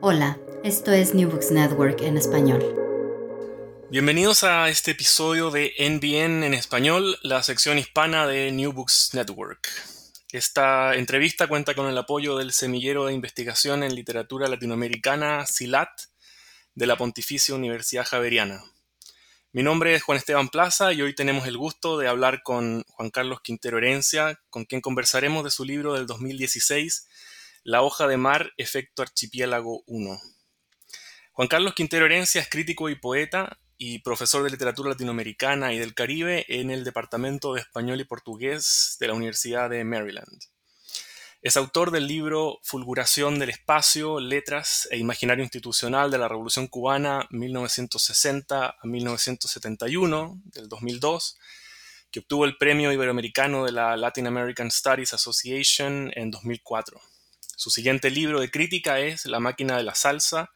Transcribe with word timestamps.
Hola, 0.00 0.38
esto 0.62 0.92
es 0.92 1.12
New 1.12 1.28
Books 1.28 1.50
Network 1.50 2.02
en 2.02 2.16
español. 2.16 2.64
Bienvenidos 3.90 4.44
a 4.44 4.68
este 4.68 4.92
episodio 4.92 5.50
de 5.50 5.74
NBN 5.76 6.44
en 6.44 6.54
español, 6.54 7.18
la 7.22 7.42
sección 7.42 7.78
hispana 7.78 8.28
de 8.28 8.52
New 8.52 8.72
Books 8.72 9.10
Network. 9.12 9.68
Esta 10.30 10.94
entrevista 10.94 11.48
cuenta 11.48 11.74
con 11.74 11.88
el 11.88 11.98
apoyo 11.98 12.38
del 12.38 12.52
Semillero 12.52 13.06
de 13.06 13.12
Investigación 13.12 13.82
en 13.82 13.96
Literatura 13.96 14.46
Latinoamericana, 14.46 15.46
SILAT, 15.46 15.90
de 16.76 16.86
la 16.86 16.96
Pontificia 16.96 17.56
Universidad 17.56 18.06
Javeriana. 18.06 18.62
Mi 19.50 19.64
nombre 19.64 19.96
es 19.96 20.04
Juan 20.04 20.18
Esteban 20.18 20.48
Plaza 20.48 20.92
y 20.92 21.02
hoy 21.02 21.12
tenemos 21.12 21.48
el 21.48 21.58
gusto 21.58 21.98
de 21.98 22.06
hablar 22.06 22.44
con 22.44 22.84
Juan 22.84 23.10
Carlos 23.10 23.40
Quintero 23.42 23.78
Herencia, 23.78 24.40
con 24.48 24.64
quien 24.64 24.80
conversaremos 24.80 25.42
de 25.42 25.50
su 25.50 25.64
libro 25.64 25.94
del 25.94 26.06
2016, 26.06 27.08
La 27.64 27.82
hoja 27.82 28.08
de 28.08 28.16
mar, 28.16 28.52
efecto 28.56 29.02
archipiélago 29.02 29.84
1. 29.86 30.20
Juan 31.30 31.46
Carlos 31.46 31.74
Quintero 31.74 32.06
Herencia 32.06 32.40
es 32.40 32.48
crítico 32.48 32.88
y 32.88 32.96
poeta 32.96 33.56
y 33.78 34.00
profesor 34.00 34.42
de 34.42 34.50
literatura 34.50 34.90
latinoamericana 34.90 35.72
y 35.72 35.78
del 35.78 35.94
Caribe 35.94 36.44
en 36.48 36.72
el 36.72 36.82
Departamento 36.82 37.54
de 37.54 37.60
Español 37.60 38.00
y 38.00 38.04
Portugués 38.04 38.96
de 38.98 39.06
la 39.06 39.14
Universidad 39.14 39.70
de 39.70 39.84
Maryland. 39.84 40.40
Es 41.40 41.56
autor 41.56 41.92
del 41.92 42.08
libro 42.08 42.58
Fulguración 42.64 43.38
del 43.38 43.50
Espacio, 43.50 44.18
Letras 44.18 44.88
e 44.90 44.98
Imaginario 44.98 45.44
Institucional 45.44 46.10
de 46.10 46.18
la 46.18 46.26
Revolución 46.26 46.66
Cubana 46.66 47.28
1960 47.30 48.70
a 48.70 48.86
1971, 48.86 50.42
del 50.46 50.68
2002, 50.68 51.38
que 52.10 52.18
obtuvo 52.18 52.44
el 52.44 52.56
Premio 52.56 52.90
Iberoamericano 52.90 53.64
de 53.64 53.70
la 53.70 53.96
Latin 53.96 54.26
American 54.26 54.68
Studies 54.68 55.14
Association 55.14 56.10
en 56.16 56.32
2004. 56.32 57.00
Su 57.62 57.70
siguiente 57.70 58.10
libro 58.10 58.40
de 58.40 58.50
crítica 58.50 58.98
es 58.98 59.24
La 59.24 59.38
máquina 59.38 59.76
de 59.76 59.84
la 59.84 59.94
salsa, 59.94 60.50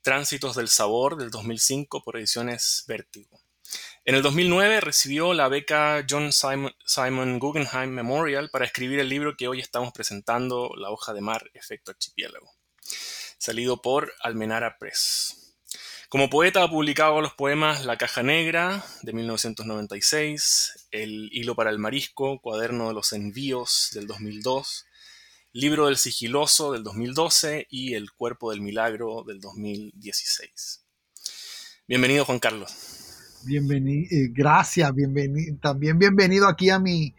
Tránsitos 0.00 0.56
del 0.56 0.66
Sabor, 0.66 1.16
del 1.16 1.30
2005, 1.30 2.02
por 2.02 2.16
ediciones 2.16 2.82
Vértigo. 2.88 3.40
En 4.04 4.16
el 4.16 4.22
2009 4.22 4.80
recibió 4.80 5.34
la 5.34 5.46
beca 5.46 6.04
John 6.10 6.32
Simon, 6.32 7.38
Guggenheim 7.38 7.90
Memorial 7.90 8.50
para 8.50 8.64
escribir 8.64 8.98
el 8.98 9.08
libro 9.08 9.36
que 9.36 9.46
hoy 9.46 9.60
estamos 9.60 9.92
presentando, 9.92 10.72
La 10.76 10.90
hoja 10.90 11.12
de 11.12 11.20
mar, 11.20 11.48
efecto 11.54 11.92
archipiélago, 11.92 12.50
salido 13.38 13.80
por 13.80 14.12
Almenara 14.18 14.78
Press. 14.78 15.54
Como 16.08 16.28
poeta 16.28 16.64
ha 16.64 16.68
publicado 16.68 17.20
los 17.20 17.34
poemas 17.34 17.84
La 17.84 17.98
caja 17.98 18.24
negra 18.24 18.84
de 19.02 19.12
1996, 19.12 20.88
El 20.90 21.28
hilo 21.30 21.54
para 21.54 21.70
el 21.70 21.78
marisco, 21.78 22.40
Cuaderno 22.40 22.88
de 22.88 22.94
los 22.94 23.12
envíos 23.12 23.90
del 23.92 24.08
2002, 24.08 24.86
Libro 25.54 25.88
del 25.88 25.98
sigiloso 25.98 26.72
del 26.72 26.82
2012 26.82 27.66
y 27.68 27.92
El 27.92 28.10
cuerpo 28.10 28.52
del 28.52 28.62
milagro 28.62 29.22
del 29.22 29.38
2016. 29.38 30.82
Bienvenido 31.86 32.24
Juan 32.24 32.38
Carlos. 32.38 32.72
Bienvenido, 33.44 34.08
eh, 34.10 34.30
gracias, 34.32 34.94
bienvenido, 34.94 35.58
también 35.60 35.98
bienvenido 35.98 36.48
aquí 36.48 36.70
a 36.70 36.78
mi, 36.78 37.14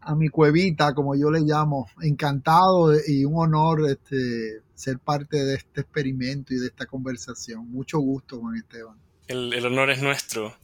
a 0.00 0.14
mi 0.14 0.28
cuevita, 0.28 0.94
como 0.94 1.16
yo 1.16 1.32
le 1.32 1.40
llamo. 1.40 1.88
Encantado 2.02 2.94
y 3.04 3.24
un 3.24 3.34
honor 3.36 3.90
este, 3.90 4.62
ser 4.76 5.00
parte 5.00 5.44
de 5.44 5.56
este 5.56 5.80
experimento 5.80 6.54
y 6.54 6.58
de 6.58 6.68
esta 6.68 6.86
conversación. 6.86 7.68
Mucho 7.68 7.98
gusto, 7.98 8.38
Juan 8.38 8.54
Esteban. 8.58 8.96
El, 9.32 9.64
honor 9.64 9.90
es 9.90 10.02
nuestro. 10.02 10.54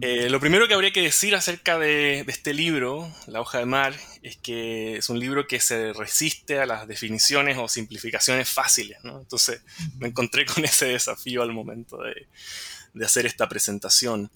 Eh, 0.00 0.28
lo 0.30 0.40
primero 0.40 0.66
que 0.66 0.74
habría 0.74 0.92
que 0.92 1.02
decir 1.02 1.34
acerca 1.34 1.78
de, 1.78 2.20
este 2.26 2.54
libro, 2.54 3.10
La 3.26 3.40
hoja 3.40 3.58
de 3.58 3.66
mar, 3.66 3.94
es 4.22 4.36
que 4.38 4.96
es 4.96 5.08
un 5.10 5.18
libro 5.18 5.46
que 5.46 5.60
se 5.60 5.92
resiste 5.92 6.60
a 6.60 6.66
las 6.66 6.88
definiciones 6.88 7.58
o 7.58 7.68
simplificaciones 7.68 8.48
fáciles. 8.48 8.98
Entonces 9.04 9.60
me 9.98 10.08
encontré 10.08 10.46
con 10.46 10.64
ese 10.64 10.86
desafío 10.86 11.42
al 11.42 11.52
momento 11.52 11.98
de, 11.98 13.04
hacer 13.04 13.26
esta 13.26 13.48
presentación. 13.48 14.30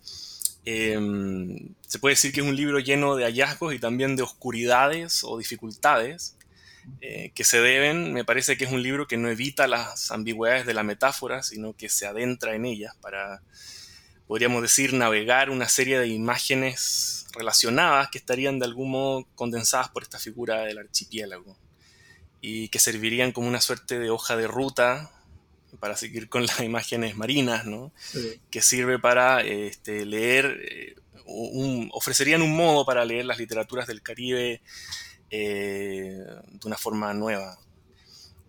Em, 0.66 1.74
se 1.86 1.98
puede 1.98 2.14
decir 2.14 2.32
que 2.32 2.40
es 2.40 2.46
un 2.46 2.56
libro 2.56 2.78
lleno 2.78 3.16
de 3.16 3.24
hallazgos 3.24 3.74
y 3.74 3.78
también 3.78 4.16
de 4.16 4.22
oscuridades 4.22 5.22
o 5.24 5.38
dificultades 5.38 6.36
eh, 7.00 7.32
que 7.34 7.44
se 7.44 7.60
deben, 7.60 8.12
me 8.12 8.24
parece 8.24 8.56
que 8.56 8.64
es 8.64 8.72
un 8.72 8.82
libro 8.82 9.06
que 9.06 9.16
no 9.16 9.28
evita 9.28 9.66
las 9.66 10.10
ambigüedades 10.10 10.66
de 10.66 10.74
la 10.74 10.82
metáfora, 10.82 11.42
sino 11.42 11.74
que 11.74 11.88
se 11.88 12.06
adentra 12.06 12.54
en 12.54 12.64
ellas 12.64 12.94
para, 13.00 13.42
podríamos 14.26 14.62
decir, 14.62 14.92
navegar 14.92 15.50
una 15.50 15.68
serie 15.68 15.98
de 15.98 16.08
imágenes 16.08 17.26
relacionadas 17.32 18.08
que 18.10 18.18
estarían 18.18 18.58
de 18.58 18.66
algún 18.66 18.90
modo 18.90 19.26
condensadas 19.34 19.88
por 19.88 20.02
esta 20.02 20.18
figura 20.18 20.62
del 20.62 20.78
archipiélago 20.78 21.56
y 22.40 22.68
que 22.68 22.78
servirían 22.78 23.32
como 23.32 23.48
una 23.48 23.60
suerte 23.60 23.98
de 23.98 24.10
hoja 24.10 24.36
de 24.36 24.46
ruta 24.46 25.10
para 25.80 25.96
seguir 25.96 26.28
con 26.28 26.46
las 26.46 26.60
imágenes 26.60 27.16
marinas, 27.16 27.66
¿no? 27.66 27.92
que 28.50 28.62
sirve 28.62 28.98
para 28.98 29.42
este, 29.42 30.04
leer, 30.04 30.60
eh, 30.70 30.94
ofrecerían 31.90 32.42
un 32.42 32.54
modo 32.54 32.84
para 32.84 33.04
leer 33.04 33.24
las 33.24 33.38
literaturas 33.38 33.86
del 33.86 34.02
Caribe 34.02 34.60
eh, 35.36 36.24
de 36.52 36.66
una 36.66 36.76
forma 36.76 37.12
nueva. 37.14 37.58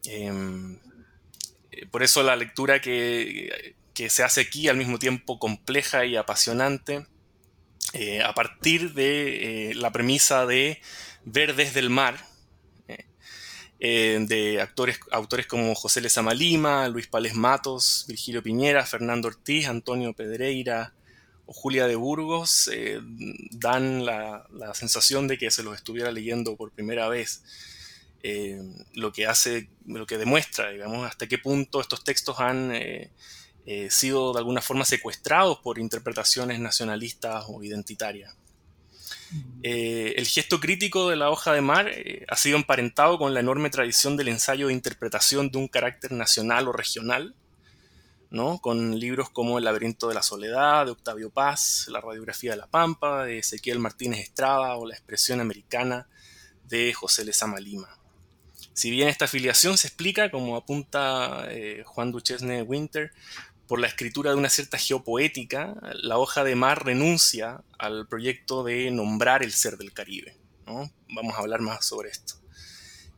Em, 0.06 0.78
eh, 1.72 1.86
por 1.90 2.04
eso 2.04 2.22
la 2.22 2.36
lectura 2.36 2.80
que, 2.80 3.76
que, 3.94 4.10
se 4.10 4.24
hace 4.24 4.42
aquí 4.42 4.68
al 4.68 4.78
mismo 4.78 5.00
tiempo 5.00 5.40
compleja 5.40 6.06
y 6.06 6.16
apasionante, 6.16 7.08
a 8.26 8.34
partir 8.34 8.94
de 8.94 9.72
la 9.76 9.92
premisa 9.92 10.46
de 10.46 10.82
ver 11.24 11.56
desde 11.56 11.80
el 11.80 11.90
mar, 11.90 12.18
eh, 13.80 14.26
de 14.28 14.62
actores, 14.62 15.00
autores 15.12 15.48
como 15.48 15.76
José 15.76 16.02
Lezama 16.02 16.34
Lima, 16.34 16.88
Luis 16.88 17.08
Pales 17.08 17.36
Matos, 17.36 18.06
Virgilio 18.08 18.42
Piñera, 18.42 18.86
Fernando 18.86 19.28
Ortiz, 19.28 19.68
Antonio 19.68 20.14
Pedreira 20.14 20.94
o 21.46 21.54
Julia 21.54 21.88
de 21.88 21.96
Burgos, 21.96 22.70
eh, 22.74 23.00
dan 23.52 24.06
la, 24.06 24.48
sensación 24.74 25.28
de 25.28 25.38
que 25.38 25.52
se 25.52 25.64
los 25.64 25.76
estuviera 25.76 26.12
leyendo 26.12 26.56
por 26.56 26.72
primera 26.72 27.08
vez. 27.08 27.44
Eh, 28.24 28.60
lo 28.94 29.14
que 29.14 29.28
hace, 29.28 29.70
lo 29.86 30.08
que 30.08 30.18
demuestra, 30.18 30.72
digamos, 30.72 31.06
hasta 31.06 31.28
qué 31.28 31.38
punto 31.38 31.80
estos 31.80 32.04
textos 32.04 32.40
han 32.40 32.72
sido 33.90 34.34
de 34.34 34.40
alguna 34.40 34.62
forma 34.62 34.86
secuestrados 34.86 35.60
por 35.60 35.80
interpretaciones 35.80 36.60
nacionalistas 36.60 37.46
o 37.48 37.64
identitarias. 37.64 38.36
Eh, 39.64 40.14
el 40.18 40.28
gesto 40.28 40.60
crítico 40.60 41.10
de 41.10 41.16
la 41.16 41.30
hoja 41.30 41.54
de 41.54 41.62
mar 41.62 41.90
eh, 41.90 42.26
ha 42.28 42.36
sido 42.36 42.58
emparentado 42.58 43.18
con 43.18 43.34
la 43.34 43.40
enorme 43.40 43.70
tradición 43.70 44.18
del 44.18 44.28
ensayo 44.28 44.68
de 44.68 44.74
interpretación 44.74 45.50
de 45.50 45.58
un 45.58 45.68
carácter 45.68 46.12
nacional 46.12 46.68
o 46.68 46.72
regional, 46.72 47.36
con 48.62 49.00
libros 49.00 49.30
como 49.30 49.58
El 49.58 49.64
laberinto 49.64 50.10
de 50.10 50.14
la 50.14 50.22
soledad 50.22 50.86
de 50.86 50.92
Octavio 50.92 51.30
Paz, 51.30 51.86
La 51.88 52.02
radiografía 52.02 52.52
de 52.52 52.58
la 52.58 52.68
Pampa 52.68 53.24
de 53.24 53.40
Ezequiel 53.40 53.80
Martínez 53.80 54.20
Estrada 54.20 54.76
o 54.76 54.86
La 54.86 54.94
expresión 54.94 55.40
americana 55.40 56.10
de 56.66 56.94
José 56.94 57.24
Lezama 57.24 57.62
Lima. 57.62 57.98
Si 58.74 58.92
bien 58.92 59.08
esta 59.08 59.24
afiliación 59.24 59.78
se 59.78 59.88
explica, 59.88 60.32
como 60.32 60.58
apunta 60.58 61.46
eh, 61.48 61.84
Juan 61.86 62.12
Duchesne 62.12 62.62
Winter, 62.64 63.14
por 63.68 63.80
la 63.80 63.88
escritura 63.88 64.32
de 64.32 64.38
una 64.38 64.50
cierta 64.50 64.78
geopoética, 64.78 65.74
la 65.94 66.18
hoja 66.18 66.44
de 66.44 66.56
mar 66.56 66.84
renuncia 66.84 67.64
al 67.80 68.06
proyecto 68.06 68.66
de 68.66 68.92
nombrar 68.92 69.44
el 69.44 69.54
ser 69.54 69.78
del 69.78 69.94
Caribe. 69.94 70.36
Vamos 70.66 71.36
a 71.36 71.40
hablar 71.40 71.62
más 71.62 71.86
sobre 71.86 72.10
esto. 72.10 72.34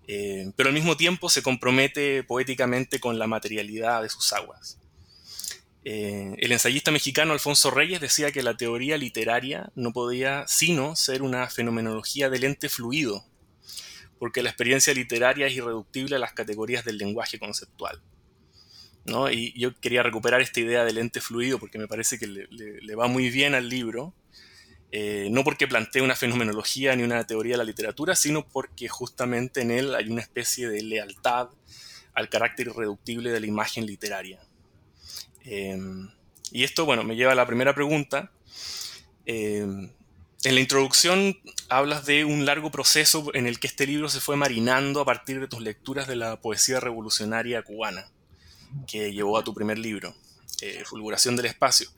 Eh, 0.08 0.52
pero 0.56 0.70
al 0.70 0.76
mismo 0.76 0.96
tiempo 0.96 1.28
se 1.28 1.42
compromete 1.42 2.24
poéticamente 2.24 3.00
con 3.00 3.18
la 3.18 3.26
materialidad 3.26 4.04
de 4.04 4.10
sus 4.10 4.32
aguas. 4.32 4.78
Eh, 5.90 6.36
el 6.40 6.52
ensayista 6.52 6.92
mexicano 6.92 7.32
Alfonso 7.32 7.72
Reyes 7.72 8.02
decía 8.02 8.34
que 8.34 8.44
la 8.44 8.58
teoría 8.58 8.98
literaria 8.98 9.72
no 9.74 9.94
podía 9.94 10.46
sino 10.46 10.98
ser 10.98 11.22
una 11.22 11.50
fenomenología 11.50 12.30
del 12.30 12.44
ente 12.44 12.68
fluido, 12.68 13.24
porque 14.20 14.44
la 14.44 14.50
experiencia 14.50 14.94
literaria 14.94 15.48
es 15.48 15.54
irreductible 15.54 16.18
a 16.18 16.20
las 16.20 16.34
categorías 16.34 16.84
del 16.84 16.98
lenguaje 16.98 17.40
conceptual. 17.40 18.02
Y 19.32 19.58
yo 19.58 19.80
quería 19.80 20.04
recuperar 20.04 20.42
esta 20.42 20.60
idea 20.60 20.84
del 20.84 20.98
ente 20.98 21.22
fluido 21.22 21.58
porque 21.58 21.78
me 21.80 21.88
parece 21.88 22.20
que 22.20 22.28
le, 22.28 22.96
va 22.96 23.08
muy 23.08 23.30
bien 23.30 23.56
al 23.56 23.70
libro, 23.70 24.14
eh, 24.92 25.30
no 25.32 25.46
porque 25.46 25.70
plantee 25.70 26.02
una 26.02 26.18
fenomenología 26.18 26.98
ni 26.98 27.04
una 27.04 27.26
teoría 27.26 27.54
de 27.54 27.60
la 27.60 27.64
literatura, 27.64 28.14
sino 28.18 28.46
porque 28.46 28.90
justamente 28.90 29.62
en 29.62 29.72
él 29.72 29.96
hay 29.96 30.10
una 30.10 30.22
especie 30.22 30.68
de 30.68 30.84
lealtad 30.84 31.48
al 32.14 32.28
carácter 32.28 32.68
irreductible 32.68 33.32
de 33.32 33.40
la 33.40 33.48
imagen 33.48 33.86
literaria. 33.86 34.42
Em, 35.50 36.10
y 36.52 36.64
esto, 36.64 36.86
bueno, 36.86 37.04
me 37.04 37.16
lleva 37.16 37.32
a 37.32 37.36
la 37.36 37.48
primera 37.48 37.74
pregunta. 37.74 38.32
Em, 39.26 39.90
en 40.44 40.56
la 40.56 40.62
introducción 40.62 41.38
hablas 41.70 42.06
de 42.06 42.26
un 42.26 42.46
largo 42.46 42.70
proceso 42.70 43.32
en 43.34 43.48
el 43.48 43.60
que 43.60 43.68
este 43.68 43.88
libro 43.88 44.10
se 44.10 44.20
fue 44.20 44.36
marinando 44.36 45.02
a 45.02 45.06
partir 45.06 45.40
de 45.40 45.48
tus 45.48 45.62
lecturas 45.62 46.08
de 46.08 46.16
la 46.16 46.40
poesía 46.40 46.80
revolucionaria 46.80 47.64
cubana 47.64 48.10
que 48.88 49.14
llevó 49.14 49.38
a 49.38 49.44
tu 49.44 49.54
primer 49.54 49.80
libro, 49.80 50.14
eh, 50.62 50.84
Fulguración 50.86 51.36
del 51.38 51.48
Espacio. 51.48 51.90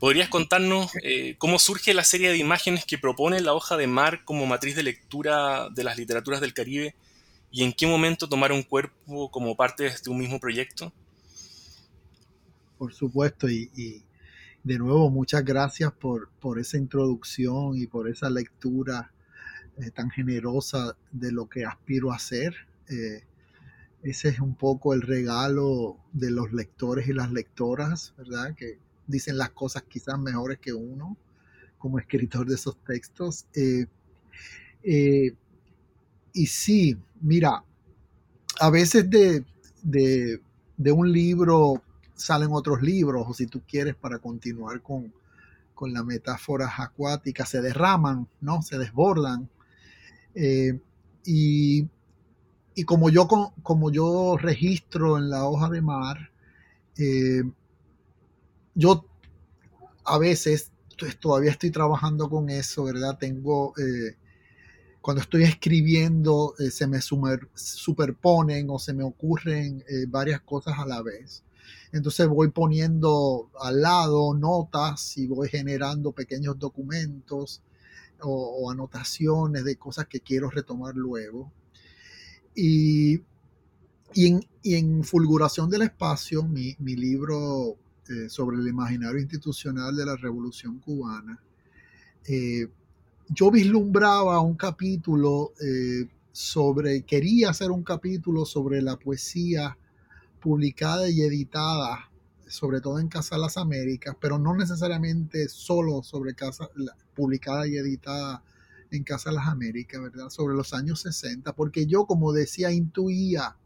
¿Podrías 0.00 0.28
contarnos 0.28 0.90
eh, 1.02 1.36
cómo 1.38 1.58
surge 1.58 1.94
la 1.94 2.04
serie 2.04 2.28
de 2.28 2.36
imágenes 2.36 2.84
que 2.84 2.98
propone 2.98 3.40
la 3.40 3.54
hoja 3.54 3.76
de 3.76 3.86
mar 3.86 4.24
como 4.24 4.46
matriz 4.46 4.74
de 4.76 4.82
lectura 4.82 5.68
de 5.70 5.84
las 5.84 5.96
literaturas 5.96 6.40
del 6.40 6.54
Caribe 6.54 6.94
y 7.50 7.62
en 7.62 7.72
qué 7.72 7.86
momento 7.86 8.28
tomaron 8.28 8.62
cuerpo 8.62 9.30
como 9.30 9.56
parte 9.56 9.84
de 9.84 9.90
este 9.90 10.10
un 10.10 10.18
mismo 10.18 10.40
proyecto? 10.40 10.92
Por 12.78 12.92
supuesto, 12.92 13.48
y, 13.48 14.02
de 14.64 14.78
nuevo 14.78 15.10
muchas 15.10 15.44
gracias 15.44 15.92
por, 15.92 16.28
por, 16.40 16.58
esa 16.58 16.76
introducción 16.76 17.76
y 17.76 17.86
por 17.86 18.08
esa 18.08 18.28
lectura 18.28 19.12
eh, 19.78 19.90
tan 19.92 20.10
generosa 20.10 20.96
de 21.12 21.30
lo 21.30 21.48
que 21.48 21.64
aspiro 21.64 22.12
a 22.12 22.16
hacer. 22.16 22.54
Eh, 22.88 23.22
ese 24.02 24.28
es 24.28 24.40
un 24.40 24.54
poco 24.56 24.92
el 24.92 25.02
regalo 25.02 25.98
de 26.12 26.30
los 26.30 26.52
lectores 26.52 27.08
y 27.08 27.12
las 27.12 27.30
lectoras, 27.30 28.12
¿verdad? 28.18 28.54
Que 28.56 28.78
dicen 29.06 29.38
las 29.38 29.50
cosas 29.50 29.84
quizás 29.84 30.18
mejores 30.18 30.58
que 30.58 30.72
uno 30.72 31.16
como 31.78 31.98
escritor 31.98 32.46
de 32.46 32.54
esos 32.56 32.76
textos. 32.84 33.46
Eh, 33.54 33.86
y 36.32 36.46
sí, 36.46 36.96
mira, 37.20 37.64
a 38.60 38.70
veces 38.70 39.08
de, 39.10 39.44
de, 39.82 40.92
un 40.92 41.10
libro 41.10 41.82
salen 42.16 42.48
otros 42.52 42.82
libros, 42.82 43.26
o 43.28 43.34
si 43.34 43.46
tú 43.46 43.62
quieres, 43.68 43.94
para 43.94 44.18
continuar 44.18 44.82
con, 44.82 45.12
con 45.74 45.92
las 45.92 46.04
metáforas 46.04 46.72
acuáticas, 46.78 47.48
se 47.48 47.60
derraman, 47.60 48.28
¿no? 48.40 48.62
Se 48.62 48.78
desbordan. 48.78 49.48
Eh, 50.34 50.80
y 51.24 51.88
y 52.78 52.84
como 52.84 53.08
yo, 53.08 53.26
como 53.62 53.90
yo 53.90 54.36
registro 54.38 55.16
en 55.16 55.30
la 55.30 55.48
hoja 55.48 55.70
de 55.70 55.80
mar, 55.80 56.30
eh, 56.98 57.42
yo 58.74 59.06
a 60.04 60.18
veces 60.18 60.72
pues, 60.98 61.18
todavía 61.18 61.50
estoy 61.50 61.70
trabajando 61.70 62.28
con 62.28 62.50
eso, 62.50 62.84
¿verdad? 62.84 63.16
Tengo, 63.18 63.72
eh, 63.78 64.16
cuando 65.00 65.22
estoy 65.22 65.44
escribiendo, 65.44 66.54
eh, 66.58 66.70
se 66.70 66.86
me 66.86 67.00
superponen 67.00 68.68
o 68.68 68.78
se 68.78 68.92
me 68.92 69.04
ocurren 69.04 69.82
varias 70.08 70.42
cosas 70.42 70.78
a 70.78 70.84
la 70.84 71.00
vez. 71.00 71.44
Entonces 71.92 72.26
voy 72.28 72.50
poniendo 72.50 73.50
al 73.60 73.82
lado 73.82 74.34
notas 74.34 75.16
y 75.18 75.26
voy 75.26 75.48
generando 75.48 76.12
pequeños 76.12 76.58
documentos 76.58 77.62
o 78.20 78.70
anotaciones 78.70 79.64
de 79.64 79.76
cosas 79.76 80.06
que 80.06 80.20
quiero 80.20 80.48
retomar 80.50 80.94
luego. 80.94 81.52
Y, 82.56 83.20
en, 84.14 85.04
Fulguración 85.04 85.68
del 85.68 85.82
Espacio, 85.82 86.42
mi, 86.42 86.74
libro 86.80 87.76
eh, 88.08 88.28
sobre 88.30 88.56
el 88.56 88.66
imaginario 88.66 89.20
institucional 89.20 89.94
de 89.94 90.06
la 90.06 90.16
Revolución 90.16 90.78
Cubana, 90.78 91.38
eh, 92.26 92.66
yo 93.28 93.50
vislumbraba 93.50 94.40
un 94.40 94.54
capítulo 94.54 95.52
eh, 95.60 96.08
sobre, 96.32 97.02
quería 97.02 97.50
hacer 97.50 97.70
un 97.70 97.82
capítulo 97.82 98.46
sobre 98.46 98.80
la 98.80 98.96
poesía 98.98 99.76
publicada 100.40 101.08
y 101.08 101.22
editada, 101.22 102.10
sobre 102.46 102.80
todo 102.80 102.98
en 102.98 103.08
Casa 103.08 103.36
de 103.36 103.42
las 103.42 103.56
Américas, 103.56 104.16
pero 104.20 104.38
no 104.38 104.54
necesariamente 104.54 105.48
solo 105.48 106.02
sobre 106.02 106.34
casa, 106.34 106.68
publicada 107.14 107.66
y 107.66 107.76
editada 107.76 108.42
en 108.90 109.04
Casa 109.04 109.30
de 109.30 109.36
las 109.36 109.48
Américas, 109.48 110.00
¿verdad? 110.00 110.30
Sobre 110.30 110.54
los 110.54 110.72
años 110.72 111.00
60, 111.00 111.54
porque 111.54 111.86
yo, 111.86 112.06
como 112.06 112.32
decía, 112.32 112.70
intuía, 112.70 113.56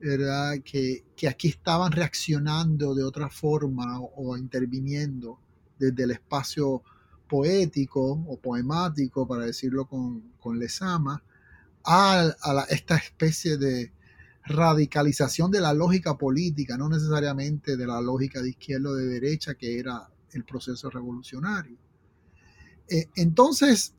¿verdad? 0.00 0.54
Que, 0.64 1.04
aquí 1.28 1.48
estaban 1.48 1.92
reaccionando 1.92 2.94
de 2.94 3.04
otra 3.04 3.28
forma 3.28 4.00
o, 4.00 4.36
interviniendo 4.36 5.38
desde 5.78 6.04
el 6.04 6.12
espacio 6.12 6.82
poético 7.28 8.12
o 8.12 8.38
poemático, 8.38 9.26
para 9.26 9.44
decirlo 9.44 9.86
con, 9.86 10.32
con 10.38 10.58
Lesama, 10.58 11.22
a, 11.84 12.32
esta 12.68 12.96
especie 12.96 13.56
de 13.56 13.92
radicalización 14.46 15.50
de 15.50 15.60
la 15.60 15.72
lógica 15.72 16.16
política, 16.16 16.76
no 16.76 16.88
necesariamente 16.88 17.76
de 17.76 17.86
la 17.86 18.00
lógica 18.00 18.40
de 18.40 18.50
izquierda 18.50 18.90
o 18.90 18.94
de 18.94 19.06
derecha, 19.06 19.54
que 19.54 19.78
era 19.78 20.08
el 20.32 20.44
proceso 20.44 20.88
revolucionario. 20.90 21.76
Eh, 22.88 23.08
entonces, 23.16 23.94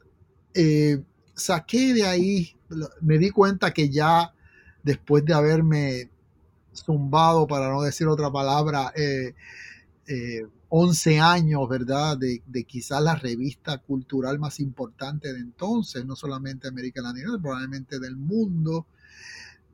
eh, 0.54 1.04
saqué 1.34 1.94
de 1.94 2.06
ahí, 2.06 2.56
me 3.02 3.18
di 3.18 3.30
cuenta 3.30 3.74
que 3.74 3.90
ya 3.90 4.34
después 4.84 5.24
de 5.26 5.34
haberme 5.34 6.10
zumbado, 6.74 7.48
para 7.48 7.70
no 7.70 7.82
decir 7.82 8.08
otra 8.08 8.32
palabra, 8.32 8.94
11 10.70 11.12
eh, 11.12 11.16
eh, 11.16 11.20
años, 11.20 11.68
¿verdad? 11.68 12.18
De, 12.18 12.64
quizás 12.64 13.02
la 13.02 13.16
revista 13.16 13.80
cultural 13.80 14.40
más 14.40 14.60
importante 14.60 15.34
de 15.34 15.40
entonces, 15.40 16.06
no 16.06 16.16
solamente 16.16 16.68
América 16.68 17.02
Latina, 17.02 17.38
probablemente 17.42 18.00
del 18.00 18.16
mundo, 18.16 18.88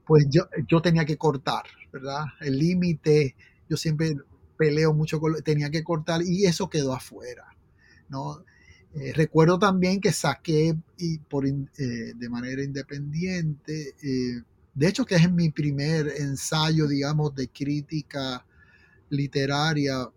pues 0.06 0.28
yo, 0.30 0.44
yo 0.68 0.82
tenía 0.82 1.06
que 1.06 1.18
cortar, 1.18 1.64
¿verdad? 1.92 2.26
El 2.42 2.58
límite, 2.58 3.36
yo 3.70 3.78
siempre 3.78 4.16
peleo 4.58 4.94
mucho 4.94 5.20
con, 5.20 5.42
tenía 5.44 5.70
que 5.70 5.84
cortar 5.84 6.22
y 6.24 6.46
eso 6.46 6.70
quedó 6.70 6.94
afuera, 6.94 7.46
¿no? 8.10 8.44
Eh, 8.96 9.12
recuerdo 9.14 9.58
también 9.58 10.00
que 10.00 10.12
saqué 10.12 10.76
y 10.98 11.18
por, 11.18 11.48
eh, 11.48 11.54
de 11.78 12.30
manera 12.30 12.64
independiente, 12.64 13.96
eh, 14.04 14.44
de 14.76 14.88
hecho 14.88 15.06
que 15.06 15.16
es 15.16 15.32
mi 15.32 15.50
primer 15.50 16.08
ensayo, 16.18 16.88
digamos, 16.88 17.34
de 17.36 17.48
crítica 17.48 18.46
literaria 19.10 20.10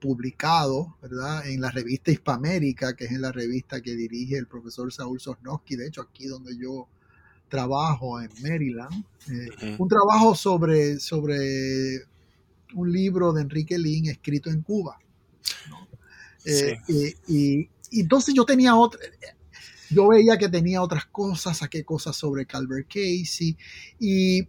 publicado, 0.00 0.96
¿verdad? 1.02 1.48
En 1.48 1.60
la 1.60 1.70
revista 1.70 2.12
Hispamérica, 2.12 2.94
que 2.94 3.06
es 3.06 3.10
en 3.10 3.22
la 3.22 3.32
revista 3.32 3.80
que 3.80 3.96
dirige 3.96 4.36
el 4.36 4.46
profesor 4.46 4.92
Saúl 4.92 5.18
Sosnowski, 5.18 5.76
de 5.76 5.88
hecho 5.88 6.02
aquí 6.02 6.26
donde 6.26 6.56
yo 6.56 6.88
trabajo 7.54 8.20
en 8.20 8.30
Maryland, 8.42 9.04
un 9.78 9.88
trabajo 9.88 10.34
sobre, 10.34 10.98
sobre 10.98 12.02
un 12.74 12.90
libro 12.90 13.32
de 13.32 13.42
Enrique 13.42 13.78
Lin 13.78 14.06
escrito 14.10 14.50
en 14.50 14.62
Cuba. 14.62 14.98
Eh, 16.44 16.76
y, 17.28 17.68
entonces 17.92 18.34
yo 18.34 18.44
tenía 18.44 18.74
otra, 18.74 18.98
yo 19.88 20.08
veía 20.08 20.36
que 20.36 20.48
tenía 20.48 20.82
otras 20.82 21.06
cosas, 21.06 21.58
saqué 21.58 21.84
cosas 21.84 22.16
sobre 22.16 22.44
Calvert 22.44 22.88
Casey 22.88 23.56
y 24.00 24.48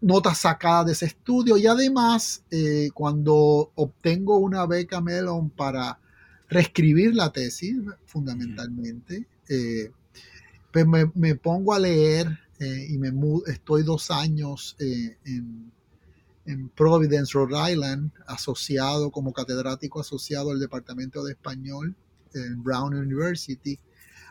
notas 0.00 0.38
sacadas 0.38 0.86
de 0.86 0.92
ese 0.92 1.06
estudio 1.06 1.56
y 1.56 1.68
además 1.68 2.42
eh, 2.50 2.88
cuando 2.94 3.70
obtengo 3.76 4.38
una 4.38 4.66
beca 4.66 5.00
Mellon 5.00 5.50
para 5.50 6.00
reescribir 6.48 7.14
la 7.14 7.30
tesis 7.30 7.76
fundamentalmente, 8.06 9.24
eh, 9.48 9.92
pues 10.72 10.86
me, 10.86 11.34
pongo 11.36 11.72
a 11.74 11.78
leer 11.78 12.38
y 12.60 12.98
me 12.98 13.12
estoy 13.46 13.82
dos 13.82 14.10
años 14.10 14.76
en 14.78 15.72
en 16.48 16.70
Providence, 16.70 17.32
Rhode 17.34 17.72
Island, 17.72 18.10
asociado 18.26 19.10
como 19.10 19.34
catedrático 19.34 20.00
asociado 20.00 20.50
al 20.50 20.58
Departamento 20.58 21.22
de 21.22 21.32
Español 21.32 21.94
en 22.32 22.62
Brown 22.62 22.94
University, 22.94 23.78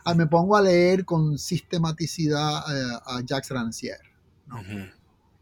ah, 0.04 0.14
me 0.14 0.26
pongo 0.26 0.56
a 0.56 0.62
leer 0.62 1.04
con 1.04 1.38
sistematicidad 1.38 2.58
eh, 2.58 2.98
a 3.06 3.20
Jacques 3.24 3.50
Rancière. 3.50 4.02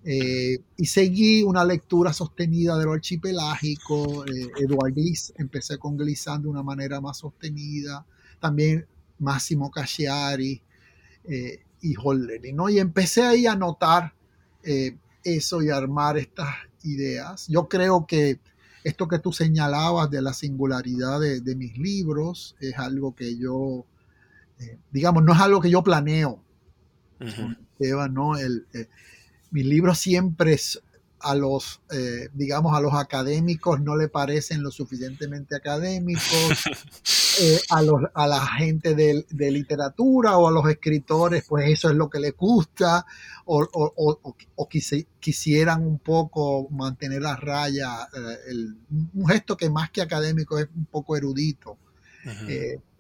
Eh, 0.05 0.59
y 0.77 0.87
seguí 0.87 1.43
una 1.43 1.65
lectura 1.65 2.13
sostenida 2.13 2.77
de 2.77 2.85
lo 2.85 2.93
archipelágico, 2.93 4.27
eh, 4.27 4.51
Eduard 4.59 4.93
Gliss, 4.93 5.33
empecé 5.37 5.79
con 5.79 5.97
Glissant 5.97 6.43
de 6.43 6.49
una 6.49 6.63
manera 6.63 7.01
más 7.01 7.19
sostenida, 7.19 8.05
también 8.39 8.87
Máximo 9.19 9.71
Casciari 9.71 10.63
y 11.29 11.95
Holder, 12.03 12.41
¿no? 12.55 12.69
Y 12.69 12.79
empecé 12.79 13.23
ahí 13.23 13.47
a 13.47 13.57
notar 13.57 14.15
eso 15.25 15.63
y 15.63 15.71
armar 15.71 16.17
estas 16.19 16.49
ideas. 16.83 17.47
Yo 17.49 17.69
creo 17.69 18.07
que 18.07 18.41
esto 18.85 19.09
que 19.09 19.19
tú 19.19 19.33
señalabas 19.33 20.11
de 20.11 20.23
la 20.23 20.33
singularidad 20.33 21.19
de, 21.21 21.57
mis 21.57 21.77
libros 21.77 22.55
es 22.61 22.79
algo 22.79 23.17
que 23.17 23.37
yo, 23.37 23.85
eh, 24.61 24.79
digamos, 24.93 25.25
no 25.25 25.33
es 25.33 25.41
algo 25.41 25.61
que 25.61 25.71
yo 25.71 25.83
planeo. 25.83 26.41
¿no? 28.11 28.39
El, 28.39 28.67
eh, 28.73 28.89
mis 29.51 29.67
libros 29.67 29.99
siempre 29.99 30.57
a 31.21 31.35
los, 31.35 31.81
eh, 31.91 32.29
digamos, 32.35 32.77
a 32.77 32.81
los 32.81 32.95
académicos 32.95 33.81
no 33.81 33.97
le 33.97 34.09
parecen 34.09 34.63
lo 34.63 34.71
suficientemente 34.71 35.57
académicos, 35.57 36.23
eh, 37.41 37.59
a, 37.71 37.83
los, 37.83 38.03
a 38.15 38.27
la 38.27 38.47
gente 38.47 38.95
de, 38.95 39.25
literatura 39.51 40.37
o 40.37 40.49
a 40.49 40.53
los 40.53 40.69
escritores, 40.69 41.45
pues 41.49 41.69
eso 41.71 41.89
es 41.89 41.97
lo 41.97 42.11
que 42.11 42.21
les 42.21 42.37
gusta, 42.37 43.07
o, 43.45 43.67
o, 43.73 44.69
quisieran 45.21 45.87
un 45.87 45.99
poco 45.99 46.69
mantener 46.71 47.25
a 47.27 47.37
raya 47.37 48.09
eh, 48.15 48.55
un 49.15 49.27
gesto 49.27 49.57
que 49.57 49.71
más 49.71 49.91
que 49.91 50.03
académico 50.03 50.59
es 50.59 50.69
un 50.75 50.87
poco 50.87 51.17
erudito, 51.17 51.79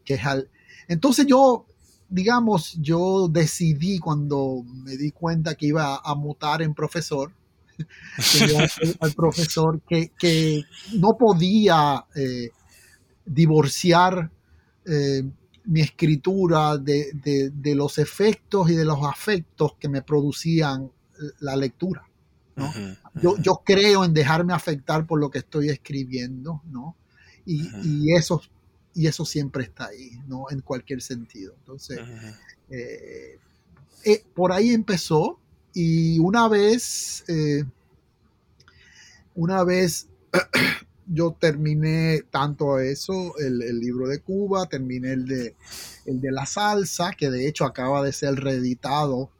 que 0.04 0.14
es 0.14 0.25
al, 0.25 0.49
entonces 0.88 1.26
yo 1.26 1.66
digamos, 2.08 2.76
yo 2.80 3.28
decidí 3.28 3.99
cuando 3.99 4.62
me 4.64 4.96
di 4.96 5.11
cuenta 5.11 5.56
que 5.56 5.66
iba 5.66 5.96
a 5.96 6.14
mutar 6.14 6.62
en 6.62 6.73
profesor, 6.75 7.32
al 9.00 9.12
profesor 9.12 9.80
que, 9.88 10.64
no 10.95 11.16
podía 11.18 12.04
eh, 12.14 12.50
divorciar 13.25 14.30
eh, 14.85 15.23
mi 15.64 15.80
escritura 15.80 16.78
de, 16.78 17.61
los 17.75 17.99
efectos 17.99 18.71
y 18.71 18.75
de 18.75 18.85
los 18.85 19.04
afectos 19.04 19.75
que 19.78 19.88
me 19.88 20.02
producían 20.02 20.90
la 21.40 21.56
lectura. 21.56 22.09
¿no? 22.54 22.73
yo, 23.21 23.37
yo, 23.38 23.62
creo 23.64 24.04
en 24.04 24.14
dejarme 24.14 24.54
afectar 24.54 25.06
por 25.06 25.21
lo 25.21 25.30
que 25.30 25.38
estoy 25.38 25.68
escribiendo, 25.68 26.62
¿no? 26.71 26.97
Y, 27.45 27.68
y, 27.85 28.14
eso, 28.14 28.40
y 28.95 29.06
eso 29.06 29.26
siempre 29.26 29.64
está 29.64 29.87
ahí, 29.87 30.18
¿no? 30.26 30.47
En 30.50 30.62
cualquier 30.62 31.02
sentido. 31.02 31.54
Entonces, 31.59 32.00
eh, 32.71 33.38
eh, 34.04 34.25
por 34.35 34.52
ahí 34.52 34.71
empezó 34.71 35.38
y 35.78 36.18
una 36.21 36.49
vez, 36.49 37.23
eh, 37.28 37.64
una 39.35 39.62
vez 39.62 40.09
yo 41.06 41.37
terminé 41.38 42.23
tanto 42.30 42.78
eso, 42.78 43.37
el, 43.38 43.62
el, 43.62 43.78
libro 43.78 44.09
de 44.09 44.21
Cuba, 44.21 44.66
terminé 44.71 45.12
el 45.12 45.26
de, 45.26 45.54
el 46.06 46.23
de 46.23 46.33
la 46.33 46.47
salsa, 46.47 47.12
que 47.12 47.30
de 47.30 47.47
hecho 47.47 47.66
acaba 47.66 48.02
de 48.02 48.14
ser 48.14 48.37
reeditado 48.37 49.30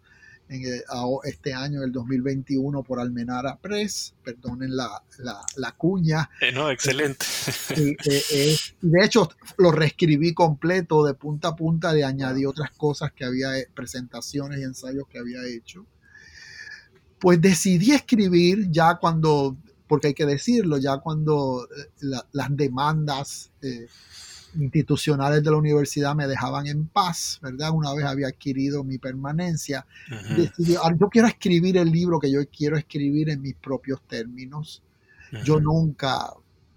en 0.49 0.83
este 1.25 1.55
año, 1.55 1.83
el 1.83 1.91
2021, 1.91 2.83
por 2.83 3.01
Almenara 3.01 3.57
Press, 3.57 4.15
perdonen 4.23 4.77
la, 4.77 5.03
la, 5.57 5.73
cuña. 5.73 6.31
Eh, 6.41 6.53
no, 6.53 6.71
excelente. 6.71 7.25
Eh, 7.71 7.97
eh, 8.31 8.57
de 8.81 9.05
hecho, 9.05 9.31
lo 9.59 9.73
reescribí 9.73 10.35
completo 10.35 11.05
de 11.05 11.15
punta 11.15 11.49
a 11.49 11.57
punta, 11.57 11.93
le 11.93 12.05
añadí 12.05 12.45
otras 12.45 12.71
cosas 12.73 13.13
que 13.13 13.25
había, 13.25 13.51
presentaciones 13.75 14.61
y 14.61 14.65
ensayos 14.65 15.09
que 15.09 15.19
había 15.19 15.45
hecho. 15.47 15.87
Pues 17.19 17.41
decidí 17.41 17.93
escribir 17.93 18.71
ya 18.71 18.97
cuando, 18.97 19.57
porque 19.87 20.09
hay 20.09 20.15
que 20.15 20.27
decirlo, 20.27 20.79
ya 20.79 20.99
cuando 20.99 21.67
las 22.33 22.57
demandas 22.57 23.51
institucionales 24.55 25.43
de 25.43 25.51
la 25.51 25.57
universidad 25.57 26.15
me 26.15 26.27
dejaban 26.27 26.67
en 26.67 26.87
paz, 26.87 27.39
¿verdad? 27.43 27.71
Una 27.73 27.93
vez 27.95 28.05
había 28.05 28.29
adquirido 28.29 28.85
mi 28.85 28.99
permanencia, 28.99 29.87
decidí, 30.37 30.77
ah, 30.77 30.95
yo 30.99 31.09
quiero 31.09 31.29
escribir 31.29 31.77
el 31.77 31.91
libro 31.91 32.19
que 32.19 32.31
yo 32.31 32.41
quiero 32.49 32.77
escribir 32.77 33.31
en 33.31 33.43
mis 33.43 33.55
propios 33.55 34.01
términos. 34.09 34.83
Yo 35.45 35.61
nunca 35.61 36.33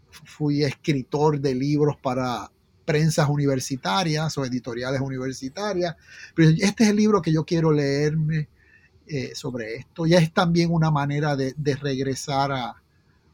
fui 0.10 0.63
escritor 0.63 1.39
de 1.39 1.55
libros 1.55 1.96
para 2.01 2.51
prensas 2.84 3.29
universitarias 3.29 4.38
o 4.38 4.46
editoriales 4.46 5.00
universitarias, 5.00 5.96
pero 6.34 6.50
este 6.50 6.84
es 6.84 6.89
el 6.89 6.96
libro 6.96 7.22
que 7.22 7.31
yo 7.31 7.46
quiero 7.46 7.72
leerme 7.72 8.48
eh, 9.10 9.36
sobre 9.36 9.75
esto. 9.75 10.06
Y 10.06 10.13
es 10.13 10.34
también 10.34 10.72
una 10.72 10.92
manera 10.92 11.36
de, 11.36 11.54
regresar 11.82 12.51
a, 12.51 12.75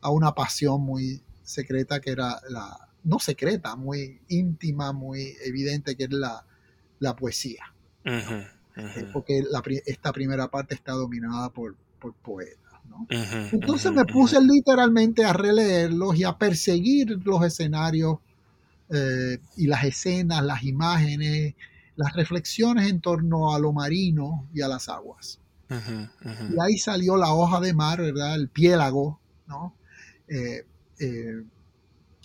a, 0.02 0.10
una 0.10 0.34
pasión 0.34 0.82
muy 0.82 1.22
secreta 1.44 2.00
que 2.00 2.12
era 2.12 2.40
la, 2.50 2.86
no 3.04 3.20
secreta, 3.20 3.76
muy 3.76 4.20
íntima, 4.28 4.92
muy 4.92 5.36
evidente, 5.44 5.96
que 5.96 6.06
es 6.06 6.10
la, 6.12 7.16
poesía. 7.16 7.74
Eh, 8.04 9.10
porque 9.14 9.44
esta 9.86 10.12
primera 10.12 10.50
parte 10.50 10.76
está 10.76 10.94
dominada 10.94 11.50
por, 11.50 11.76
por 12.00 12.14
poetas. 12.14 12.66
Entonces 13.52 13.92
me 13.92 14.06
puse 14.06 14.42
literalmente 14.42 15.26
a 15.26 15.34
releerlos 15.34 16.16
y 16.16 16.24
a 16.24 16.38
perseguir 16.38 17.20
los 17.26 17.44
escenarios 17.44 18.18
eh, 18.90 19.40
y 19.58 19.68
las 19.68 19.84
escenas, 19.84 20.44
las 20.44 20.64
imágenes, 20.64 21.56
las 21.96 22.14
reflexiones 22.14 22.90
en 22.90 23.02
torno 23.02 23.54
a 23.54 23.60
lo 23.60 23.74
marino 23.74 24.48
y 24.54 24.62
a 24.62 24.68
las 24.68 24.90
aguas. 24.90 25.40
Y 25.70 26.60
ahí 26.62 26.78
salió 26.78 27.18
la 27.18 27.34
hoja 27.34 27.60
de 27.60 27.74
mar, 27.74 28.02
¿verdad? 28.02 28.36
El 28.36 28.50
piélago, 28.50 29.20
¿no? 29.48 29.76
Eh, 30.28 30.66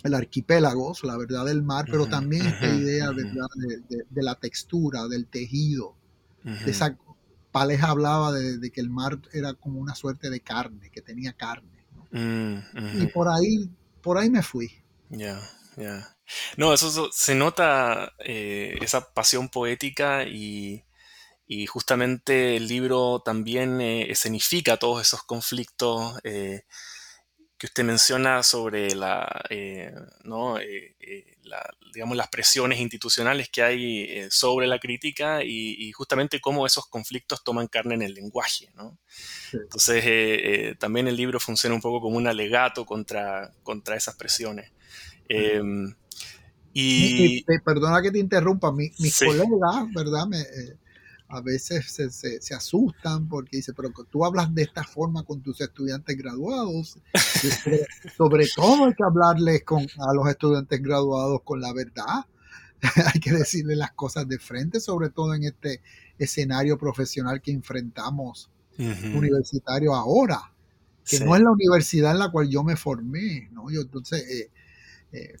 el 0.03 0.13
arquipélago, 0.13 0.93
la 1.03 1.17
verdad 1.17 1.45
del 1.45 1.61
mar, 1.63 1.85
pero 1.89 2.07
también 2.07 2.45
esta 2.45 2.67
idea 2.67 3.11
De, 3.11 4.23
la 4.23 4.35
textura, 4.35 5.07
del 5.07 5.27
tejido. 5.27 5.95
esa 6.65 6.97
Paleja 7.51 7.89
hablaba 7.89 8.31
de, 8.31 8.71
que 8.71 8.81
el 8.81 8.89
mar 8.89 9.19
era 9.33 9.53
como 9.53 9.79
una 9.79 9.93
suerte 9.93 10.29
de 10.29 10.39
carne, 10.39 10.89
que 10.89 11.01
tenía 11.01 11.33
carne. 11.33 11.85
Mm, 12.11 13.01
y 13.01 13.07
por 13.07 13.27
ahí, 13.27 13.69
por 14.01 14.17
ahí 14.17 14.29
me 14.29 14.41
fui. 14.41 14.71
Ya, 15.09 15.39
ya. 15.77 16.15
No, 16.55 16.73
eso 16.73 17.09
se 17.11 17.35
nota 17.35 18.13
eh, 18.19 18.77
esa 18.81 19.13
pasión 19.13 19.49
poética 19.49 20.23
y, 20.23 20.83
justamente 21.67 22.55
el 22.55 22.67
libro 22.67 23.21
también 23.23 23.81
eh, 23.81 24.09
escenifica 24.09 24.77
todos 24.77 25.01
esos 25.01 25.23
conflictos. 25.23 26.17
Eh, 26.23 26.63
que 27.57 27.67
usted 27.67 27.83
menciona 27.83 28.41
sobre 28.41 28.95
la, 28.95 29.45
eh, 29.51 29.93
¿no? 30.23 30.57
Eh, 30.59 30.95
digamos, 31.93 32.17
las 32.17 32.29
presiones 32.29 32.79
institucionales 32.79 33.49
que 33.49 33.61
hay 33.61 34.31
sobre 34.31 34.65
la 34.65 34.79
crítica 34.79 35.43
y, 35.43 35.91
justamente 35.91 36.41
cómo 36.41 36.65
esos 36.65 36.87
conflictos 36.87 37.43
toman 37.43 37.67
carne 37.67 37.93
en 37.93 38.01
el 38.01 38.15
lenguaje. 38.15 38.71
¿no? 38.73 38.97
Entonces, 39.53 40.75
también 40.79 41.07
el 41.07 41.15
libro 41.15 41.39
funciona 41.39 41.75
un 41.75 41.81
poco 41.81 42.01
como 42.01 42.17
un 42.17 42.25
alegato 42.25 42.83
contra, 42.83 43.53
contra 43.61 43.95
esas 43.95 44.15
presiones. 44.15 44.71
Em, 45.29 45.93
y, 46.73 47.43
perdona 47.63 48.01
que 48.01 48.09
te 48.09 48.17
interrumpa, 48.17 48.71
mi, 48.71 48.89
mis 48.97 49.19
colegas, 49.19 49.93
¿verdad? 49.93 50.25
Me, 50.25 50.43
a 51.31 51.41
veces 51.41 51.85
se, 52.41 52.53
asustan 52.53 53.27
porque 53.29 53.57
dice, 53.57 53.73
pero 53.73 53.89
tú 54.09 54.25
hablas 54.25 54.53
de 54.53 54.63
esta 54.63 54.83
forma 54.83 55.23
con 55.23 55.41
tus 55.41 55.61
estudiantes 55.61 56.17
graduados. 56.17 56.99
sobre, 58.17 58.45
todo 58.55 58.85
hay 58.85 58.93
que 58.93 59.03
hablarles 59.03 59.63
con, 59.63 59.81
a 59.81 60.13
los 60.13 60.27
estudiantes 60.27 60.81
graduados 60.81 61.41
con 61.43 61.61
la 61.61 61.73
verdad. 61.73 62.25
hay 63.13 63.19
que 63.19 63.31
decirles 63.31 63.77
las 63.77 63.91
cosas 63.93 64.27
de 64.27 64.39
frente, 64.39 64.79
sobre 64.79 65.09
todo 65.09 65.33
en 65.33 65.45
este 65.45 65.81
escenario 66.17 66.77
profesional 66.77 67.41
que 67.41 67.51
enfrentamos 67.51 68.49
universitario 68.77 69.93
ahora, 69.93 70.51
que 71.05 71.19
no 71.19 71.35
es 71.35 71.41
la 71.41 71.51
universidad 71.51 72.13
en 72.13 72.19
la 72.19 72.31
cual 72.31 72.49
yo 72.49 72.63
me 72.63 72.75
formé. 72.75 73.47
¿no? 73.51 73.69
Yo, 73.69 73.81
entonces, 73.81 74.23
eh, 74.27 74.49
eh, 75.11 75.35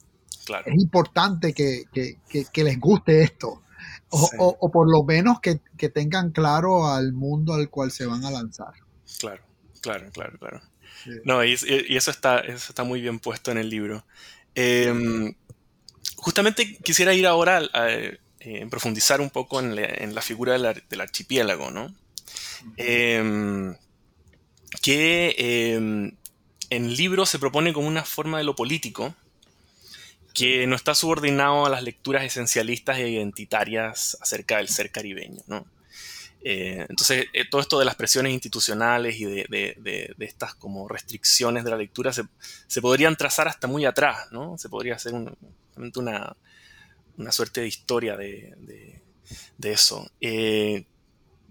es 0.65 0.81
importante 0.81 1.53
que, 1.53 1.85
que 1.91 2.63
les 2.63 2.79
guste 2.79 3.23
esto 3.23 3.63
o, 4.11 4.71
por 4.71 4.91
lo 4.91 5.03
menos 5.03 5.39
que, 5.39 5.59
tengan 5.89 6.31
claro 6.31 6.87
al 6.87 7.13
mundo 7.13 7.53
al 7.53 7.69
cual 7.69 7.91
se 7.91 8.05
van 8.05 8.25
a 8.25 8.31
lanzar. 8.31 8.73
Claro, 9.19 9.43
claro, 9.81 10.11
claro, 10.11 10.37
claro. 10.37 10.61
No, 11.23 11.43
y, 11.43 11.53
eso, 11.53 12.11
está, 12.11 12.39
está 12.39 12.83
muy 12.83 13.01
bien 13.01 13.19
puesto 13.19 13.51
en 13.51 13.57
el 13.57 13.69
libro. 13.69 14.05
Em, 14.53 15.33
justamente 16.17 16.77
quisiera 16.77 17.13
ir 17.13 17.25
ahora 17.25 17.61
a, 17.73 17.89
eh, 17.89 18.67
profundizar 18.69 19.21
un 19.21 19.29
poco 19.29 19.59
en, 19.59 19.75
la, 20.13 20.21
figura 20.21 20.53
del, 20.53 21.01
archipiélago, 21.01 21.71
¿no? 21.71 21.93
Em, 22.77 23.75
que 24.81 25.35
em, 25.37 26.11
en 26.69 26.85
el 26.85 26.95
libro 26.95 27.25
se 27.25 27.39
propone 27.39 27.73
como 27.73 27.87
una 27.87 28.03
forma 28.03 28.37
de 28.37 28.43
lo 28.43 28.55
político, 28.55 29.15
que 30.33 30.65
no 30.67 30.75
está 30.75 30.95
subordinado 30.95 31.65
a 31.65 31.69
las 31.69 31.83
lecturas 31.83 32.23
esencialistas 32.23 32.97
e 32.97 33.09
identitarias 33.09 34.17
acerca 34.21 34.57
del 34.57 34.67
ser 34.69 34.91
caribeño. 34.91 35.41
¿no? 35.47 35.65
Eh, 36.43 36.85
entonces, 36.89 37.27
eh, 37.33 37.45
todo 37.49 37.61
esto 37.61 37.77
de 37.77 37.85
las 37.85 37.95
presiones 37.95 38.33
institucionales 38.33 39.19
y 39.19 39.25
de, 39.25 40.15
estas 40.19 40.55
como 40.55 40.87
restricciones 40.87 41.63
de 41.63 41.69
la 41.69 41.77
lectura 41.77 42.11
se, 42.13 42.81
podrían 42.81 43.15
trazar 43.15 43.47
hasta 43.47 43.67
muy 43.67 43.85
atrás, 43.85 44.31
¿no? 44.31 44.57
Se 44.57 44.67
podría 44.67 44.95
hacer 44.95 45.13
una, 45.13 46.35
suerte 47.31 47.61
de 47.61 47.67
historia 47.67 48.17
de, 48.17 49.01
eso. 49.61 50.09
Eh, 50.19 50.85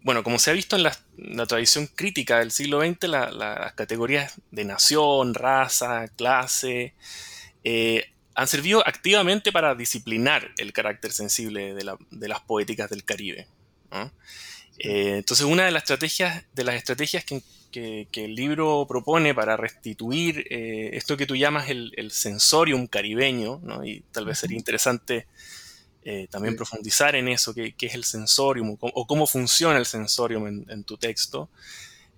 bueno, 0.02 0.24
como 0.24 0.38
se 0.38 0.50
ha 0.50 0.54
visto 0.54 0.76
en 0.76 0.82
la, 0.82 1.46
tradición 1.46 1.86
crítica 1.86 2.40
del 2.40 2.50
siglo 2.50 2.80
XX, 2.80 3.08
las 3.08 3.72
categorías 3.74 4.40
de 4.50 4.64
nación, 4.64 5.34
raza, 5.34 6.08
clase, 6.08 6.94
han 8.34 8.48
servido 8.48 8.86
activamente 8.86 9.52
para 9.52 9.74
disciplinar 9.74 10.50
el 10.56 10.72
carácter 10.72 11.12
sensible 11.12 11.74
de, 11.74 12.28
las 12.28 12.40
poéticas 12.40 12.90
del 12.90 13.04
Caribe. 13.04 13.46
Eh, 14.78 15.16
entonces, 15.18 15.44
una 15.44 15.64
de 15.64 15.72
las 15.72 15.82
estrategias, 15.82 16.44
de 16.54 16.64
las 16.64 16.76
estrategias 16.76 17.24
que, 17.24 17.42
el 18.12 18.34
libro 18.34 18.86
propone 18.88 19.34
para 19.34 19.56
restituir 19.56 20.44
eh, 20.50 20.90
esto 20.94 21.16
que 21.16 21.26
tú 21.26 21.36
llamas 21.36 21.68
el, 21.68 22.10
sensorium 22.10 22.86
caribeño, 22.86 23.60
y 23.84 24.00
tal 24.12 24.26
vez 24.26 24.38
sería 24.38 24.56
interesante 24.56 25.26
eh, 26.02 26.26
también 26.30 26.56
profundizar 26.56 27.14
en 27.14 27.28
eso, 27.28 27.52
qué, 27.54 27.74
es 27.78 27.94
el 27.94 28.04
sensorium 28.04 28.76
o 28.80 29.06
cómo, 29.06 29.26
funciona 29.26 29.78
el 29.78 29.86
sensorium 29.86 30.64
en 30.68 30.84
tu 30.84 30.96
texto, 30.96 31.50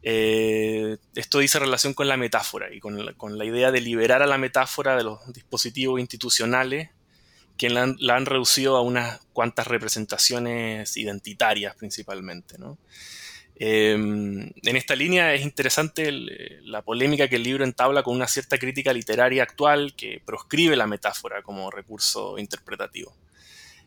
eh, 0.02 0.96
esto 1.14 1.38
dice 1.38 1.58
relación 1.58 1.94
con 1.94 2.08
la 2.08 2.16
metáfora 2.16 2.72
y 2.72 2.80
con 2.80 3.04
la, 3.38 3.44
idea 3.44 3.70
de 3.70 3.80
liberar 3.80 4.22
a 4.22 4.26
la 4.26 4.38
metáfora 4.38 4.96
de 4.96 5.04
los 5.04 5.32
dispositivos 5.32 6.00
institucionales 6.00 6.90
que 7.56 7.70
la 7.70 7.82
han, 7.82 8.26
reducido 8.26 8.76
a 8.76 8.82
unas 8.82 9.20
cuantas 9.32 9.68
representaciones 9.68 10.96
identitarias 10.96 11.76
principalmente. 11.76 12.56
Em, 13.54 14.50
en 14.62 14.76
esta 14.76 14.96
línea 14.96 15.34
es 15.34 15.42
interesante 15.42 16.10
la 16.62 16.82
polémica 16.82 17.28
que 17.28 17.36
el 17.36 17.44
libro 17.44 17.64
entabla 17.64 18.02
con 18.02 18.16
una 18.16 18.26
cierta 18.26 18.58
crítica 18.58 18.92
literaria 18.92 19.44
actual 19.44 19.94
que 19.94 20.20
proscribe 20.24 20.74
la 20.74 20.88
metáfora 20.88 21.42
como 21.42 21.70
recurso 21.70 22.38
interpretativo. 22.38 23.14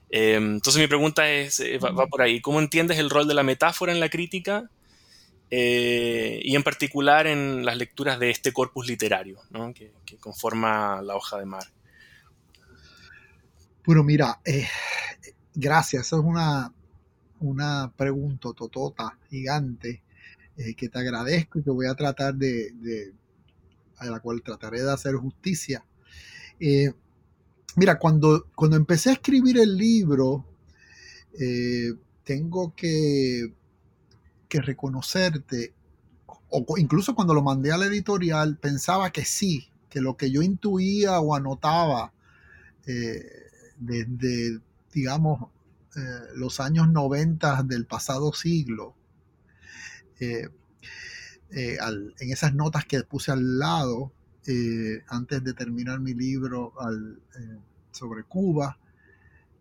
Em, 0.10 0.54
entonces 0.54 0.82
mi 0.82 0.88
pregunta 0.88 1.30
es, 1.30 1.60
eh, 1.60 1.78
va, 1.78 2.08
por 2.08 2.22
ahí, 2.22 2.40
¿cómo 2.40 2.60
entiendes 2.60 3.00
el 3.00 3.10
rol 3.10 3.28
de 3.28 3.34
la 3.34 3.44
metáfora 3.44 3.92
en 3.92 4.00
la 4.00 4.08
crítica? 4.08 4.70
Eh, 5.52 6.42
y 6.44 6.56
en 6.56 6.64
particular 6.64 7.28
en 7.28 7.66
las 7.66 7.78
lecturas 7.78 8.20
de 8.20 8.32
este 8.32 8.52
corpus 8.52 8.88
literario 8.88 9.40
que, 9.76 9.94
conforma 10.20 11.02
la 11.02 11.16
hoja 11.16 11.38
de 11.38 11.46
mar. 11.46 11.64
Bueno, 13.86 14.04
mira, 14.04 14.42
eh, 14.44 14.68
gracias. 15.54 16.08
Esa 16.08 16.16
es 16.16 16.24
una, 16.24 16.74
una 17.40 17.94
pregunta 17.96 18.50
totota, 18.56 19.18
gigante, 19.30 20.02
eh, 20.58 20.74
que 20.74 20.90
te 20.90 21.00
agradezco 21.00 21.60
y 21.60 21.64
que 21.64 21.70
voy 21.70 21.86
a 21.86 21.94
tratar 21.94 22.34
de, 22.34 23.14
a 23.98 24.06
la 24.08 24.20
cual 24.20 24.42
trataré 24.42 24.82
de 24.82 24.92
hacer 24.92 25.14
justicia. 25.16 25.86
mira, 27.76 28.00
cuando, 28.00 28.48
cuando 28.56 28.78
empecé 28.78 29.12
a 29.12 29.14
escribir 29.14 29.60
el 29.60 29.78
libro, 29.78 30.44
tengo 32.24 32.74
que 32.76 33.54
reconocerte, 34.60 35.74
o 36.50 36.78
incluso 36.78 37.16
cuando 37.16 37.34
lo 37.34 37.44
mandé 37.44 37.72
a 37.72 37.78
la 37.78 37.86
editorial, 37.86 38.58
pensaba 38.58 39.12
que 39.12 39.26
sí, 39.26 39.70
que 39.90 40.02
lo 40.02 40.18
que 40.18 40.32
yo 40.32 40.42
intuía 40.42 41.20
o 41.20 41.36
anotaba 41.36 42.12
eh, 42.86 43.26
desde, 43.78 44.60
digamos, 44.94 45.50
eh, 45.96 46.00
los 46.36 46.60
años 46.60 46.90
90 46.90 47.64
del 47.64 47.86
pasado 47.86 48.34
siglo, 48.34 48.94
eh, 50.20 50.50
en 51.52 52.32
esas 52.32 52.54
notas 52.54 52.84
que 52.86 53.02
puse 53.04 53.32
al 53.32 53.58
lado, 53.58 54.12
antes 55.08 55.44
de 55.44 55.54
terminar 55.54 56.02
mi 56.02 56.14
libro 56.14 56.74
sobre 57.92 58.24
Cuba, 58.24 58.78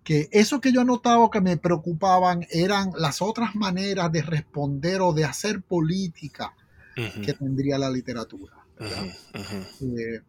que 0.04 0.28
eso 0.30 0.60
que 0.60 0.70
yo 0.70 0.82
anotaba 0.82 1.30
que 1.30 1.40
me 1.40 1.56
preocupaban 1.56 2.46
eran 2.50 2.92
las 2.98 3.22
otras 3.22 3.56
maneras 3.56 4.12
de 4.12 4.20
responder 4.20 5.00
o 5.00 5.14
de 5.14 5.24
hacer 5.24 5.62
política 5.62 6.54
que 6.94 7.32
tendría 7.32 7.78
la 7.78 7.90
literatura. 7.90 8.52
Eh, 8.78 10.20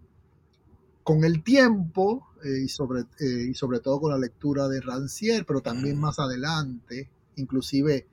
con 1.03 1.23
el 1.23 1.43
tiempo 1.43 2.27
eh, 2.43 2.63
y, 2.63 2.69
sobre, 2.69 3.01
eh, 3.19 3.47
y 3.51 3.53
sobre 3.53 3.79
todo 3.79 3.99
con 3.99 4.11
la 4.11 4.17
lectura 4.17 4.67
de 4.67 4.81
Rancière, 4.81 5.45
pero 5.45 5.61
también 5.61 5.99
más 5.99 6.17
adelante, 6.19 7.09
inclusive 7.35 8.07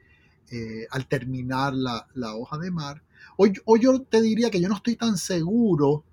al 0.90 1.09
terminar 1.09 1.73
la, 1.73 2.37
hoja 2.37 2.59
de 2.59 2.71
mar, 2.71 3.02
hoy, 3.38 3.54
hoy, 3.64 3.81
yo 3.81 4.02
te 4.02 4.21
diría 4.21 4.50
que 4.50 4.61
yo 4.61 4.69
no 4.69 4.75
estoy 4.75 4.97
tan 4.97 5.16
seguro 5.16 6.04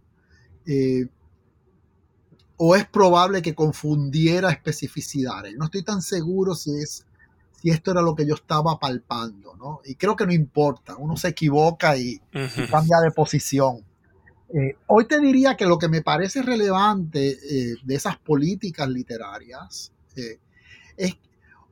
o 2.62 2.76
es 2.76 2.86
probable 2.86 3.42
que 3.42 3.56
confundiera 3.56 4.52
especificidades. 4.52 5.56
No 5.56 5.66
estoy 5.66 5.82
tan 5.82 6.02
seguro 6.02 6.56
si, 6.56 6.72
es, 6.72 7.06
si 7.54 7.70
esto 7.70 7.92
era 7.92 8.02
lo 8.02 8.16
que 8.16 8.28
yo 8.28 8.36
estaba 8.36 8.78
palpando, 8.78 9.56
¿no? 9.56 9.80
Y 9.86 9.96
creo 9.96 10.18
que 10.18 10.26
no 10.26 10.34
importa, 10.34 10.98
uno 10.98 11.16
se 11.16 11.30
equivoca 11.30 11.96
y, 11.96 12.20
cambia 12.70 12.98
de 13.02 13.12
posición. 13.12 13.86
Eh, 14.54 14.76
hoy 14.88 15.08
te 15.08 15.22
diría 15.22 15.56
que 15.56 15.66
lo 15.66 15.80
que 15.80 15.88
me 15.88 16.02
parece 16.02 16.42
relevante 16.42 17.30
eh, 17.30 17.76
de 17.82 17.96
esas 17.96 18.18
políticas 18.18 18.90
literarias 18.90 19.94
eh, 20.18 20.40
es, 20.98 21.16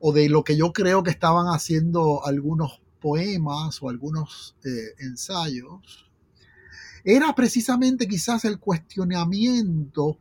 o 0.00 0.10
de 0.14 0.30
lo 0.30 0.42
que 0.42 0.56
yo 0.56 0.72
creo 0.72 1.02
que 1.02 1.10
estaban 1.10 1.48
haciendo 1.48 2.24
algunos 2.24 2.80
poemas 2.98 3.82
o 3.82 3.90
algunos 3.90 4.56
ensayos, 5.00 6.10
era 7.04 7.34
precisamente 7.34 8.08
quizás 8.08 8.46
el 8.46 8.58
cuestionamiento 8.58 10.18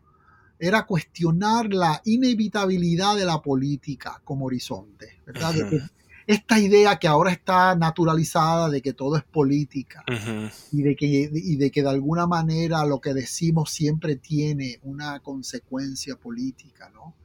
era 0.60 0.86
cuestionar 0.86 1.74
la 1.74 2.02
inevitabilidad 2.06 3.16
de 3.16 3.26
la 3.26 3.42
política 3.42 4.22
como 4.24 4.46
horizonte, 4.46 5.20
¿verdad? 5.26 5.54
esta 6.28 6.60
idea 6.60 7.00
que 7.00 7.08
ahora 7.08 7.32
está 7.32 7.74
naturalizada 7.76 8.70
de 8.70 8.82
que 8.82 8.92
todo 8.92 9.16
es 9.16 9.24
política 9.24 10.04
y, 10.74 10.82
de 10.82 10.96
que, 10.98 11.30
de 11.30 11.72
que 11.72 11.82
de 11.82 11.90
alguna 11.90 12.28
manera 12.28 12.86
lo 12.86 13.00
que 13.00 13.14
decimos 13.14 13.72
siempre 13.72 14.18
tiene 14.18 14.80
una 14.84 15.22
consecuencia 15.22 16.18
política, 16.18 16.92
¿no? 16.94 17.16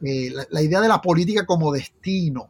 Eh, 0.00 0.32
la, 0.50 0.62
idea 0.62 0.80
de 0.80 0.88
la 0.88 1.02
política 1.02 1.44
como 1.44 1.70
destino, 1.70 2.48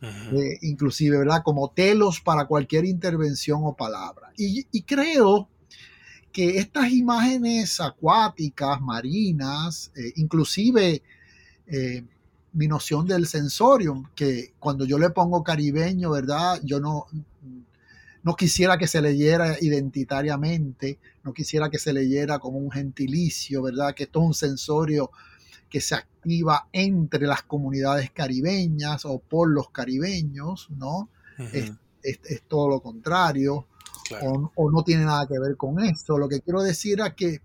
eh, 0.00 0.58
inclusive, 0.62 1.18
¿verdad? 1.18 1.42
Como 1.44 1.70
telos 1.70 2.22
para 2.22 2.46
cualquier 2.46 2.86
intervención 2.86 3.60
o 3.64 3.76
palabra. 3.76 4.32
Y, 4.38 4.66
y 4.72 4.82
creo 4.82 5.50
que 6.36 6.58
estas 6.58 6.90
imágenes 6.90 7.80
acuáticas, 7.80 8.78
marinas, 8.82 9.90
eh, 9.96 10.12
inclusive 10.16 11.02
eh, 11.66 12.04
mi 12.52 12.68
noción 12.68 13.06
del 13.06 13.26
sensorium, 13.26 14.04
que 14.14 14.52
cuando 14.58 14.84
yo 14.84 14.98
le 14.98 15.08
pongo 15.08 15.42
caribeño, 15.42 16.10
¿verdad? 16.10 16.60
Yo 16.62 16.78
no, 16.78 17.06
no 18.22 18.36
quisiera 18.36 18.76
que 18.76 18.86
se 18.86 19.00
leyera 19.00 19.56
identitariamente, 19.62 20.98
no 21.24 21.32
quisiera 21.32 21.70
que 21.70 21.78
se 21.78 21.94
leyera 21.94 22.38
como 22.38 22.58
un 22.58 22.70
gentilicio, 22.70 23.62
¿verdad? 23.62 23.94
Que 23.94 24.02
esto 24.02 24.20
es 24.20 24.26
un 24.26 24.34
sensorio 24.34 25.10
que 25.70 25.80
se 25.80 25.94
activa 25.94 26.68
entre 26.70 27.26
las 27.26 27.44
comunidades 27.44 28.10
caribeñas 28.10 29.06
o 29.06 29.20
por 29.20 29.48
los 29.48 29.70
caribeños, 29.70 30.68
¿no? 30.68 31.08
es, 31.52 31.72
todo 32.46 32.68
lo 32.68 32.80
contrario 32.80 33.66
o, 34.54 34.70
no 34.70 34.82
tiene 34.84 35.04
nada 35.04 35.26
que 35.26 35.38
ver 35.38 35.56
con 35.56 35.82
esto. 35.82 36.18
Lo 36.18 36.28
que 36.28 36.40
quiero 36.40 36.62
decir 36.62 37.00
es 37.00 37.14
que 37.14 37.40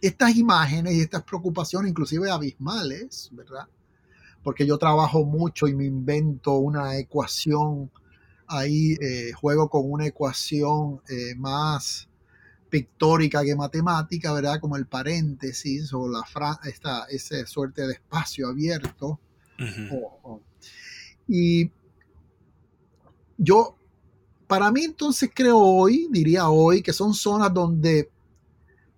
estas 0.00 0.36
imágenes 0.36 0.94
y 0.94 1.00
estas 1.00 1.22
preocupaciones, 1.22 1.90
inclusive 1.90 2.30
abismales, 2.30 3.30
¿verdad? 3.32 3.66
Porque 4.42 4.66
yo 4.66 4.78
trabajo 4.78 5.24
mucho 5.24 5.66
y 5.66 5.74
me 5.74 5.84
invento 5.84 6.56
una 6.56 6.98
ecuación, 6.98 7.90
ahí 8.46 8.96
eh, 9.00 9.32
juego 9.32 9.68
con 9.68 9.90
una 9.90 10.06
ecuación 10.06 11.00
eh, 11.08 11.34
más 11.36 12.08
pictórica 12.68 13.42
que 13.44 13.54
matemática, 13.54 14.32
¿verdad? 14.32 14.60
Como 14.60 14.76
el 14.76 14.86
paréntesis 14.86 15.92
o 15.94 16.08
la 16.08 16.24
esta, 16.64 17.04
esa 17.04 17.46
suerte 17.46 17.86
de 17.86 17.94
espacio 17.94 18.48
abierto. 18.48 19.20
y 21.28 21.70
yo 23.38 23.76
para 24.46 24.70
mí 24.70 24.84
entonces 24.84 25.30
creo 25.34 25.58
hoy, 25.58 26.08
diría 26.10 26.48
hoy, 26.48 26.82
que 26.82 26.92
son 26.92 27.14
zonas 27.14 27.52
donde 27.52 28.10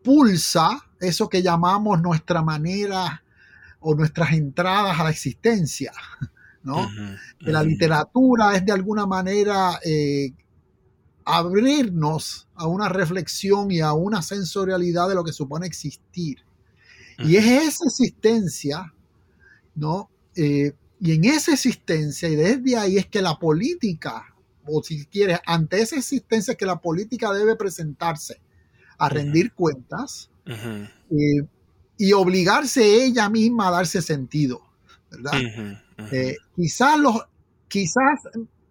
pulsa 0.03 0.87
eso 1.01 1.29
que 1.29 1.43
llamamos 1.43 2.01
nuestra 2.01 2.43
manera 2.43 3.23
o 3.81 3.95
nuestras 3.95 4.33
entradas 4.33 4.99
a 4.99 5.05
la 5.05 5.11
existencia, 5.11 5.93
¿no? 6.63 6.89
Que 7.39 7.53
la 7.53 7.63
literatura 7.63 8.55
es 8.57 8.65
de 8.65 8.73
alguna 8.73 9.07
manera 9.07 9.79
eh, 9.85 10.33
abrirnos 11.25 12.49
a 12.55 12.67
una 12.67 12.89
reflexión 12.89 13.71
y 13.71 13.81
a 13.81 13.93
una 13.93 14.23
sensorialidad 14.23 15.09
de 15.09 15.15
lo 15.15 15.25
que 15.25 15.33
supone 15.33 15.67
existir. 15.67 16.39
Y 17.19 17.37
es 17.37 17.47
esa 17.47 17.85
existencia, 17.87 18.93
¿no? 19.75 20.11
Eh, 20.35 20.73
y 21.01 21.13
en 21.13 21.25
esa 21.25 21.53
existencia, 21.53 22.29
y 22.29 22.37
desde 22.37 22.77
ahí 22.77 22.97
es 22.97 23.07
que 23.07 23.23
la 23.23 23.39
política 23.39 24.36
o 24.67 24.83
si 24.83 25.07
quieres, 25.07 25.41
ante 25.47 25.81
esa 25.81 25.97
existencia 25.97 26.55
que 26.55 26.67
la 26.67 26.81
política 26.81 27.33
debe 27.33 27.57
presentarse 27.57 28.41
a 28.99 29.09
rendir 29.09 29.53
cuentas 29.53 30.31
eh, 30.47 31.47
y 31.99 32.13
obligarse 32.13 33.05
ella 33.05 33.29
misma 33.29 33.69
a 33.69 33.73
darse 33.73 34.03
sentido, 34.03 34.63
¿verdad? 35.11 35.33
Eh, 36.13 36.37
quizás 36.55 36.99
los, 36.99 37.23
quizás 37.69 38.21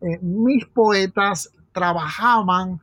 eh, 0.02 0.20
mis 0.22 0.66
poetas 0.66 1.50
trabajaban 1.72 2.82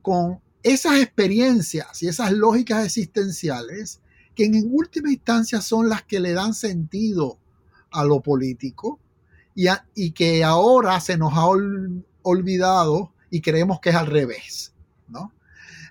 con 0.00 0.40
esas 0.62 1.00
experiencias 1.00 2.02
y 2.02 2.08
esas 2.08 2.32
lógicas 2.32 2.84
existenciales 2.84 4.00
que 4.34 4.44
en 4.44 4.70
última 4.72 5.10
instancia 5.10 5.60
son 5.60 5.88
las 5.88 6.02
que 6.04 6.20
le 6.20 6.32
dan 6.32 6.54
sentido 6.54 7.38
a 7.90 8.04
lo 8.04 8.20
político 8.20 8.98
y, 9.54 9.66
y 9.94 10.12
que 10.12 10.42
ahora 10.44 10.98
se 11.00 11.18
nos 11.18 11.34
ha 11.34 11.46
olvidado 12.22 13.12
y 13.30 13.40
creemos 13.40 13.80
que 13.80 13.90
es 13.90 13.96
al 13.96 14.06
revés, 14.06 14.72
¿no? 15.08 15.32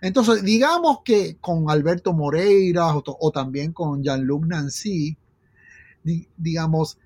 Entonces, 0.01 0.43
digamos 0.43 0.99
que 1.05 1.37
con 1.39 1.69
Alberto 1.69 2.13
Moreira 2.13 2.95
o, 2.95 3.31
también 3.31 3.71
con 3.71 4.03
Jean-Luc 4.03 4.45
Nancy, 4.47 5.15
digamos, 6.37 6.97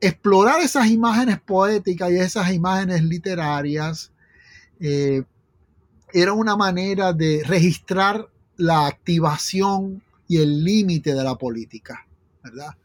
explorar 0.00 0.60
esas 0.60 0.86
imágenes 0.86 1.40
poéticas 1.40 2.10
y 2.12 2.18
esas 2.18 2.52
imágenes 2.52 3.02
literarias 3.02 4.12
eh, 4.78 5.24
era 6.12 6.32
una 6.32 6.56
manera 6.56 7.12
de 7.12 7.42
registrar 7.44 8.28
la 8.56 8.86
activación 8.86 10.02
y 10.28 10.38
el 10.38 10.64
límite 10.64 11.14
de 11.14 11.24
la 11.24 11.34
política, 11.36 12.06
¿verdad? 12.44 12.76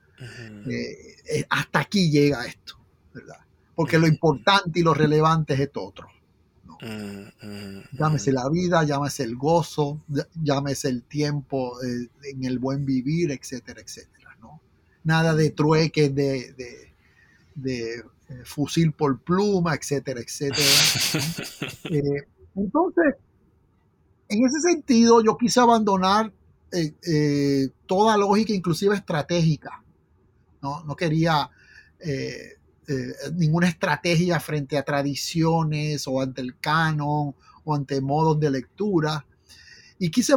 Eh, 0.70 1.18
eh, 1.30 1.46
hasta 1.50 1.80
aquí 1.80 2.10
llega 2.10 2.46
esto, 2.46 2.78
¿verdad? 3.14 3.43
Porque 3.76 3.98
lo 3.98 4.08
importante 4.08 4.80
y 4.80 4.84
lo 4.84 4.94
relevante 4.94 5.54
es 5.54 5.62
esto 5.62 5.84
otro. 5.84 6.08
Mm, 6.82 7.48
mm, 7.48 7.84
llámese 7.98 8.32
mm. 8.32 8.36
la 8.36 8.50
vida, 8.50 8.84
llámese 8.84 9.24
el 9.24 9.36
gozo, 9.36 10.02
llámese 10.36 10.90
el 10.90 11.04
tiempo 11.04 11.82
eh, 11.82 12.10
en 12.24 12.44
el 12.44 12.60
buen 12.60 12.86
vivir, 12.86 13.32
etcétera, 13.32 13.82
etcétera. 13.82 14.38
¿no? 14.42 14.62
Nada 15.04 15.34
de 15.34 15.50
trueques 15.52 16.14
de, 16.14 16.54
de, 17.56 18.04
fusil 18.46 18.92
por 18.92 19.20
pluma, 19.22 19.76
etcétera, 19.76 20.20
etcétera. 20.20 20.64
Eh, 21.90 22.24
entonces, 22.56 23.16
en 24.30 24.46
ese 24.46 24.62
sentido, 24.62 25.22
yo 25.24 25.38
quise 25.38 25.60
abandonar 25.60 26.32
toda 27.86 28.18
lógica, 28.18 28.54
inclusive 28.54 28.96
estratégica. 28.96 29.84
No, 30.62 30.84
no 30.86 30.96
quería 30.96 31.50
ninguna 33.36 33.68
estrategia 33.68 34.40
frente 34.40 34.78
a 34.78 34.84
tradiciones 34.84 36.08
o 36.08 36.22
ante 36.22 36.42
el 36.42 36.58
canon 36.60 37.36
o 37.64 37.76
ante 37.76 38.02
modos 38.02 38.40
de 38.40 38.52
lectura. 38.52 39.26
Y 40.00 40.10
quise 40.12 40.36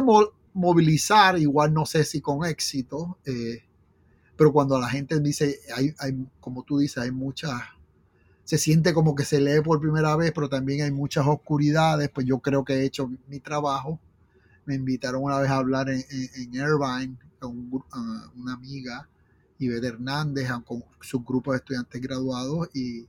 movilizar, 0.53 1.37
igual 1.37 1.73
no 1.73 1.85
sé 1.85 2.03
si 2.03 2.21
con 2.21 2.45
éxito, 2.45 3.17
eh, 3.25 3.63
pero 4.35 4.51
cuando 4.53 4.79
la 4.79 4.89
gente 4.89 5.19
dice, 5.19 5.59
hay, 5.75 6.27
como 6.39 6.63
tú 6.63 6.79
dices, 6.79 6.97
hay 6.97 7.11
muchas, 7.11 7.59
se 8.43 8.57
siente 8.57 8.93
como 8.93 9.15
que 9.15 9.25
se 9.25 9.41
lee 9.41 9.61
por 9.61 9.81
primera 9.81 10.15
vez, 10.15 10.31
pero 10.33 10.47
también 10.47 10.83
hay 10.83 10.91
muchas 10.91 11.25
oscuridades, 11.27 12.09
pues 12.09 12.25
yo 12.25 12.39
creo 12.39 12.63
que 12.63 12.75
he 12.75 12.85
hecho 12.85 13.11
mi 13.27 13.39
trabajo. 13.39 13.99
Me 14.65 14.75
invitaron 14.75 15.23
una 15.23 15.39
vez 15.39 15.49
a 15.49 15.57
hablar 15.57 15.89
en, 15.89 16.03
en, 16.09 16.53
Irvine 16.53 17.17
con 17.39 17.69
una 18.35 18.53
amiga, 18.53 19.09
Ivette 19.59 19.85
Hernández, 19.85 20.49
con 20.65 20.83
su 21.01 21.21
grupo 21.21 21.51
de 21.51 21.57
estudiantes 21.57 22.01
graduados, 22.01 22.69
y 22.73 23.07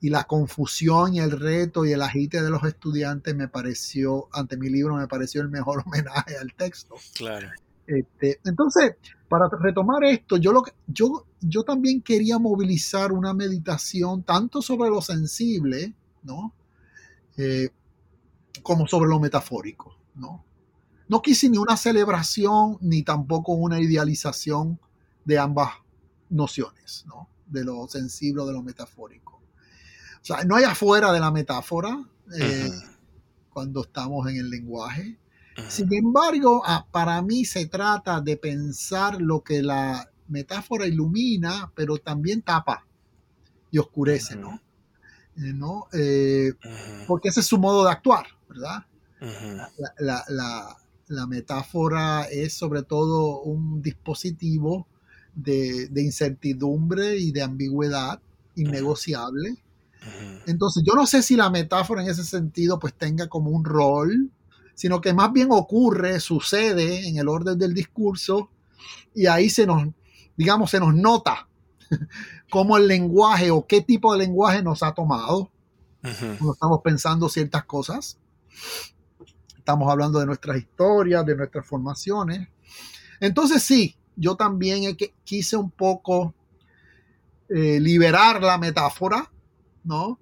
y 0.00 0.10
la 0.10 0.24
confusión 0.24 1.14
y 1.14 1.20
el 1.20 1.30
reto 1.30 1.84
y 1.84 1.92
el 1.92 2.02
agite 2.02 2.42
de 2.42 2.50
los 2.50 2.62
estudiantes 2.64 3.34
me 3.34 3.48
pareció, 3.48 4.28
ante 4.32 4.56
mi 4.56 4.68
libro, 4.68 4.94
me 4.94 5.08
pareció 5.08 5.42
el 5.42 5.48
mejor 5.48 5.82
homenaje 5.86 6.36
al 6.36 6.54
texto. 6.54 6.96
Claro. 7.14 7.48
Este, 7.86 8.40
entonces, 8.44 8.96
para 9.28 9.48
retomar 9.60 10.04
esto, 10.04 10.36
yo, 10.36 10.52
lo, 10.52 10.64
yo, 10.86 11.26
yo 11.40 11.62
también 11.62 12.02
quería 12.02 12.38
movilizar 12.38 13.12
una 13.12 13.32
meditación 13.32 14.22
tanto 14.24 14.60
sobre 14.60 14.90
lo 14.90 15.00
sensible, 15.00 15.94
¿no? 16.22 16.52
Eh, 17.36 17.70
como 18.62 18.86
sobre 18.88 19.08
lo 19.08 19.20
metafórico, 19.20 19.96
¿no? 20.14 20.44
No 21.08 21.22
quise 21.22 21.48
ni 21.48 21.58
una 21.58 21.76
celebración 21.76 22.78
ni 22.80 23.04
tampoco 23.04 23.52
una 23.52 23.80
idealización 23.80 24.80
de 25.26 25.38
ambas 25.38 25.74
nociones, 26.30 27.04
¿no? 27.06 27.28
De 27.46 27.64
lo 27.64 27.86
sensible 27.88 28.42
o 28.42 28.46
de 28.46 28.54
lo 28.54 28.62
metafórico. 28.62 29.42
O 30.22 30.24
sea, 30.24 30.44
no 30.44 30.56
hay 30.56 30.64
afuera 30.64 31.12
de 31.12 31.20
la 31.20 31.30
metáfora 31.30 32.02
eh, 32.40 32.70
cuando 33.50 33.82
estamos 33.82 34.26
en 34.28 34.36
el 34.36 34.48
lenguaje. 34.48 35.18
Sin 35.68 35.92
embargo, 35.92 36.62
ah, 36.66 36.86
para 36.90 37.22
mí 37.22 37.44
se 37.44 37.66
trata 37.66 38.20
de 38.20 38.36
pensar 38.36 39.20
lo 39.20 39.42
que 39.42 39.62
la 39.62 40.10
metáfora 40.28 40.86
ilumina, 40.86 41.72
pero 41.74 41.96
también 41.98 42.42
tapa 42.42 42.86
y 43.70 43.78
oscurece, 43.78 44.36
¿no? 44.36 44.60
Eh, 45.36 45.52
¿no? 45.52 45.86
Eh, 45.92 46.52
porque 47.06 47.28
ese 47.28 47.40
es 47.40 47.46
su 47.46 47.58
modo 47.58 47.84
de 47.84 47.90
actuar, 47.90 48.26
¿verdad? 48.48 48.84
la, 49.98 51.26
metáfora 51.26 52.24
es 52.24 52.52
sobre 52.52 52.82
todo 52.82 53.40
un 53.40 53.80
dispositivo 53.80 54.86
de, 55.36 55.86
de 55.88 56.02
incertidumbre 56.02 57.16
y 57.16 57.30
de 57.30 57.42
ambigüedad 57.42 58.20
innegociable 58.56 59.56
entonces, 60.46 60.82
yo 60.86 60.94
no 60.94 61.06
sé 61.06 61.22
si 61.22 61.36
la 61.36 61.50
metáfora 61.50 62.02
en 62.02 62.08
ese 62.08 62.24
sentido 62.24 62.78
pues 62.78 62.94
tenga 62.94 63.28
como 63.28 63.50
un 63.50 63.64
rol, 63.64 64.30
sino 64.74 65.00
que 65.00 65.12
más 65.12 65.32
bien 65.32 65.48
ocurre, 65.50 66.20
sucede 66.20 67.08
en 67.08 67.18
el 67.18 67.28
orden 67.28 67.58
del 67.58 67.74
discurso 67.74 68.50
y 69.14 69.26
ahí 69.26 69.50
se 69.50 69.66
nos, 69.66 69.88
digamos, 70.36 70.70
se 70.70 70.78
nos 70.78 70.94
nota 70.94 71.48
cómo 72.50 72.76
el 72.76 72.86
lenguaje 72.86 73.50
o 73.50 73.66
qué 73.66 73.80
tipo 73.80 74.12
de 74.12 74.18
lenguaje 74.18 74.62
nos 74.62 74.82
ha 74.82 74.92
tomado 74.92 75.50
cuando 76.00 76.52
estamos 76.52 76.80
pensando 76.84 77.28
ciertas 77.28 77.64
cosas. 77.64 78.16
Estamos 79.56 79.90
hablando 79.90 80.20
de 80.20 80.26
nuestras 80.26 80.58
historias, 80.58 81.26
de 81.26 81.34
nuestras 81.34 81.66
formaciones. 81.66 82.48
Entonces 83.18 83.64
sí, 83.64 83.96
yo 84.16 84.34
también 84.36 84.96
quise 85.24 85.56
un 85.56 85.70
poco 85.70 86.34
eh, 87.48 87.78
liberar 87.78 88.42
la 88.42 88.58
metáfora 88.58 89.30
¿no? 89.86 90.18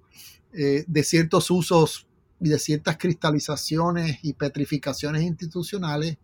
Eh, 0.53 0.85
de 0.87 1.03
ciertos 1.03 1.51
usos 1.51 2.07
y 2.39 2.49
de 2.49 2.59
ciertas 2.59 2.97
cristalizaciones 2.97 4.19
y 4.21 4.33
petrificaciones 4.33 5.23
institucionales, 5.23 6.17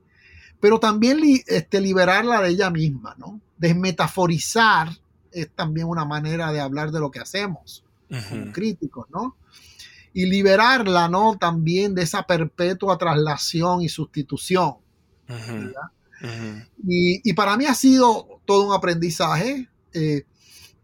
pero 0.59 0.79
también 0.79 1.19
este, 1.47 1.81
liberarla 1.81 2.41
de 2.41 2.49
ella 2.49 2.69
misma, 2.69 3.15
¿no? 3.17 3.41
Desmetaforizar 3.57 4.89
es 5.31 5.49
también 5.51 5.87
una 5.87 6.05
manera 6.05 6.51
de 6.51 6.61
hablar 6.61 6.91
de 6.91 6.99
lo 6.99 7.11
que 7.11 7.19
hacemos 7.19 7.83
como 8.29 8.51
críticos, 8.51 9.07
¿no? 9.09 9.37
Y 10.13 10.25
liberarla, 10.25 11.07
¿no? 11.07 11.37
También 11.37 11.95
de 11.95 12.03
esa 12.03 12.23
perpetua 12.23 12.97
traslación 12.97 13.81
y 13.81 13.89
sustitución. 13.89 14.75
Y, 16.87 17.33
para 17.33 17.57
mí 17.57 17.65
ha 17.65 17.75
sido 17.75 18.41
todo 18.45 18.67
un 18.67 18.73
aprendizaje. 18.73 19.69
Eh, 19.93 20.23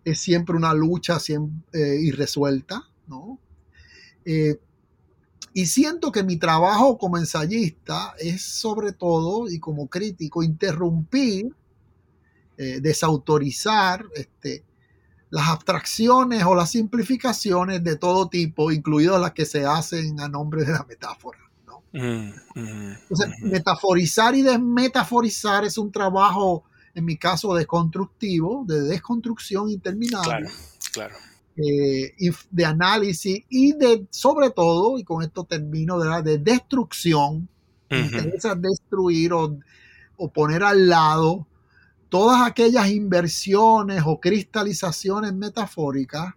es 0.04 0.20
siempre 0.20 0.56
una 0.56 0.74
lucha 0.74 1.20
siempre, 1.20 1.64
eh, 1.74 2.00
irresuelta, 2.02 2.90
¿no? 3.08 3.40
Eh, 4.26 4.60
y 5.54 5.66
siento 5.66 6.12
que 6.12 6.24
mi 6.24 6.38
trabajo 6.38 6.98
como 6.98 7.18
ensayista 7.18 8.14
es 8.20 8.42
sobre 8.42 8.94
todo, 8.94 9.50
y 9.50 9.60
como 9.60 9.88
crítico, 9.88 10.44
interrumpir, 10.44 11.54
desautorizar 12.58 14.04
este, 14.16 14.64
las 15.30 15.48
abstracciones 15.50 16.44
o 16.44 16.56
las 16.56 16.72
simplificaciones 16.72 17.84
de 17.84 17.98
todo 17.98 18.30
tipo, 18.30 18.72
incluidas 18.72 19.22
las 19.22 19.34
que 19.34 19.46
se 19.46 19.66
hacen 19.66 20.20
a 20.20 20.28
nombre 20.28 20.64
de 20.64 20.72
la 20.72 20.86
metáfora. 20.88 21.47
Mm, 21.94 22.30
mm, 22.56 22.92
Entonces, 23.02 23.30
mm. 23.40 23.50
metaforizar 23.50 24.36
y 24.36 24.42
desmetaforizar 24.42 25.66
es 25.66 25.78
un 25.78 25.92
trabajo 25.92 26.64
en 26.94 27.06
mi 27.06 27.18
caso 27.18 27.54
desconstructivo, 27.54 28.66
de 28.68 28.82
desconstrucción 28.82 29.70
interminable. 29.70 30.30
Claro, 30.30 30.50
claro. 30.92 31.16
Eh, 31.58 32.14
de 32.52 32.66
análisis 32.66 33.44
y 33.50 33.74
de, 33.74 34.06
sobre 34.10 34.50
todo, 34.52 34.98
y 34.98 35.04
con 35.04 35.24
esto 35.24 35.44
termino, 35.44 36.00
de, 36.00 36.22
de 36.24 36.38
destrucción, 36.40 37.48
interesa 37.90 38.56
destruir 38.56 39.34
o, 39.34 39.58
o, 40.18 40.32
poner 40.32 40.64
al 40.64 40.88
lado 40.90 41.48
todas 42.10 42.46
aquellas 42.46 42.90
inversiones 42.90 44.04
o 44.06 44.20
cristalizaciones 44.20 45.34
metafóricas 45.34 46.34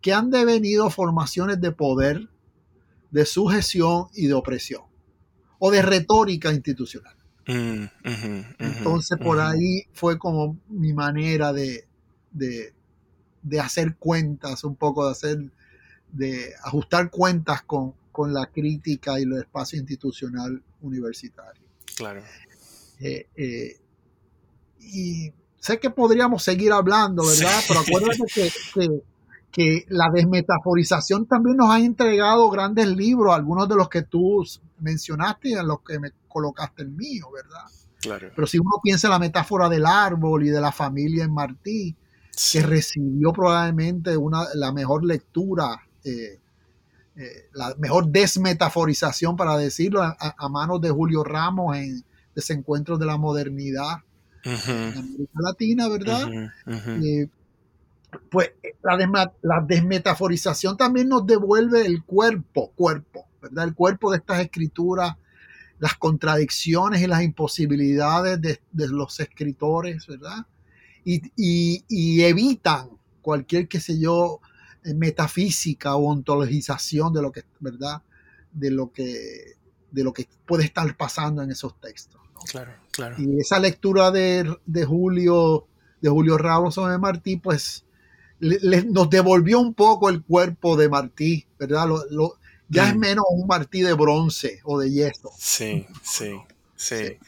que 0.00 0.12
han 0.12 0.30
devenido 0.30 0.90
formaciones 0.90 1.60
de 1.60 1.72
poder, 1.72 2.28
de 3.10 3.24
sujeción 3.24 4.08
y 4.14 4.26
de 4.26 4.34
opresión, 4.34 4.82
o 5.64 5.70
de 5.70 5.80
retórica 5.80 6.52
institucional. 6.52 7.14
Mm, 7.46 7.84
Entonces 8.58 9.16
por 9.16 9.38
ahí 9.38 9.84
fue 9.92 10.18
como 10.18 10.58
mi 10.68 10.92
manera 10.92 11.52
de, 11.52 11.84
de, 12.32 13.60
hacer 13.60 13.94
cuentas, 13.94 14.64
un 14.64 14.74
poco 14.74 15.06
de 15.06 15.12
hacer, 15.12 15.38
de 16.10 16.52
ajustar 16.64 17.10
cuentas 17.10 17.62
con, 17.62 17.94
con 18.10 18.34
la 18.34 18.46
crítica 18.46 19.20
y 19.20 19.22
el 19.22 19.34
espacio 19.34 19.78
institucional 19.78 20.60
universitario. 20.80 21.62
Claro. 21.94 22.24
Eh, 22.98 23.28
eh, 23.36 23.80
y 24.80 25.32
sé 25.60 25.78
que 25.78 25.90
podríamos 25.90 26.42
seguir 26.42 26.72
hablando, 26.72 27.24
¿verdad? 27.24 27.62
Pero 27.68 27.80
acuérdate 27.80 28.24
que, 28.34 28.50
que, 28.74 29.02
la 29.88 30.10
desmetaforización 30.10 31.26
también 31.26 31.56
nos 31.58 31.70
ha 31.70 31.78
entregado 31.78 32.48
grandes 32.50 32.88
libros, 32.88 33.34
algunos 33.34 33.68
de 33.68 33.76
los 33.76 33.88
que 33.88 34.02
tú 34.02 34.44
mencionaste 34.78 35.50
y 35.50 35.52
en 35.52 35.66
los 35.66 35.80
que 35.80 35.98
me 35.98 36.10
colocaste 36.28 36.82
el 36.82 36.90
mío, 36.90 37.28
¿verdad? 37.32 37.64
Claro. 38.00 38.30
Pero 38.34 38.46
si 38.46 38.58
uno 38.58 38.80
piensa 38.82 39.06
en 39.08 39.12
la 39.12 39.18
metáfora 39.18 39.68
del 39.68 39.86
árbol 39.86 40.44
y 40.44 40.50
de 40.50 40.60
la 40.60 40.72
familia 40.72 41.24
en 41.24 41.34
Martí, 41.34 41.94
que 42.52 42.62
recibió 42.62 43.32
probablemente 43.32 44.16
una, 44.16 44.46
la 44.54 44.72
mejor 44.72 45.04
lectura, 45.04 45.82
eh, 46.04 46.40
eh, 47.14 47.48
la 47.52 47.74
mejor 47.78 48.08
desmetaforización, 48.08 49.36
para 49.36 49.56
decirlo, 49.56 50.02
a, 50.02 50.48
manos 50.48 50.80
de 50.80 50.90
Julio 50.90 51.22
Ramos 51.22 51.76
en 51.76 52.02
Desencuentros 52.34 52.98
de 52.98 53.06
la 53.06 53.18
Modernidad 53.18 53.98
en 54.44 54.98
América 54.98 55.32
Latina, 55.34 55.88
¿verdad? 55.88 56.28
Eh, 56.66 57.28
pues 58.30 58.52
la, 58.82 59.32
la, 59.42 59.64
desmetaforización 59.66 60.76
también 60.76 61.08
nos 61.08 61.26
devuelve 61.26 61.86
el 61.86 62.04
cuerpo, 62.04 62.72
cuerpo, 62.74 63.26
¿verdad? 63.40 63.64
El 63.64 63.74
cuerpo 63.74 64.10
de 64.10 64.18
estas 64.18 64.40
escrituras 64.40 65.16
las 65.82 65.96
contradicciones 65.96 67.02
y 67.02 67.08
las 67.08 67.24
imposibilidades 67.24 68.40
de, 68.40 68.60
los 68.72 69.18
escritores, 69.18 70.06
¿verdad? 70.06 70.46
Y, 71.04 72.22
evitan 72.22 72.88
cualquier, 73.20 73.66
qué 73.66 73.80
sé 73.80 73.98
yo, 73.98 74.40
metafísica 74.84 75.96
o 75.96 76.06
ontologización 76.06 77.12
de 77.12 77.22
lo 77.22 77.32
que, 77.32 77.42
¿verdad? 77.58 78.00
De 78.52 78.70
lo 78.70 78.92
que, 78.92 79.56
de 79.90 80.04
lo 80.04 80.12
que 80.12 80.28
puede 80.46 80.62
estar 80.62 80.96
pasando 80.96 81.42
en 81.42 81.50
esos 81.50 81.80
textos. 81.80 82.20
Claro, 82.48 82.74
claro. 82.92 83.16
Y 83.18 83.40
esa 83.40 83.58
lectura 83.58 84.12
de, 84.12 84.56
Julio, 84.86 85.66
de 86.00 86.10
Julio 86.10 86.38
Ramos 86.38 86.76
de 86.76 86.98
Martí, 86.98 87.38
pues 87.38 87.84
nos 88.42 89.08
devolvió 89.08 89.60
un 89.60 89.74
poco 89.74 90.08
el 90.08 90.22
cuerpo 90.22 90.76
de 90.76 90.88
Martí, 90.88 91.46
¿verdad? 91.58 91.88
ya 92.68 92.88
es 92.88 92.96
mm. 92.96 92.98
menos 92.98 93.24
un 93.30 93.46
Martí 93.46 93.82
de 93.82 93.92
bronce 93.92 94.60
o 94.64 94.80
de 94.80 94.90
yeso. 94.90 95.30
Sí, 95.38 95.86
sí, 96.02 96.32
sí. 96.74 97.18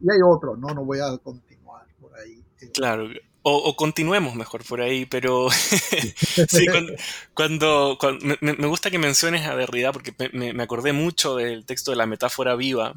Y 0.00 0.10
hay 0.10 0.18
otro, 0.24 0.56
no, 0.56 0.68
no 0.68 0.84
voy 0.84 1.00
a 1.00 1.16
continuar 1.18 1.86
por 2.00 2.12
ahí. 2.18 2.42
Claro, 2.72 3.08
o, 3.42 3.76
continuemos 3.76 4.34
mejor 4.34 4.64
por 4.64 4.80
ahí, 4.80 5.06
pero 5.06 5.48
sí, 5.50 6.66
cuando, 7.34 7.98
me, 8.40 8.66
gusta 8.66 8.90
que 8.90 8.98
menciones 8.98 9.46
a 9.46 9.54
Derrida 9.54 9.92
porque 9.92 10.14
me, 10.32 10.62
acordé 10.62 10.92
mucho 10.92 11.36
del 11.36 11.64
texto 11.64 11.92
de 11.92 11.96
la 11.96 12.06
metáfora 12.06 12.56
viva 12.56 12.94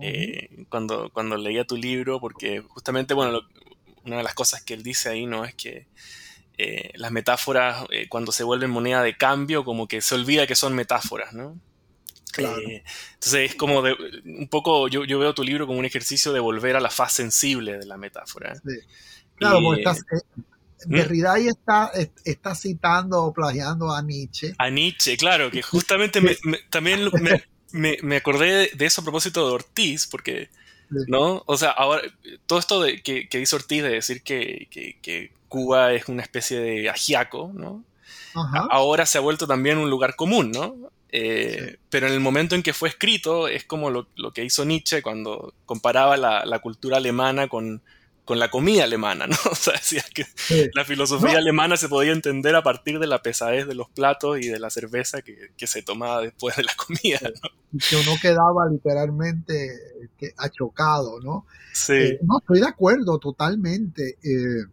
eh, 0.00 0.66
cuando, 0.68 1.10
cuando 1.12 1.36
leía 1.36 1.64
tu 1.64 1.76
libro, 1.76 2.20
porque 2.20 2.60
justamente, 2.60 3.14
bueno, 3.14 3.40
una 4.04 4.18
de 4.18 4.22
las 4.22 4.34
cosas 4.34 4.62
que 4.62 4.74
él 4.74 4.82
dice 4.82 5.08
ahí, 5.08 5.26
¿no? 5.26 5.44
Es 5.44 5.54
que 5.54 5.86
eh, 6.58 6.90
las 6.94 7.12
metáforas, 7.12 7.84
eh, 7.90 8.08
cuando 8.08 8.32
se 8.32 8.44
vuelven 8.44 8.70
moneda 8.70 9.02
de 9.02 9.16
cambio, 9.16 9.64
como 9.64 9.88
que 9.88 10.00
se 10.00 10.14
olvida 10.14 10.46
que 10.46 10.54
son 10.54 10.74
metáforas, 10.74 11.32
¿no? 11.32 11.58
entonces 12.34 13.50
es 13.50 13.54
como 13.56 13.82
de, 13.82 13.94
un 14.24 14.48
poco, 14.48 14.88
yo, 14.88 15.04
yo, 15.04 15.18
veo 15.18 15.34
tu 15.34 15.44
libro 15.44 15.66
como 15.66 15.78
un 15.78 15.84
ejercicio 15.84 16.32
de 16.32 16.40
volver 16.40 16.76
a 16.76 16.80
la 16.80 16.88
faz 16.88 17.12
sensible 17.12 17.76
de 17.76 17.84
la 17.84 17.98
metáfora. 17.98 18.54
Sí. 18.54 18.78
Claro, 19.36 19.60
porque 19.62 19.80
estás, 19.80 19.98
eh, 20.00 20.42
¿Mm? 20.86 20.94
Derrida 20.94 21.34
ahí 21.34 21.48
está, 21.48 21.90
está 22.24 22.54
citando 22.54 23.22
o 23.22 23.32
plagiando 23.32 23.94
a 23.94 24.02
Nietzsche. 24.02 24.54
A 24.58 24.70
Nietzsche, 24.70 25.16
claro, 25.16 25.50
que 25.50 25.62
justamente 25.62 26.20
también 26.70 27.10
me, 27.72 28.16
acordé 28.16 28.70
de 28.74 28.86
eso 28.86 29.00
a 29.00 29.04
propósito 29.04 29.46
de 29.46 29.54
Ortiz, 29.54 30.06
porque, 30.06 30.50
¿no? 31.08 31.42
O 31.46 31.56
sea, 31.56 31.70
ahora, 31.70 32.02
todo 32.46 32.58
esto 32.58 32.82
de, 32.82 33.02
que, 33.02 33.28
que 33.28 33.38
dice 33.38 33.56
Ortiz 33.56 33.82
de 33.82 33.90
decir 33.90 34.22
que, 34.22 35.32
Cuba 35.52 35.92
es 35.92 36.08
una 36.08 36.22
especie 36.22 36.58
de 36.58 36.88
ajiaco, 36.88 37.52
¿no? 37.54 37.84
Ahora 38.70 39.04
se 39.04 39.18
ha 39.18 39.20
vuelto 39.20 39.46
también 39.46 39.76
un 39.76 39.90
lugar 39.90 40.16
común, 40.16 40.50
¿no? 40.50 40.74
Eh, 41.10 41.76
pero 41.90 42.06
en 42.06 42.14
el 42.14 42.20
momento 42.20 42.54
en 42.54 42.62
que 42.62 42.72
fue 42.72 42.88
escrito 42.88 43.46
es 43.46 43.64
como 43.64 43.90
lo, 43.90 44.06
que 44.32 44.44
hizo 44.44 44.64
Nietzsche 44.64 45.02
cuando 45.02 45.52
comparaba 45.66 46.16
la 46.16 46.58
cultura 46.60 46.96
alemana 46.96 47.48
con, 47.48 47.82
con 48.24 48.38
la 48.38 48.50
comida 48.50 48.84
alemana, 48.84 49.26
¿no? 49.26 49.36
O 49.50 49.54
sea, 49.54 49.74
decía 49.74 50.04
que 50.14 50.24
la 50.74 50.84
filosofía 50.84 51.38
alemana 51.38 51.76
se 51.76 51.88
podía 51.88 52.12
entender 52.12 52.54
a 52.54 52.62
partir 52.62 52.98
de 52.98 53.06
la 53.06 53.22
pesadez 53.22 53.66
de 53.66 53.74
los 53.74 53.88
platos 53.90 54.38
y 54.40 54.48
de 54.48 54.58
la 54.58 54.70
cerveza 54.70 55.22
que, 55.22 55.50
se 55.66 55.82
tomaba 55.82 56.20
después 56.20 56.56
de 56.56 56.64
la 56.64 56.72
comida, 56.74 57.20
¿no? 57.22 57.78
Que 57.78 57.96
uno 57.96 58.16
quedaba 58.20 58.68
literalmente 58.70 59.70
este, 60.02 60.34
achocado, 60.36 61.20
¿no? 61.20 61.46
Sí. 61.72 61.94
Eh, 61.94 62.18
no, 62.22 62.38
estoy 62.38 62.60
de 62.60 62.68
acuerdo 62.68 63.18
totalmente. 63.18 64.18
Eh, 64.22 64.66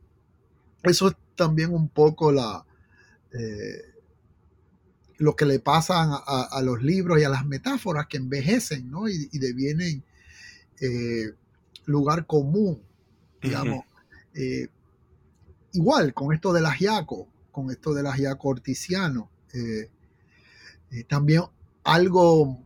eso 0.84 1.10
es 1.10 1.16
también 1.36 1.74
un 1.74 1.90
poco 1.90 2.32
la... 2.32 2.66
Eh, 3.34 3.86
lo 5.18 5.36
que 5.36 5.46
le 5.46 5.60
pasa 5.60 6.16
a, 6.26 6.62
los 6.62 6.82
libros 6.82 7.20
y 7.20 7.26
a 7.26 7.30
las 7.30 7.46
metáforas 7.46 8.08
que 8.08 8.16
envejecen, 8.16 8.90
¿no? 8.90 9.10
Y, 9.10 9.28
y 9.34 9.40
devienen 9.40 10.02
lugar 11.86 12.26
común 12.26 12.82
digamos. 13.42 13.86
Eh, 14.34 14.68
igual 15.74 16.14
con 16.14 16.34
esto 16.34 16.54
del 16.54 16.66
ajiaco, 16.66 17.28
con 17.52 17.72
esto 17.72 17.94
del 17.94 18.08
ajiaco 18.08 18.50
orticiano, 18.50 19.30
eh, 19.54 19.90
eh, 20.92 21.04
también 21.06 21.44
algo 21.84 22.60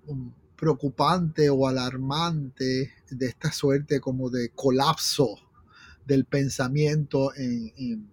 preocupante 0.55 1.49
o 1.49 1.67
alarmante 1.67 2.93
de 3.09 3.25
esta 3.25 3.51
suerte 3.51 3.99
como 3.99 4.29
de 4.29 4.49
colapso 4.49 5.39
del 6.05 6.25
pensamiento 6.25 7.33
en, 7.35 8.07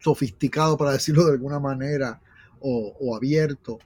sofisticado, 0.00 0.76
para 0.76 0.92
decirlo 0.92 1.24
de 1.24 1.32
alguna 1.32 1.58
manera, 1.58 2.20
o, 2.60 3.16
abierto 3.16 3.78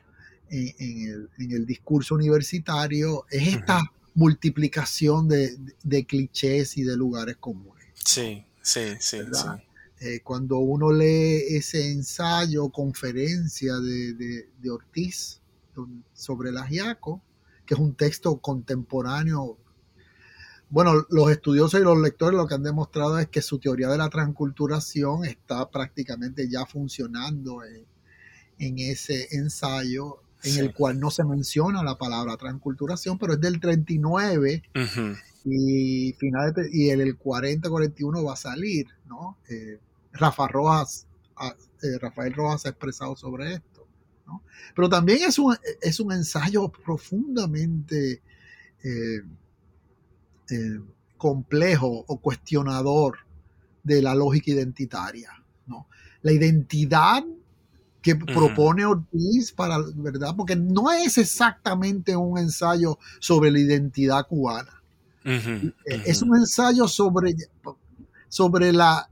en, 0.50 1.28
el, 1.38 1.66
discurso 1.66 2.14
universitario, 2.14 3.24
es 3.30 3.54
esta 3.54 3.80
multiplicación 4.14 5.28
de, 5.28 6.04
clichés 6.06 6.76
y 6.76 6.82
de 6.82 6.96
lugares 6.96 7.36
comunes. 7.36 7.86
Sí, 8.04 8.44
sí, 8.62 8.96
sí. 9.00 9.18
Eh, 10.00 10.20
cuando 10.22 10.58
uno 10.58 10.92
lee 10.92 11.42
ese 11.56 11.90
ensayo, 11.90 12.68
conferencia 12.68 13.74
de, 13.78 14.70
Ortiz 14.70 15.40
sobre 16.14 16.50
el 16.50 16.58
ajiaco, 16.58 17.22
que 17.66 17.74
es 17.74 17.80
un 17.80 17.94
texto 17.94 18.38
contemporáneo, 18.38 19.58
bueno, 20.70 21.06
los 21.10 21.30
estudiosos 21.30 21.80
y 21.80 21.82
los 21.84 21.98
lectores 21.98 22.36
lo 22.36 22.46
que 22.46 22.54
han 22.54 22.62
demostrado 22.62 23.18
es 23.18 23.28
que 23.28 23.42
su 23.42 23.58
teoría 23.58 23.88
de 23.88 23.98
la 23.98 24.10
transculturación 24.10 25.24
está 25.24 25.70
prácticamente 25.70 26.48
ya 26.48 26.66
funcionando 26.66 27.60
en 28.58 28.78
ese 28.78 29.28
ensayo 29.30 30.20
en 30.44 30.58
el 30.58 30.74
cual 30.74 31.00
no 31.00 31.10
se 31.10 31.24
menciona 31.24 31.82
la 31.82 31.98
palabra 31.98 32.36
transculturación, 32.36 33.18
pero 33.18 33.34
es 33.34 33.40
del 33.40 33.60
39 33.60 34.62
y, 35.44 36.12
final 36.14 36.54
y 36.72 36.90
en 36.90 37.00
el 37.00 37.18
40-41 37.18 38.26
va 38.26 38.34
a 38.34 38.36
salir, 38.36 38.86
¿no? 39.06 39.38
Eh, 39.48 39.78
Rafa 40.12 40.48
Rojas, 40.48 41.06
eh, 41.82 41.98
Rafael 42.00 42.34
Rojas 42.34 42.66
ha 42.66 42.70
expresado 42.70 43.16
sobre 43.16 43.54
esto, 43.54 43.86
¿no? 44.26 44.42
Pero 44.74 44.88
también 44.88 45.20
es 45.26 45.38
un, 45.38 45.56
es 45.80 45.98
un 46.00 46.12
ensayo 46.12 46.68
profundamente 46.68 48.22
eh, 48.84 49.22
complejo 51.16 52.04
o 52.06 52.18
cuestionador 52.18 53.18
de 53.82 54.02
la 54.02 54.14
lógica 54.14 54.50
identitaria, 54.50 55.30
¿no? 55.66 55.86
La 56.22 56.32
identidad 56.32 57.24
que 58.00 58.16
propone 58.16 58.84
Ortiz 58.84 59.52
para, 59.52 59.78
¿verdad? 59.96 60.34
Porque 60.36 60.56
no 60.56 60.90
es 60.90 61.18
exactamente 61.18 62.16
un 62.16 62.38
ensayo 62.38 62.98
sobre 63.18 63.50
la 63.50 63.58
identidad 63.58 64.26
cubana. 64.26 64.82
Eh, 65.24 65.72
es 66.06 66.22
un 66.22 66.36
ensayo 66.36 66.88
sobre, 66.88 67.34
sobre 68.28 68.72
la 68.72 69.10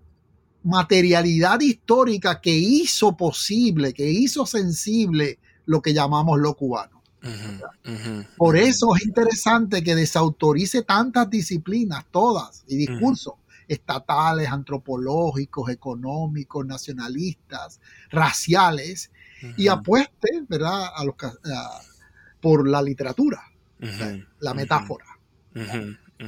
materialidad 0.62 1.60
histórica 1.60 2.40
que 2.40 2.56
hizo 2.56 3.16
posible, 3.16 3.92
que 3.92 4.08
hizo 4.10 4.46
sensible 4.46 5.38
lo 5.66 5.82
que 5.82 5.92
llamamos 5.92 6.40
lo 6.40 6.54
cubano. 6.54 6.95
Por 8.36 8.56
eso 8.56 8.94
es 8.96 9.06
interesante 9.06 9.82
que 9.82 9.94
desautorice 9.94 10.82
tantas 10.82 11.28
disciplinas, 11.30 12.04
todas, 12.10 12.64
y 12.66 12.76
discursos 12.76 13.34
estatales, 13.68 14.48
antropológicos, 14.48 15.70
económicos, 15.70 16.64
nacionalistas, 16.66 17.80
raciales, 18.10 19.10
y 19.56 19.68
apueste, 19.68 20.44
¿verdad?, 20.48 20.86
a 20.94 21.04
los, 21.04 21.14
por 22.40 22.68
la 22.68 22.80
literatura, 22.82 23.42
la 24.40 24.54
metáfora. 24.54 25.06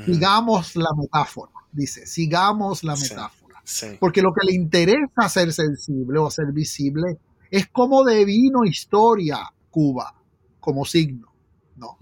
Sigamos 0.05 0.77
la 0.77 0.91
metáfora, 0.97 1.53
dice, 1.73 2.07
sigamos 2.07 2.85
la 2.85 2.97
metáfora. 2.97 3.63
Porque 4.01 4.23
lo 4.23 4.33
que 4.33 4.47
le 4.47 4.55
interesa 4.55 5.29
ser 5.29 5.53
sensible 5.53 6.19
o 6.19 6.31
ser 6.31 6.53
visible 6.53 7.19
es 7.51 7.67
cómo 7.69 8.05
devino 8.05 8.65
historia 8.65 9.39
Cuba 9.71 10.18
como 10.69 10.85
signo. 10.85 11.33
¿no? 11.77 11.97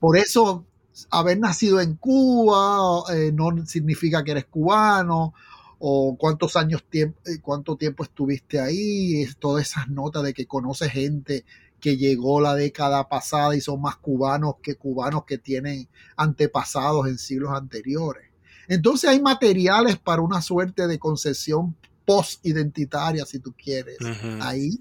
Por 0.00 0.18
eso 0.18 0.66
haber 1.10 1.38
nacido 1.38 1.80
en 1.80 1.94
Cuba 1.94 3.04
eh, 3.14 3.30
no 3.32 3.64
significa 3.66 4.24
que 4.24 4.32
eres 4.32 4.46
cubano 4.46 5.32
o 5.78 6.16
cuántos 6.18 6.56
años 6.56 6.82
tiempo, 6.90 7.20
eh, 7.24 7.38
cuánto 7.40 7.76
tiempo 7.76 8.02
estuviste 8.02 8.58
ahí, 8.58 9.24
todas 9.38 9.68
esas 9.68 9.88
notas 9.88 10.24
de 10.24 10.34
que 10.34 10.46
conoce 10.46 10.90
gente 10.90 11.44
que 11.78 11.96
llegó 11.96 12.40
la 12.40 12.56
década 12.56 13.08
pasada 13.08 13.54
y 13.54 13.60
son 13.60 13.80
más 13.80 13.94
cubanos 13.98 14.56
que 14.60 14.74
cubanos 14.74 15.24
que 15.24 15.38
tienen 15.38 15.88
antepasados 16.16 17.06
en 17.06 17.16
siglos 17.16 17.52
anteriores. 17.52 18.28
Entonces 18.66 19.08
hay 19.08 19.20
materiales 19.20 19.98
para 19.98 20.20
una 20.20 20.42
suerte 20.42 20.88
de 20.88 20.98
concesión 20.98 21.76
post-identitaria, 22.04 23.24
si 23.24 23.38
tú 23.38 23.54
quieres, 23.56 23.98
ahí. 24.40 24.80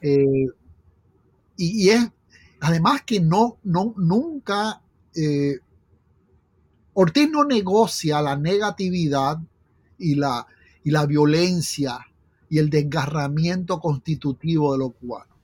Eh, 0.00 0.48
y, 1.56 1.88
es, 1.90 2.10
además 2.60 3.02
que 3.02 3.20
no, 3.20 3.58
no, 3.64 3.94
nunca 3.96 4.80
eh, 5.14 5.60
Ortiz 6.98 7.28
no 7.30 7.44
negocia 7.44 8.22
la 8.22 8.36
negatividad 8.36 9.38
y 9.98 10.14
la, 10.14 10.46
y 10.82 10.90
la 10.90 11.04
violencia 11.04 11.98
y 12.48 12.58
el 12.58 12.70
desgarramiento 12.70 13.80
constitutivo 13.80 14.72
de 14.72 14.78
los 14.78 14.94
cubanos. 14.94 15.36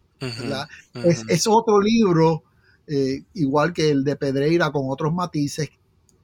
es, 1.29 1.47
otro 1.47 1.81
libro, 1.81 2.45
eh, 2.87 3.25
igual 3.35 3.75
que 3.75 3.91
el 3.91 4.03
de 4.03 4.17
Pedreira 4.17 4.71
con 4.71 4.85
otros 4.87 5.13
matices, 5.13 5.69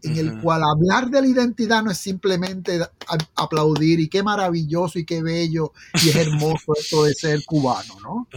en 0.03 0.17
el 0.17 0.41
cual 0.41 0.63
hablar 0.63 1.11
de 1.11 1.21
la 1.21 1.27
identidad 1.27 1.83
no 1.83 1.91
es 1.91 1.99
simplemente 1.99 2.81
aplaudir 3.35 3.99
y 4.01 4.09
qué 4.09 4.23
maravilloso 4.23 4.99
y 4.99 5.05
qué 5.05 5.23
bello 5.23 5.73
y 5.95 6.11
es 6.11 6.17
hermoso 6.17 6.73
esto 6.79 7.05
de 7.05 7.15
ser 7.15 7.45
cubano, 7.45 7.95
¿no? 8.01 8.29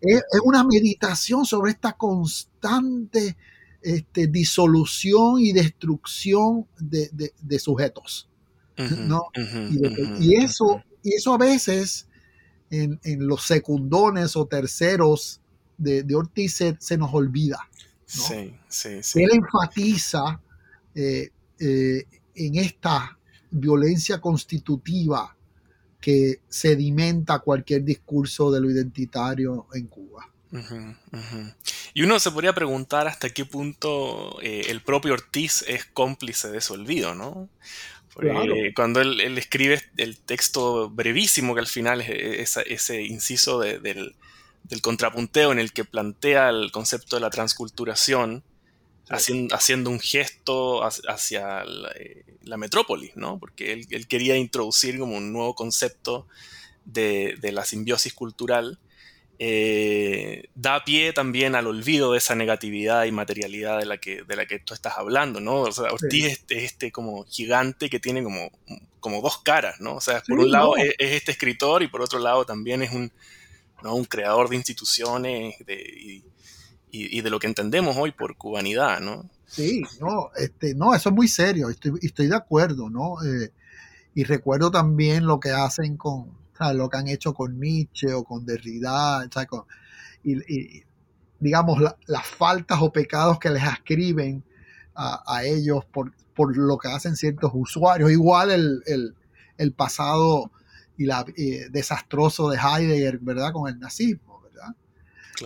es, 0.00 0.22
una 0.44 0.64
meditación 0.64 1.46
sobre 1.46 1.72
esta 1.72 1.92
constante 1.92 3.36
este, 3.80 4.26
disolución 4.26 5.40
y 5.40 5.52
destrucción 5.52 6.66
de, 6.78 7.58
sujetos. 7.58 8.28
¿no? 8.76 9.26
y, 10.18 10.34
eso, 10.34 10.82
y 11.02 11.14
eso 11.14 11.34
a 11.34 11.38
veces 11.38 12.08
en, 12.70 12.98
los 13.26 13.44
secundones 13.44 14.34
o 14.36 14.46
terceros 14.46 15.40
de, 15.78 16.04
Ortiz 16.14 16.60
se, 16.78 16.98
nos 16.98 17.14
olvida. 17.14 17.58
Sí, 18.04 18.54
sí, 18.68 19.02
sí. 19.02 19.22
Él 19.22 19.30
enfatiza 19.32 20.40
eh, 20.94 21.30
eh, 21.58 22.04
en 22.34 22.56
esta 22.56 23.18
violencia 23.50 24.20
constitutiva 24.20 25.36
que 26.00 26.40
sedimenta 26.48 27.38
cualquier 27.38 27.84
discurso 27.84 28.50
de 28.50 28.60
lo 28.60 28.70
identitario 28.70 29.66
en 29.72 29.86
Cuba. 29.86 30.28
Y 31.94 32.02
uno 32.02 32.20
se 32.20 32.30
podría 32.30 32.54
preguntar 32.54 33.08
hasta 33.08 33.30
qué 33.30 33.44
punto 33.44 34.40
eh, 34.40 34.66
el 34.68 34.82
propio 34.82 35.14
Ortiz 35.14 35.64
es 35.66 35.84
cómplice 35.84 36.50
de 36.50 36.60
su 36.60 36.74
olvido, 36.74 37.14
¿no? 37.14 37.48
cuando 38.76 39.00
él, 39.00 39.38
escribe 39.38 39.82
el 39.96 40.16
texto 40.18 40.88
brevísimo 40.88 41.54
que 41.54 41.60
al 41.60 41.66
final 41.66 42.00
es 42.00 42.56
ese 42.58 43.02
inciso 43.02 43.58
del, 43.58 44.14
contrapunteo 44.82 45.50
en 45.50 45.58
el 45.58 45.72
que 45.72 45.84
plantea 45.84 46.50
el 46.50 46.70
concepto 46.70 47.16
de 47.16 47.22
la 47.22 47.30
transculturación, 47.30 48.44
haciendo, 49.08 49.90
un 49.90 50.00
gesto 50.00 50.82
hacia 50.82 51.64
eh, 51.96 52.24
la, 52.42 52.56
metrópolis, 52.56 53.16
¿no? 53.16 53.38
Porque 53.38 53.72
él, 53.72 54.08
quería 54.08 54.36
introducir 54.36 54.98
como 54.98 55.16
un 55.16 55.32
nuevo 55.32 55.54
concepto 55.54 56.26
de, 56.84 57.36
de 57.40 57.52
la 57.52 57.64
simbiosis 57.64 58.14
cultural 58.14 58.78
eh, 59.40 60.48
da 60.54 60.84
pie 60.84 61.12
también 61.12 61.56
al 61.56 61.66
olvido 61.66 62.12
de 62.12 62.18
esa 62.18 62.36
negatividad 62.36 63.04
y 63.04 63.12
materialidad 63.12 63.78
de 63.78 63.86
la 63.86 63.98
que, 63.98 64.22
de 64.22 64.36
la 64.36 64.46
que 64.46 64.60
tú 64.60 64.74
estás 64.74 64.94
hablando, 64.96 65.40
¿no? 65.40 65.62
O 65.62 65.72
sea, 65.72 65.92
Ortiz 65.92 66.24
es 66.24 66.44
este, 66.48 66.92
como 66.92 67.24
gigante 67.24 67.90
que 67.90 67.98
tiene 67.98 68.22
como, 68.22 68.50
como 69.00 69.20
dos 69.22 69.38
caras, 69.38 69.80
¿no? 69.80 69.96
O 69.96 70.00
sea, 70.00 70.22
por 70.26 70.38
un 70.38 70.52
lado 70.52 70.76
es, 70.76 70.94
este 70.98 71.32
escritor 71.32 71.82
y 71.82 71.88
por 71.88 72.00
otro 72.00 72.20
lado 72.20 72.44
también 72.46 72.82
es 72.82 72.92
un, 72.92 73.12
un 73.82 74.04
creador 74.04 74.48
de 74.48 74.56
instituciones 74.56 75.56
y, 75.68 76.22
de 76.94 77.30
lo 77.30 77.38
que 77.38 77.46
entendemos 77.46 77.96
hoy 77.96 78.12
por 78.12 78.36
cubanidad, 78.36 79.00
¿no? 79.00 79.28
Sí, 79.46 79.82
no, 80.00 80.30
este, 80.36 80.74
no, 80.74 80.94
eso 80.94 81.08
es 81.10 81.14
muy 81.14 81.28
serio, 81.28 81.68
estoy, 81.68 81.92
estoy 82.02 82.28
de 82.28 82.36
acuerdo, 82.36 82.88
¿no? 82.88 83.22
Eh, 83.24 83.52
y 84.14 84.24
recuerdo 84.24 84.70
también 84.70 85.26
lo 85.26 85.40
que 85.40 85.50
hacen 85.50 85.96
con, 85.96 86.30
lo 86.72 86.88
que 86.88 86.96
han 86.96 87.08
hecho 87.08 87.34
con 87.34 87.58
Nietzsche 87.58 88.12
o 88.12 88.24
con 88.24 88.46
Derrida, 88.46 89.28
y, 90.22 90.82
digamos, 91.40 91.82
las 92.06 92.26
faltas 92.26 92.78
o 92.80 92.92
pecados 92.92 93.38
que 93.38 93.50
les 93.50 93.62
ascriben 93.62 94.42
a, 94.94 95.42
ellos 95.44 95.84
por, 95.86 96.12
lo 96.56 96.78
que 96.78 96.88
hacen 96.88 97.16
ciertos 97.16 97.50
usuarios. 97.52 98.10
Igual 98.10 98.50
el, 98.50 99.72
pasado 99.74 100.50
y 100.96 101.04
la, 101.04 101.24
eh, 101.36 101.66
desastroso 101.70 102.48
de 102.48 102.58
Heidegger, 102.58 103.18
¿verdad? 103.18 103.52
Con 103.52 103.68
el 103.68 103.78
nazismo, 103.78 104.33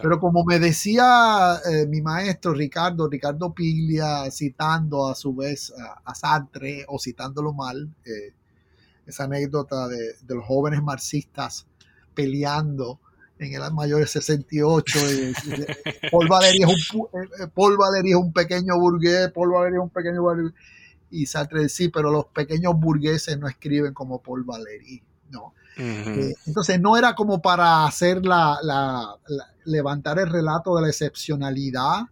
Pero 0.02 0.20
como 0.20 0.44
me 0.44 0.58
decía 0.58 1.60
eh, 1.70 1.86
mi 1.86 2.02
maestro 2.02 2.52
Ricardo, 2.52 3.08
Ricardo 3.08 3.54
Piglia, 3.54 4.30
citando 4.30 5.08
a 5.08 5.14
su 5.14 5.34
vez 5.34 5.72
a, 6.04 6.14
Sartre 6.14 6.84
o 6.88 6.98
citándolo 6.98 7.52
mal, 7.52 7.88
eh, 8.04 8.34
esa 9.06 9.24
anécdota 9.24 9.88
de, 9.88 10.16
los 10.26 10.44
jóvenes 10.44 10.82
marxistas 10.82 11.66
peleando 12.14 13.00
en 13.38 13.54
el 13.54 13.72
mayor 13.72 14.06
68. 14.06 14.98
Paul, 16.10 16.28
Valéry 16.28 16.62
es 16.62 16.92
un, 16.92 17.00
eh, 17.02 17.28
eh, 17.40 17.46
Paul 17.54 17.76
es 18.04 18.14
un 18.14 18.32
pequeño 18.32 18.78
burgués, 18.78 19.30
Paul 19.32 19.52
Valéry 19.52 19.76
es 19.76 19.82
un 19.82 19.90
pequeño 19.90 20.22
burgués. 20.22 20.52
Y 21.10 21.24
Sartre 21.24 21.68
sí, 21.68 21.88
pero 21.88 22.10
los 22.10 22.26
pequeños 22.26 22.78
burgueses 22.78 23.38
no 23.38 23.48
escriben 23.48 23.94
como 23.94 24.20
Paul 24.20 24.44
Valéry. 24.44 25.02
No. 25.30 25.54
Eh, 25.78 26.34
entonces 26.46 26.80
no 26.80 26.96
era 26.96 27.14
como 27.14 27.40
para 27.40 27.86
hacer 27.86 28.26
la, 28.26 28.58
levantar 29.68 30.18
el 30.18 30.28
relato 30.28 30.74
de 30.76 30.82
la 30.82 30.88
excepcionalidad 30.88 32.06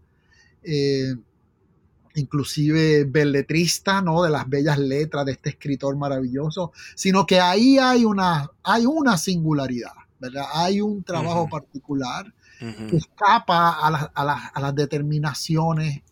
inclusive 2.16 3.04
belletrista, 3.04 4.02
¿no? 4.02 4.22
De 4.22 4.30
las 4.30 4.48
bellas 4.48 4.78
letras 4.78 5.24
de 5.26 5.32
este 5.32 5.50
escritor 5.50 5.96
maravilloso, 5.96 6.72
sino 6.94 7.26
que 7.26 7.40
ahí 7.40 7.78
hay 7.78 8.04
una, 8.04 8.50
hay 8.62 8.86
una 8.86 9.16
singularidad, 9.16 9.92
¿verdad? 10.18 10.44
Hay 10.54 10.80
un 10.80 11.04
trabajo 11.04 11.48
particular 11.48 12.32
que 12.58 12.96
escapa 12.96 13.76
a, 14.14 14.60
las 14.60 14.74
determinaciones 14.74 16.02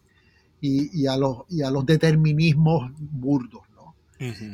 y, 0.61 1.07
a 1.07 1.16
los, 1.16 1.38
a 1.64 1.70
los 1.70 1.87
determinismos 1.87 2.92
burdos, 2.98 3.62
¿no? 3.74 3.94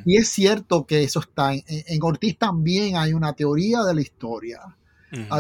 Y 0.07 0.17
es 0.17 0.29
cierto 0.29 0.87
que 0.87 1.03
eso 1.03 1.21
está, 1.21 1.53
en, 1.53 1.63
en, 1.67 2.03
Ortiz 2.03 2.39
también 2.39 2.97
hay 2.97 3.13
una 3.13 3.33
teoría 3.33 3.83
de 3.83 3.95
la 3.95 4.01
historia, 4.01 4.61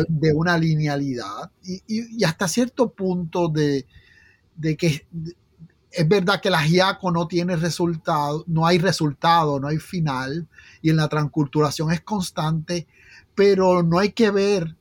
de 0.08 0.32
una 0.32 0.58
linealidad 0.58 1.50
y, 1.62 2.24
hasta 2.24 2.48
cierto 2.48 2.90
punto 2.90 3.48
de, 3.48 3.86
de 4.56 4.76
que 4.76 5.06
es 5.92 6.08
verdad 6.08 6.40
que 6.40 6.50
la 6.50 6.62
GIACO 6.62 7.10
no 7.10 7.26
tiene 7.26 7.56
resultado, 7.56 8.44
no 8.46 8.66
hay 8.66 8.78
resultado, 8.78 9.58
no 9.58 9.68
hay 9.68 9.78
final, 9.78 10.46
y 10.82 10.90
en 10.90 10.96
la 10.96 11.08
transculturación 11.08 11.90
es 11.90 12.00
constante, 12.00 12.86
pero 13.34 13.82
no 13.82 13.98
hay 13.98 14.12
que 14.12 14.30
ver 14.30 14.76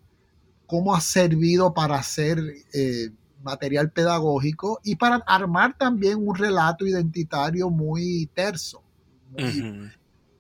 cómo 0.67 0.95
ha 0.95 1.01
servido 1.01 1.73
para 1.73 1.95
hacer 1.95 2.39
eh, 2.73 3.09
material 3.41 3.91
pedagógico 3.91 4.79
y 4.83 4.95
para 4.95 5.15
armar 5.25 5.75
también 5.77 6.19
un 6.25 6.35
relato 6.35 6.85
identitario 6.85 7.69
muy 7.69 8.29
terso. 8.35 8.83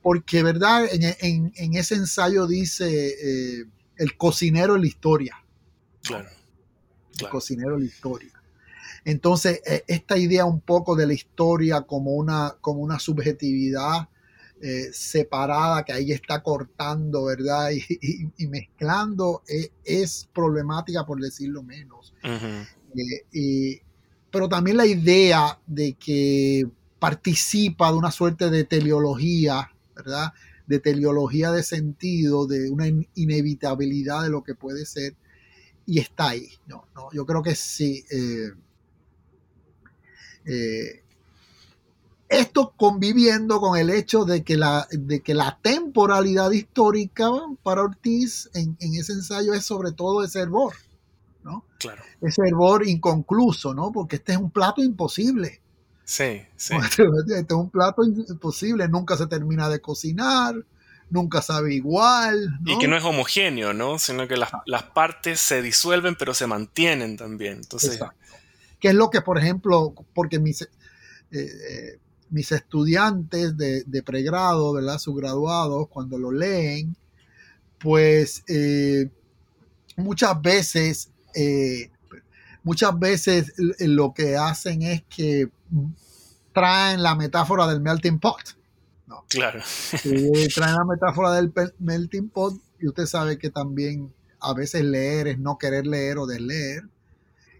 Porque, 0.01 0.43
¿verdad? 0.43 0.85
En, 0.91 1.51
ese 1.75 1.95
ensayo 1.95 2.45
dice 2.47 3.07
eh, 3.09 3.65
el 3.99 4.17
cocinero 4.17 4.75
en 4.75 4.81
la 4.81 4.87
historia. 4.87 5.35
claro. 6.01 6.29
El 7.19 7.27
cocinero 7.27 7.75
en 7.75 7.81
la 7.81 7.85
historia. 7.85 8.31
Entonces, 9.03 9.61
eh, 9.65 9.83
esta 9.87 10.17
idea 10.17 10.45
un 10.45 10.61
poco 10.61 10.95
de 10.95 11.05
la 11.05 11.13
historia 11.13 11.81
como 11.81 12.11
una, 12.11 12.55
como 12.61 12.79
una 12.79 12.97
subjetividad 12.97 14.07
eh, 14.61 14.89
separada 14.93 15.83
que 15.83 15.91
ahí 15.91 16.11
está 16.13 16.41
cortando, 16.41 17.25
¿verdad? 17.25 17.71
Y, 18.37 18.47
mezclando 18.47 19.43
eh, 19.49 19.71
es 19.83 20.29
problemática, 20.33 21.05
por 21.05 21.19
decirlo 21.19 21.61
menos. 21.61 22.13
pero 24.31 24.47
también 24.47 24.77
la 24.77 24.85
idea 24.85 25.59
de 25.67 25.93
que 25.93 26.67
participa 26.99 27.91
de 27.91 27.97
una 27.97 28.11
suerte 28.11 28.49
de 28.49 28.63
teleología, 28.63 29.71
¿verdad? 29.95 30.33
De 30.69 30.79
teleología 30.79 31.51
de 31.51 31.63
sentido, 31.63 32.47
de 32.47 32.69
una 32.71 32.87
inevitabilidad 33.15 34.23
de 34.23 34.29
lo 34.29 34.43
que 34.43 34.55
puede 34.55 34.85
ser, 34.85 35.15
y 35.85 35.99
está 35.99 36.29
ahí. 36.29 36.47
No, 36.67 36.85
no, 36.95 37.09
yo 37.11 37.25
creo 37.25 37.43
que 37.43 37.55
sí. 37.55 38.05
Eh, 40.45 41.03
esto 42.29 42.73
conviviendo 42.77 43.59
con 43.59 43.77
el 43.77 43.89
hecho 43.89 44.23
de 44.23 44.43
que 44.43 44.55
la, 44.55 44.87
de 44.91 45.21
que 45.21 45.33
la 45.33 45.59
temporalidad 45.61 46.51
histórica 46.51 47.27
para 47.63 47.81
Ortiz 47.81 48.49
en, 48.53 48.77
ese 48.79 49.13
ensayo 49.13 49.53
es 49.55 49.65
sobre 49.65 49.91
todo 49.91 50.23
ese 50.23 50.39
hervor, 50.39 50.75
¿no? 51.43 51.65
Claro. 51.79 52.03
Ese 52.21 52.43
hervor 52.47 52.87
inconcluso, 52.87 53.73
¿no? 53.73 53.91
Porque 53.91 54.17
este 54.17 54.33
es 54.33 54.37
un 54.37 54.51
plato 54.51 54.83
imposible. 54.83 55.61
Sí, 56.09 56.41
sí. 56.57 56.73
Este, 56.75 57.03
es 57.03 57.45
un 57.51 57.69
plato 57.69 58.03
imposible, 58.03 58.87
nunca 58.87 59.15
se 59.15 59.27
termina 59.27 59.69
de 59.69 59.79
cocinar, 59.79 60.55
nunca 61.11 61.39
sabe 61.43 61.75
igual. 61.75 62.49
Y 62.65 62.79
que 62.79 62.87
no 62.87 62.97
es 62.97 63.03
homogéneo, 63.03 63.73
¿no? 63.73 63.99
Sino 63.99 64.27
que 64.27 64.35
las, 64.35 64.49
partes 64.95 65.39
se 65.39 65.61
disuelven 65.61 66.15
pero 66.17 66.33
se 66.33 66.47
mantienen 66.47 67.15
también. 67.15 67.57
Entonces, 67.57 67.99
que 68.79 68.87
es 68.87 68.95
lo 68.95 69.11
que, 69.11 69.21
por 69.21 69.37
ejemplo, 69.37 69.93
porque 70.15 70.39
mis, 70.39 70.63
eh, 70.63 70.67
eh, 71.31 71.99
mis 72.31 72.51
estudiantes 72.53 73.55
de, 73.55 74.03
pregrado, 74.03 74.73
¿verdad? 74.73 74.97
Subgraduados, 74.97 75.89
cuando 75.89 76.17
lo 76.17 76.31
leen, 76.31 76.95
pues 77.77 78.43
eh, 78.47 79.11
muchas 79.95 80.41
veces, 80.41 81.11
muchas 82.63 82.97
veces 82.97 83.53
lo 83.77 84.11
que 84.11 84.35
hacen 84.37 84.81
es 84.81 85.03
que 85.03 85.51
traen 86.53 87.03
la 87.03 87.15
metáfora 87.15 87.67
del 87.67 87.81
melting 87.81 88.19
pot. 88.19 88.57
No. 89.07 89.25
Claro. 89.29 89.61
traen 90.55 90.75
la 90.75 90.85
metáfora 90.85 91.31
del 91.31 91.51
melting 91.79 92.29
pot 92.29 92.53
y 92.79 92.87
usted 92.87 93.05
sabe 93.05 93.37
que 93.37 93.49
también 93.49 94.13
a 94.39 94.53
veces 94.53 94.83
leer 94.83 95.27
es 95.27 95.39
no 95.39 95.57
querer 95.57 95.85
leer 95.85 96.17
o 96.17 96.27
desleer. 96.27 96.83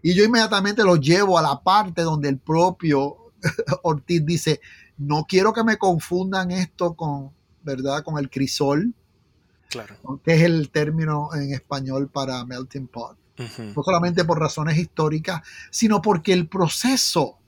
Y 0.02 0.14
yo 0.14 0.24
inmediatamente 0.24 0.82
lo 0.82 0.96
llevo 0.96 1.38
a 1.38 1.42
la 1.42 1.62
parte 1.62 2.02
donde 2.02 2.28
el 2.28 2.38
propio 2.38 3.32
Ortiz 3.82 4.24
dice, 4.24 4.60
no 4.96 5.26
quiero 5.28 5.52
que 5.52 5.64
me 5.64 5.76
confundan 5.76 6.50
esto 6.50 6.94
con, 6.94 7.32
¿verdad? 7.62 8.02
Con 8.02 8.18
el 8.18 8.30
crisol, 8.30 8.94
claro. 9.68 9.96
que 10.24 10.34
es 10.34 10.42
el 10.42 10.70
término 10.70 11.30
en 11.34 11.52
español 11.52 12.08
para 12.08 12.44
melting 12.44 12.86
pot. 12.86 13.16
No 13.74 13.82
solamente 13.82 14.22
por 14.26 14.38
razones 14.38 14.76
históricas, 14.76 15.40
sino 15.70 16.02
porque 16.02 16.34
el 16.34 16.46
proceso 16.46 17.39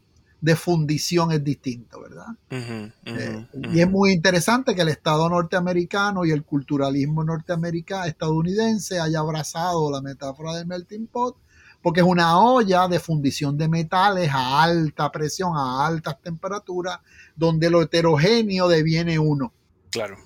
de 0.42 0.56
fundición 0.56 1.30
es 1.30 1.42
distinto, 1.44 2.02
¿verdad? 2.02 2.26
Eh, 2.50 3.46
y 3.72 3.80
es 3.80 3.88
muy 3.88 4.10
interesante 4.10 4.74
que 4.74 4.82
el 4.82 4.88
Estado 4.88 5.28
norteamericano 5.28 6.24
y 6.24 6.32
el 6.32 6.42
culturalismo 6.42 7.22
norteamericano 7.22 8.06
estadounidense 8.06 8.98
haya 8.98 9.20
abrazado 9.20 9.88
la 9.88 10.02
metáfora 10.02 10.54
del 10.54 10.66
melting 10.66 11.06
pot, 11.06 11.36
porque 11.80 12.00
es 12.00 12.06
una 12.06 12.40
olla 12.40 12.88
de 12.88 12.98
fundición 12.98 13.56
de 13.56 13.68
metales 13.68 14.30
a 14.32 14.64
alta 14.64 15.12
presión, 15.12 15.52
a 15.56 15.86
altas 15.86 16.20
temperaturas, 16.20 16.98
donde 17.36 17.70
lo 17.70 17.80
heterogéneo 17.80 18.66
deviene 18.66 19.20
uno. 19.20 19.52
Claro. 19.90 20.16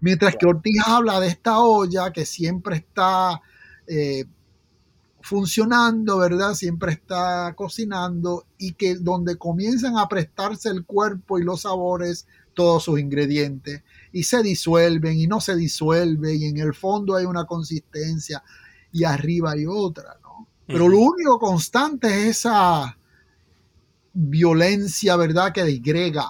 Mientras 0.00 0.34
que 0.34 0.46
Ortiz 0.46 0.82
habla 0.84 1.20
de 1.20 1.28
esta 1.28 1.60
olla 1.60 2.12
que 2.12 2.26
siempre 2.26 2.78
está 2.78 3.40
eh, 3.86 4.24
funcionando, 5.24 6.18
¿verdad? 6.18 6.52
Siempre 6.52 6.92
está 6.92 7.54
cocinando 7.56 8.44
y 8.58 8.74
que 8.74 8.96
donde 8.96 9.38
comienzan 9.38 9.96
a 9.96 10.06
prestarse 10.06 10.68
el 10.68 10.84
cuerpo 10.84 11.38
y 11.38 11.42
los 11.42 11.62
sabores, 11.62 12.26
todos 12.52 12.84
sus 12.84 13.00
ingredientes, 13.00 13.82
y 14.12 14.24
se 14.24 14.42
disuelven 14.42 15.18
y 15.18 15.26
no 15.26 15.40
se 15.40 15.56
disuelven, 15.56 16.42
y 16.42 16.44
en 16.44 16.58
el 16.58 16.74
fondo 16.74 17.16
hay 17.16 17.24
una 17.24 17.46
consistencia 17.46 18.42
y 18.92 19.04
arriba 19.04 19.52
hay 19.52 19.64
otra, 19.66 20.18
¿no? 20.22 20.46
Pero 20.66 20.90
lo 20.90 20.98
único 20.98 21.38
constante 21.38 22.28
es 22.28 22.40
esa 22.40 22.98
violencia, 24.12 25.16
¿verdad? 25.16 25.54
Que 25.54 25.64
disgrega 25.64 26.28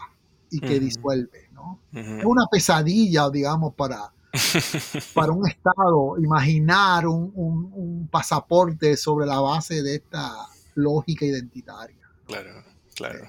y 0.53 0.61
que 0.61 0.79
disuelve, 0.79 1.49
¿no? 1.53 1.81
Es 1.93 2.25
una 2.25 2.47
pesadilla, 2.49 3.29
digamos, 3.29 3.75
para, 3.75 4.14
para 5.15 5.33
un 5.33 5.49
Estado 5.49 6.17
imaginar 6.19 7.07
un, 7.07 8.09
pasaporte 8.11 8.97
sobre 8.97 9.27
la 9.27 9.41
base 9.41 9.83
de 9.83 9.97
esta 9.97 10.47
lógica 10.75 11.25
identitaria. 11.25 11.97
Claro, 12.27 12.65
claro. 12.95 13.29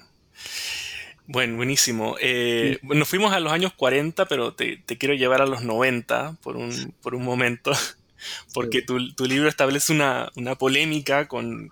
Bueno, 1.26 1.56
buenísimo. 1.56 2.16
Eh, 2.20 2.78
Nos 2.82 3.08
fuimos 3.08 3.32
a 3.32 3.40
los 3.40 3.52
años 3.52 3.72
40, 3.74 4.26
pero 4.26 4.54
te, 4.54 4.82
quiero 4.98 5.14
llevar 5.14 5.42
a 5.42 5.46
los 5.46 5.62
90 5.62 6.36
por 6.42 6.56
un, 6.56 6.94
por 7.02 7.14
un 7.14 7.24
momento, 7.24 7.72
porque 8.54 8.82
tu, 8.82 8.98
libro 8.98 9.48
establece 9.48 9.92
una, 9.92 10.30
polémica 10.58 11.26
con, 11.26 11.70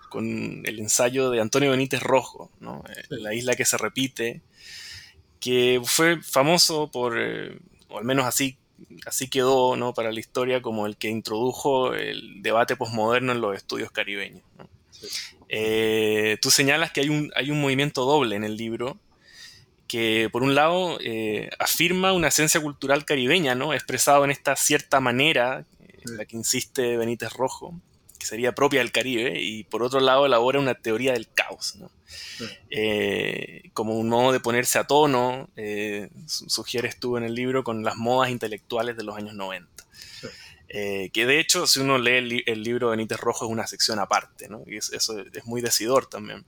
el 0.65 0.79
ensayo 0.79 1.29
de 1.29 1.41
Antonio 1.41 1.71
Benítez 1.71 2.01
Rojo, 2.01 2.51
eh, 2.61 3.03
La 3.09 3.33
isla 3.33 3.55
que 3.55 3.65
se 3.65 3.77
repite, 3.77 4.41
que 5.39 5.81
fue 5.85 6.21
famoso 6.21 6.91
por, 6.91 7.17
eh, 7.17 7.57
o 7.87 7.97
al 7.97 8.03
menos 8.03 8.25
así 8.25 8.57
así 9.05 9.29
quedó 9.29 9.75
¿no? 9.75 9.93
para 9.93 10.11
la 10.11 10.19
historia 10.19 10.61
como 10.61 10.85
el 10.85 10.97
que 10.97 11.09
introdujo 11.09 11.93
el 11.93 12.41
debate 12.41 12.75
posmoderno 12.75 13.31
en 13.31 13.41
los 13.41 13.55
estudios 13.55 13.91
caribeños. 13.91 14.43
Eh, 15.49 16.37
tú 16.41 16.49
señalas 16.49 16.91
que 16.91 17.01
hay 17.01 17.09
un, 17.09 17.31
hay 17.35 17.51
un 17.51 17.61
movimiento 17.61 18.05
doble 18.05 18.35
en 18.35 18.43
el 18.43 18.57
libro 18.57 18.97
que 19.87 20.29
por 20.31 20.41
un 20.41 20.55
lado 20.55 20.97
eh, 21.01 21.49
afirma 21.59 22.13
una 22.13 22.29
esencia 22.29 22.59
cultural 22.59 23.05
caribeña, 23.05 23.53
¿no? 23.53 23.73
expresado 23.73 24.25
en 24.25 24.31
esta 24.31 24.55
cierta 24.55 24.99
manera, 24.99 25.63
en 26.05 26.17
la 26.17 26.25
que 26.25 26.35
insiste 26.35 26.97
Benítez 26.97 27.33
Rojo, 27.33 27.79
que 28.25 28.29
sería 28.29 28.55
propia 28.55 28.79
del 28.79 28.91
Caribe, 28.91 29.39
y 29.39 29.63
por 29.65 29.83
otro 29.83 29.99
lado 29.99 30.25
elabora 30.25 30.59
una 30.59 30.73
teoría 30.73 31.13
del 31.13 31.27
caos. 31.29 31.75
¿no? 31.75 31.91
Eh, 32.71 33.69
como 33.73 33.99
un 33.99 34.09
modo 34.09 34.31
de 34.31 34.39
ponerse 34.39 34.79
a 34.79 34.85
tono, 34.85 35.47
eh, 35.55 36.09
sugieres 36.25 36.99
tú 36.99 37.17
en 37.17 37.23
el 37.23 37.35
libro, 37.35 37.63
con 37.63 37.83
las 37.83 37.95
modas 37.95 38.31
intelectuales 38.31 38.97
de 38.97 39.03
los 39.03 39.15
años 39.15 39.35
90. 39.35 39.69
Eh, 40.69 41.11
que 41.13 41.27
de 41.27 41.39
hecho, 41.39 41.67
si 41.67 41.79
uno 41.79 41.99
lee 41.99 42.43
el, 42.45 42.63
libro 42.63 42.89
de 42.89 42.97
Benítez 42.97 43.19
Rojo, 43.19 43.45
es 43.45 43.51
una 43.51 43.67
sección 43.67 43.99
aparte, 43.99 44.49
¿no? 44.49 44.63
y 44.65 44.77
eso 44.77 45.19
es 45.19 45.45
muy 45.45 45.61
decidor 45.61 46.07
también. 46.07 46.43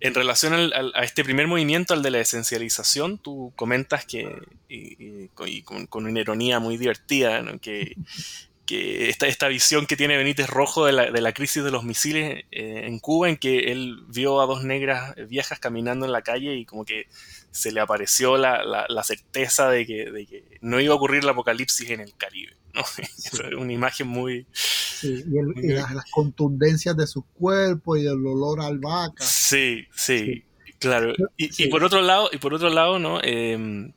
En 0.00 0.14
relación 0.14 0.54
a 0.54 1.02
este 1.02 1.24
primer 1.24 1.48
movimiento, 1.48 1.92
al 1.92 2.02
de 2.02 2.12
la 2.12 2.20
esencialización, 2.20 3.18
tú 3.18 3.52
comentas 3.56 4.04
que, 4.04 4.28
y, 4.68 5.28
con, 5.28 6.06
una 6.06 6.20
ironía 6.20 6.60
muy 6.60 6.76
divertida, 6.76 7.42
que 7.58 7.96
que 8.68 9.08
esta, 9.08 9.26
esta 9.26 9.48
visión 9.48 9.86
que 9.86 9.96
tiene 9.96 10.18
Benítez 10.18 10.46
Rojo 10.46 10.84
de 10.84 10.92
la, 10.92 11.10
de 11.10 11.22
la 11.22 11.32
crisis 11.32 11.64
de 11.64 11.70
los 11.70 11.84
misiles 11.84 12.44
eh, 12.50 12.82
en 12.84 12.98
Cuba, 12.98 13.30
en 13.30 13.38
que 13.38 13.72
él 13.72 14.04
vio 14.08 14.42
a 14.42 14.46
dos 14.46 14.62
negras 14.62 15.14
viejas 15.26 15.58
caminando 15.58 16.04
en 16.04 16.12
la 16.12 16.20
calle 16.20 16.54
y 16.54 16.66
como 16.66 16.84
que 16.84 17.06
se 17.50 17.72
le 17.72 17.80
apareció 17.80 18.36
la, 18.36 18.62
la, 18.62 19.02
certeza 19.04 19.70
de 19.70 19.86
que, 19.86 20.10
de 20.10 20.26
que, 20.26 20.58
no 20.60 20.80
iba 20.80 20.92
a 20.92 20.96
ocurrir 20.96 21.22
el 21.22 21.30
apocalipsis 21.30 21.88
en 21.88 22.00
el 22.00 22.14
Caribe. 22.14 22.58
¿no? 22.74 22.82
es 22.98 23.32
una 23.56 23.72
imagen 23.72 24.06
muy... 24.06 24.46
Sí, 24.52 25.24
y, 25.26 25.68
las, 25.72 26.10
contundencias 26.10 26.94
de 26.94 27.06
su 27.06 27.22
cuerpo 27.22 27.96
y 27.96 28.02
el 28.02 28.26
olor 28.26 28.60
a 28.60 28.66
albahaca. 28.66 29.24
Sí, 29.24 29.86
sí, 29.94 30.44
claro. 30.78 31.14
Y, 31.38 31.64
y, 31.64 31.68
por 31.68 31.84
otro 31.84 32.02
lado, 32.02 32.28
y 32.32 32.36
por 32.36 32.52
otro 32.52 32.68
lado, 32.68 32.98
¿no? 32.98 33.18
Eh, 33.22 33.90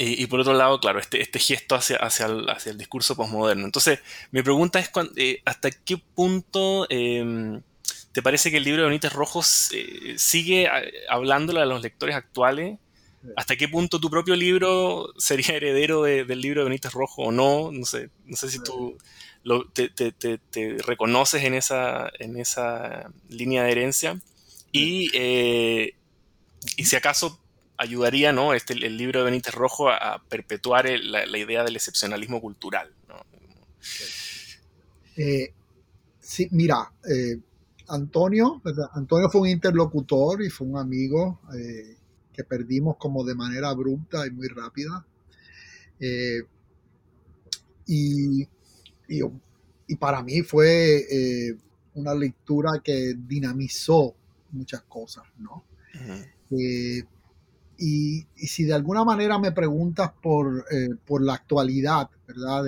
y, 0.00 0.26
por 0.26 0.38
otro 0.40 0.54
lado, 0.54 0.78
claro, 0.78 1.00
este, 1.00 1.20
este 1.20 1.40
gesto 1.40 1.74
hacia, 1.74 1.96
hacia, 1.96 2.26
el, 2.26 2.48
hacia 2.48 2.70
el 2.70 2.78
discurso 2.78 3.16
postmoderno. 3.16 3.64
Entonces, 3.64 3.98
mi 4.30 4.42
pregunta 4.42 4.78
es 4.78 4.90
eh, 5.16 5.42
hasta 5.44 5.72
qué 5.72 5.98
punto 5.98 6.86
em, 6.88 7.60
te 8.12 8.22
parece 8.22 8.52
que 8.52 8.58
el 8.58 8.64
libro 8.64 8.82
de 8.82 8.88
Benítez 8.88 9.12
Rojos 9.12 9.70
eh, 9.72 10.14
sigue 10.16 10.68
hablándole 11.08 11.60
a 11.60 11.66
los 11.66 11.82
lectores 11.82 12.14
actuales. 12.14 12.78
¿Hasta 13.36 13.56
qué 13.56 13.68
punto 13.68 13.98
tu 13.98 14.08
propio 14.08 14.36
libro 14.36 15.12
sería 15.18 15.56
heredero 15.56 16.04
del 16.04 16.40
libro 16.40 16.60
de 16.60 16.68
Benítez 16.68 16.92
Rojo 16.92 17.22
o 17.22 17.32
no? 17.32 17.72
No 17.72 17.84
sé, 17.84 18.10
no 18.24 18.36
sé 18.36 18.48
si 18.50 18.62
tú 18.62 18.96
te, 19.74 19.88
te, 19.88 20.12
te, 20.12 20.76
reconoces 20.86 21.42
en 21.42 21.54
esa, 21.54 22.08
en 22.20 22.38
esa 22.38 23.10
línea 23.28 23.64
de 23.64 23.72
herencia. 23.72 24.20
Y, 24.70 25.10
eh, 25.14 25.94
y 26.76 26.84
si 26.84 26.94
acaso 26.94 27.40
ayudaría 27.78 28.32
¿no? 28.32 28.52
este, 28.52 28.74
el 28.74 28.96
libro 28.96 29.20
de 29.20 29.26
Benítez 29.26 29.54
Rojo 29.54 29.88
a, 29.88 30.22
perpetuar 30.28 30.86
la, 31.00 31.38
idea 31.38 31.64
del 31.64 31.76
excepcionalismo 31.76 32.40
cultural. 32.40 32.92
Eh, 35.16 35.52
sí, 36.20 36.48
mira, 36.50 36.92
eh, 37.08 37.38
Antonio, 37.88 38.60
Antonio 38.92 39.30
fue 39.30 39.42
un 39.42 39.48
interlocutor 39.48 40.42
y 40.42 40.50
fue 40.50 40.66
un 40.66 40.76
amigo 40.76 41.40
eh, 41.56 41.96
que 42.32 42.44
perdimos 42.44 42.96
como 42.96 43.24
de 43.24 43.34
manera 43.34 43.70
abrupta 43.70 44.26
y 44.26 44.30
muy 44.30 44.48
rápida. 44.48 45.06
Y, 47.86 48.46
y, 49.08 49.96
para 49.98 50.22
mí 50.22 50.42
fue 50.42 51.56
una 51.94 52.14
lectura 52.14 52.80
que 52.84 53.14
dinamizó 53.16 54.14
muchas 54.50 54.82
cosas, 54.82 55.24
¿no? 55.38 55.64
Y, 57.78 58.26
si 58.36 58.64
de 58.64 58.74
alguna 58.74 59.04
manera 59.04 59.38
me 59.38 59.52
preguntas 59.52 60.10
por, 60.20 60.64
eh, 60.70 60.88
la 61.20 61.34
actualidad, 61.34 62.10
¿verdad? 62.26 62.64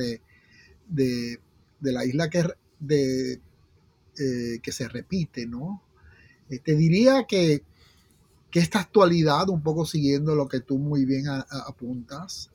De, 0.86 1.40
la 1.80 2.04
isla 2.04 2.30
que, 2.30 2.44
de, 2.78 3.40
eh, 4.18 4.60
que 4.62 4.72
se 4.72 4.88
repite, 4.88 5.46
¿no? 5.46 5.82
Eh, 6.48 6.60
te 6.60 6.74
diría 6.76 7.24
que, 7.28 7.64
esta 8.52 8.80
actualidad, 8.80 9.48
un 9.48 9.62
poco 9.62 9.86
siguiendo 9.86 10.34
lo 10.34 10.48
que 10.48 10.60
tú 10.60 10.76
muy 10.78 11.04
bien 11.04 11.24
apuntas, 11.28 12.50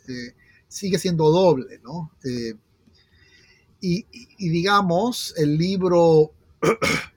sigue 0.67 0.99
siendo 0.99 1.31
doble, 1.31 1.79
¿no? 1.81 2.11
y, 3.79 4.49
digamos, 4.49 5.33
el 5.37 5.57
libro 5.57 6.31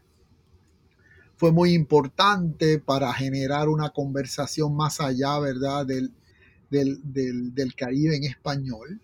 fue 1.39 1.53
muy 1.53 1.73
importante 1.73 2.81
para 2.81 3.13
generar 3.15 3.69
una 3.69 3.91
conversación 3.91 4.77
más 4.77 5.01
allá, 5.01 5.39
¿verdad?, 5.39 5.87
del, 5.87 6.13
del, 6.69 7.75
Caribe 7.77 8.17
en 8.17 8.25
español. 8.25 9.01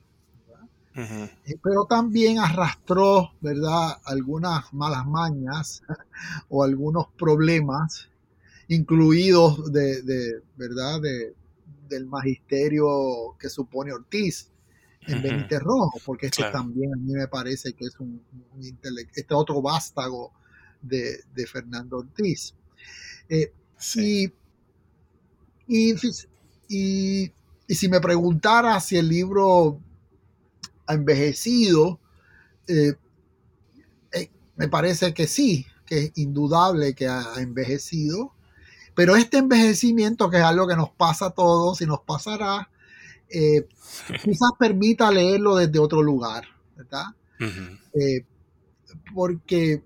Eh, 0.96 1.56
pero 1.62 1.86
también 1.88 2.40
arrastró, 2.40 3.32
¿verdad?, 3.40 3.98
algunas 4.04 4.72
malas 4.74 5.06
mañas 5.06 5.82
o 6.48 6.64
algunos 6.64 7.06
problemas, 7.16 8.08
incluidos 8.66 9.72
de, 9.72 10.42
¿verdad?, 10.56 11.00
de, 11.00 11.34
del 11.88 12.06
magisterio 12.06 13.36
que 13.38 13.48
supone 13.48 13.92
Ortiz 13.92 14.50
en 15.06 15.22
Benítez 15.22 15.60
Rojo, 15.60 16.00
porque 16.04 16.26
este 16.26 16.50
también 16.50 16.94
a 16.94 16.96
mí 16.96 17.12
me 17.12 17.28
parece 17.28 17.74
que 17.74 17.84
es 17.84 18.00
un, 18.00 18.20
un 18.54 18.78
este 19.14 19.34
otro 19.34 19.60
vástago 19.60 20.32
de, 20.84 21.46
Fernando 21.46 21.98
Ortiz. 21.98 22.54
Eh, 23.28 23.52
y, 23.96 25.94
y, 26.68 27.32
si 27.68 27.88
me 27.88 28.00
preguntara 28.00 28.78
si 28.80 28.96
el 28.96 29.08
libro 29.08 29.80
ha 30.86 30.94
envejecido, 30.94 31.98
eh, 32.68 32.94
eh, 34.12 34.30
me 34.56 34.68
parece 34.68 35.14
que 35.14 35.26
sí, 35.26 35.66
que 35.86 35.98
es 35.98 36.12
indudable 36.16 36.94
que 36.94 37.08
ha 37.08 37.34
envejecido, 37.38 38.32
pero 38.94 39.16
este 39.16 39.38
envejecimiento, 39.38 40.30
que 40.30 40.38
es 40.38 40.44
algo 40.44 40.68
que 40.68 40.76
nos 40.76 40.90
pasa 40.90 41.26
a 41.26 41.30
todos 41.30 41.80
y 41.80 41.86
nos 41.86 42.00
pasará, 42.00 42.70
quizás 44.22 44.50
permita 44.58 45.10
leerlo 45.10 45.56
desde 45.56 45.80
otro 45.80 46.00
lugar, 46.02 46.44
¿verdad? 46.76 47.06
porque 49.14 49.82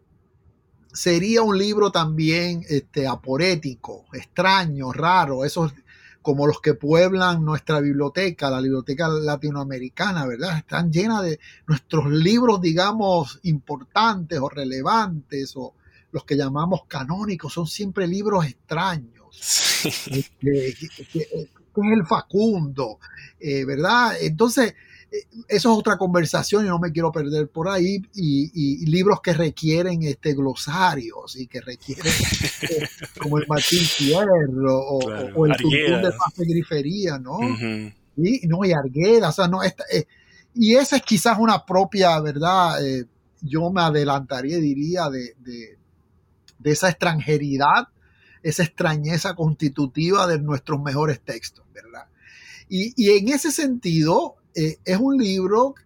sería 0.98 1.42
un 1.42 1.56
libro 1.56 1.92
también 1.92 2.64
este, 2.68 3.06
aporético, 3.06 4.06
extraño, 4.12 4.92
raro, 4.92 5.44
esos 5.44 5.72
como 6.22 6.44
los 6.44 6.60
que 6.60 6.74
pueblan 6.74 7.44
nuestra 7.44 7.78
biblioteca, 7.78 8.50
la 8.50 8.60
biblioteca 8.60 9.06
latinoamericana, 9.08 10.26
¿verdad? 10.26 10.58
Están 10.58 10.92
llenas 10.92 11.22
de 11.22 11.38
nuestros 11.68 12.10
libros, 12.10 12.60
digamos, 12.60 13.38
importantes 13.44 14.40
o 14.40 14.48
relevantes 14.48 15.52
o 15.54 15.74
los 16.10 16.24
que 16.24 16.36
llamamos 16.36 16.80
canónicos, 16.88 17.52
son 17.52 17.68
siempre 17.68 18.08
libros 18.08 18.44
extraños. 18.44 19.14
Este, 20.10 20.74
que, 21.12 21.20
es 21.20 21.48
el 21.72 22.04
Facundo, 22.04 22.98
eh, 23.38 23.64
¿verdad? 23.64 24.16
Entonces, 24.20 24.74
eso 25.48 25.72
es 25.72 25.78
otra 25.78 25.96
conversación 25.96 26.66
y 26.66 26.68
no 26.68 26.78
me 26.78 26.92
quiero 26.92 27.10
perder 27.10 27.48
por 27.48 27.68
ahí. 27.68 28.02
Y, 28.14 28.86
libros 28.86 29.20
que 29.20 29.32
requieren 29.32 30.02
este, 30.02 30.34
glosarios 30.34 31.36
y 31.36 31.46
que 31.46 31.60
requieren, 31.60 32.12
eh, 32.62 32.88
como 33.20 33.38
el 33.38 33.46
Martín 33.46 33.80
Fierro 33.80 34.78
o, 34.78 35.46
el 35.46 35.56
Tuntún 35.56 36.02
de 36.02 36.10
Paz 36.10 36.34
de 36.36 36.46
Grifería, 36.46 37.18
¿no? 37.18 37.38
y, 38.16 38.46
no, 38.46 38.64
y 38.64 38.72
Argueda, 38.72 39.28
o 39.28 39.32
sea, 39.32 39.48
no, 39.48 39.62
esta, 39.62 39.84
eh, 39.92 40.06
y 40.54 40.74
esa 40.74 40.96
es 40.96 41.02
quizás 41.02 41.38
una 41.38 41.64
propia, 41.64 42.18
¿verdad? 42.20 42.84
Eh, 42.84 43.04
yo 43.40 43.70
me 43.70 43.82
adelantaría, 43.82 44.58
diría, 44.58 45.08
de, 45.08 45.36
de, 45.38 45.78
de 46.58 46.70
esa 46.70 46.88
extranjeridad, 46.88 47.88
esa 48.42 48.64
extrañeza 48.64 49.34
constitutiva 49.34 50.26
de 50.26 50.40
nuestros 50.40 50.82
mejores 50.82 51.20
textos, 51.20 51.64
¿verdad? 51.72 52.06
Y, 52.68 52.92
y, 52.96 53.16
en 53.16 53.28
ese 53.28 53.52
sentido, 53.52 54.37
eh, 54.58 54.80
es 54.84 54.98
un 54.98 55.16
libro 55.16 55.76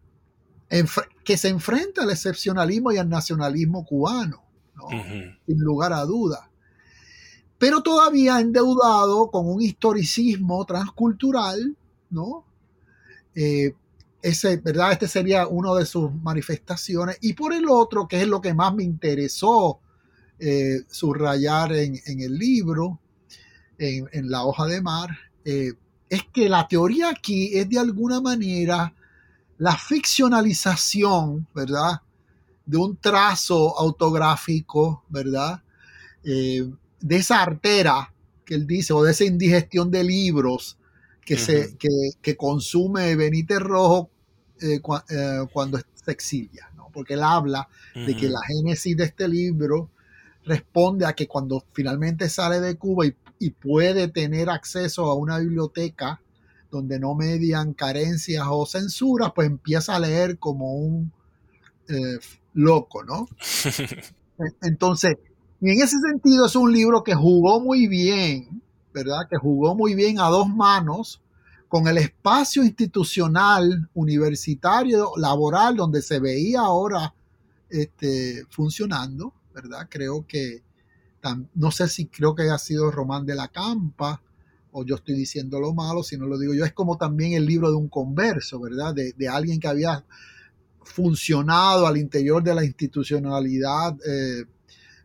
que 1.22 1.36
se 1.36 1.48
enfrenta 1.48 2.04
al 2.04 2.10
excepcionalismo 2.10 2.90
y 2.90 2.96
al 2.96 3.06
nacionalismo 3.06 3.84
cubano, 3.84 4.42
sin 5.46 5.58
lugar 5.58 5.92
a 5.92 6.00
duda. 6.06 6.48
Pero 7.58 7.82
todavía 7.82 8.40
endeudado 8.40 9.30
con 9.30 9.46
un 9.46 9.60
historicismo 9.60 10.64
transcultural, 10.64 11.76
¿no? 12.08 12.46
Eh, 13.34 13.74
ese, 14.22 14.56
¿verdad? 14.56 14.92
Este 14.92 15.06
sería 15.06 15.46
uno 15.46 15.74
de 15.74 15.84
sus 15.84 16.10
manifestaciones. 16.10 17.18
Y 17.20 17.34
por 17.34 17.52
el 17.52 17.68
otro, 17.68 18.08
que 18.08 18.22
es 18.22 18.26
lo 18.26 18.40
que 18.40 18.54
más 18.54 18.74
me 18.74 18.84
interesó 18.84 19.80
eh, 20.38 20.80
subrayar 20.88 21.74
en, 21.74 22.00
el 22.06 22.38
libro, 22.38 23.00
en, 23.76 24.30
la 24.30 24.46
hoja 24.46 24.64
de 24.64 24.80
mar, 24.80 25.10
es 26.12 26.24
que 26.30 26.46
la 26.46 26.68
teoría 26.68 27.08
aquí 27.08 27.56
es 27.56 27.70
de 27.70 27.78
alguna 27.78 28.20
manera 28.20 28.92
la 29.56 29.74
ficcionalización, 29.74 31.48
¿verdad? 31.54 32.02
De 32.66 32.76
un 32.76 32.98
trazo 32.98 33.78
autográfico, 33.78 35.04
¿verdad? 35.08 35.62
Eh, 36.22 36.70
de 37.00 37.16
esa 37.16 37.40
artera 37.40 38.12
que 38.44 38.56
él 38.56 38.66
dice, 38.66 38.92
o 38.92 39.02
de 39.02 39.12
esa 39.12 39.24
indigestión 39.24 39.90
de 39.90 40.04
libros 40.04 40.76
que, 41.24 41.38
se, 41.38 41.78
que, 42.20 42.36
consume 42.36 43.16
Benítez 43.16 43.60
Rojo 43.60 44.10
eh, 44.60 44.82
eh, 45.08 45.46
cuando 45.50 45.78
se 45.78 46.10
exilia, 46.10 46.70
¿no? 46.76 46.90
Porque 46.92 47.14
él 47.14 47.22
habla 47.22 47.70
de 47.94 48.14
que 48.14 48.28
la 48.28 48.40
génesis 48.46 48.94
de 48.98 49.04
este 49.04 49.28
libro 49.28 49.88
responde 50.44 51.06
a 51.06 51.14
que 51.14 51.26
cuando 51.26 51.64
finalmente 51.72 52.28
sale 52.28 52.60
de 52.60 52.76
Cuba 52.76 53.06
y 53.06 53.14
y 53.42 53.50
puede 53.50 54.06
tener 54.06 54.48
acceso 54.48 55.06
a 55.06 55.16
una 55.16 55.38
biblioteca 55.38 56.20
donde 56.70 57.00
no 57.00 57.16
median 57.16 57.74
carencias 57.74 58.46
o 58.48 58.64
censuras, 58.66 59.32
pues 59.34 59.48
empieza 59.48 59.96
a 59.96 59.98
leer 59.98 60.38
como 60.38 60.74
un 60.74 61.12
eh, 61.88 62.18
loco, 62.54 63.02
¿no? 63.02 63.26
Entonces, 64.62 65.16
en 65.60 65.82
ese 65.82 65.96
sentido 65.98 66.46
es 66.46 66.54
un 66.54 66.72
libro 66.72 67.02
que 67.02 67.14
jugó 67.14 67.60
muy 67.60 67.88
bien, 67.88 68.62
¿verdad? 68.94 69.26
Que 69.28 69.38
jugó 69.38 69.74
muy 69.74 69.96
bien 69.96 70.20
a 70.20 70.28
dos 70.28 70.48
manos 70.48 71.20
con 71.66 71.88
el 71.88 71.98
espacio 71.98 72.62
institucional, 72.62 73.90
universitario, 73.92 75.10
laboral, 75.16 75.74
donde 75.74 76.00
se 76.00 76.20
veía 76.20 76.60
ahora 76.60 77.12
este, 77.68 78.44
funcionando, 78.50 79.34
¿verdad? 79.52 79.88
Creo 79.90 80.24
que 80.28 80.62
no 81.54 81.70
sé 81.70 81.88
si 81.88 82.06
creo 82.06 82.34
que 82.34 82.50
ha 82.50 82.58
sido 82.58 82.90
Román 82.90 83.26
de 83.26 83.34
la 83.34 83.48
Campa, 83.48 84.22
o 84.72 84.84
yo 84.84 84.96
estoy 84.96 85.14
diciendo 85.14 85.60
lo 85.60 85.74
malo, 85.74 86.02
si 86.02 86.16
no 86.16 86.26
lo 86.26 86.38
digo 86.38 86.54
yo, 86.54 86.64
es 86.64 86.72
como 86.72 86.96
también 86.96 87.34
el 87.34 87.46
libro 87.46 87.70
de 87.70 87.76
un 87.76 87.88
converso, 87.88 88.58
¿verdad? 88.58 88.94
De, 88.94 89.28
alguien 89.28 89.60
que 89.60 89.68
había 89.68 90.04
funcionado 90.82 91.86
al 91.86 91.98
interior 91.98 92.42
de 92.42 92.54
la 92.54 92.64
institucionalidad 92.64 93.96
eh, 94.06 94.44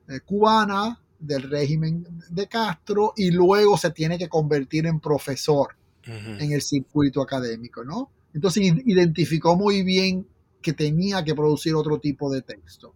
eh, 0.07 0.19
cubana, 0.25 0.99
del 1.19 1.43
régimen 1.43 2.05
de 2.29 2.47
Castro, 2.47 3.13
y 3.15 3.31
luego 3.31 3.77
se 3.77 3.91
tiene 3.91 4.17
que 4.17 4.29
convertir 4.29 4.85
en 4.85 4.99
profesor 4.99 5.75
en 6.03 6.53
el 6.53 6.61
circuito 6.61 7.21
académico, 7.21 7.83
¿no? 7.83 8.09
Entonces 8.33 8.63
identificó 8.85 9.57
muy 9.57 9.83
bien 9.83 10.25
que 10.61 10.71
tenía 10.71 11.21
que 11.23 11.35
producir 11.35 11.75
otro 11.75 11.99
tipo 11.99 12.31
de 12.31 12.43
texto. 12.43 12.93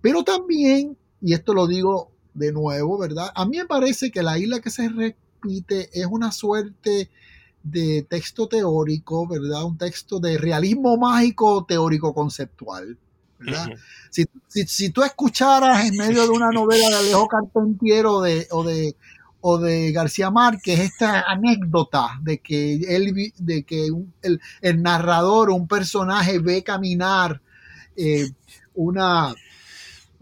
Pero 0.00 0.22
también, 0.22 0.96
y 1.20 1.32
esto 1.32 1.52
lo 1.52 1.66
digo 1.66 2.13
de 2.34 2.52
nuevo, 2.52 2.98
¿verdad? 2.98 3.30
A 3.34 3.46
mí 3.46 3.56
me 3.56 3.66
parece 3.66 4.10
que 4.10 4.22
la 4.22 4.38
isla 4.38 4.60
que 4.60 4.70
se 4.70 4.88
repite 4.88 5.88
es 5.92 6.06
una 6.06 6.32
suerte 6.32 7.10
de 7.62 8.06
texto 8.08 8.46
teórico, 8.46 9.26
¿verdad? 9.26 9.64
Un 9.64 9.78
texto 9.78 10.20
de 10.20 10.36
realismo 10.36 10.96
mágico 10.96 11.64
teórico 11.66 12.12
conceptual, 12.12 12.98
¿verdad? 13.38 13.70
si, 14.10 14.90
tú 14.90 15.02
escucharas 15.02 15.86
en 15.86 15.96
medio 15.96 16.22
de 16.22 16.28
una 16.28 16.50
novela 16.50 16.88
de 16.88 16.96
Alejo 16.96 17.26
Carpentiero 17.26 18.20
de, 18.20 18.46
o, 18.50 18.64
de, 18.64 18.96
o 19.40 19.58
de 19.58 19.92
García 19.92 20.30
Márquez 20.30 20.78
esta 20.78 21.22
anécdota 21.22 22.18
de 22.22 22.38
que, 22.38 22.74
él, 22.74 23.32
de 23.38 23.64
que 23.64 23.88
el, 24.22 24.40
el, 24.60 24.82
narrador, 24.82 25.50
un 25.50 25.66
personaje 25.66 26.38
ve 26.38 26.62
caminar 26.62 27.40
eh, 27.96 28.30
una 28.74 29.34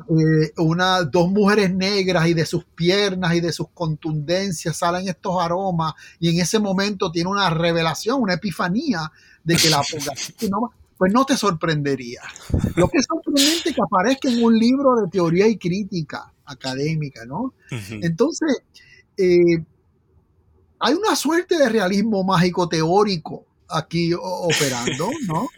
eh, 0.09 0.53
una, 0.59 1.03
dos 1.03 1.31
mujeres 1.31 1.73
negras 1.75 2.27
y 2.29 2.35
de 2.35 2.47
sus 2.47 2.65
piernas 2.65 3.35
y 3.35 3.41
de 3.41 3.53
sus 3.53 3.69
contundencias 3.71 4.77
salen 4.77 5.09
estos 5.09 5.43
aromas 5.43 5.95
y 6.19 6.31
en 6.31 6.41
ese 6.41 6.59
momento 6.59 7.11
tiene 7.11 7.31
una 7.31 7.51
revelación, 7.51 8.21
una 8.21 8.35
epifanía 8.35 9.11
de 9.45 9.57
que 9.57 9.71
la 9.71 9.83
no, 10.51 10.73
pues 10.97 11.13
no 11.13 11.25
te 11.25 11.37
sorprendería. 11.37 12.23
Lo 12.77 12.89
que 12.89 12.99
es 12.99 13.07
sorprendente 13.07 13.71
es 13.71 13.75
que 13.75 13.83
aparezca 13.83 14.29
en 14.29 14.43
un 14.43 14.59
libro 14.59 14.97
de 14.97 15.09
teoría 15.09 15.49
y 15.49 15.57
crítica 15.57 16.33
académica, 16.45 17.25
¿no? 17.25 17.55
Entonces, 17.71 18.63
eh, 19.17 19.65
hay 20.79 20.95
una 20.95 21.17
suerte 21.17 21.59
de 21.59 21.69
realismo 21.69 22.25
mágico 22.25 22.69
teórico 22.69 23.47
aquí 23.73 24.13
operando, 24.15 25.11
¿no? 25.27 25.49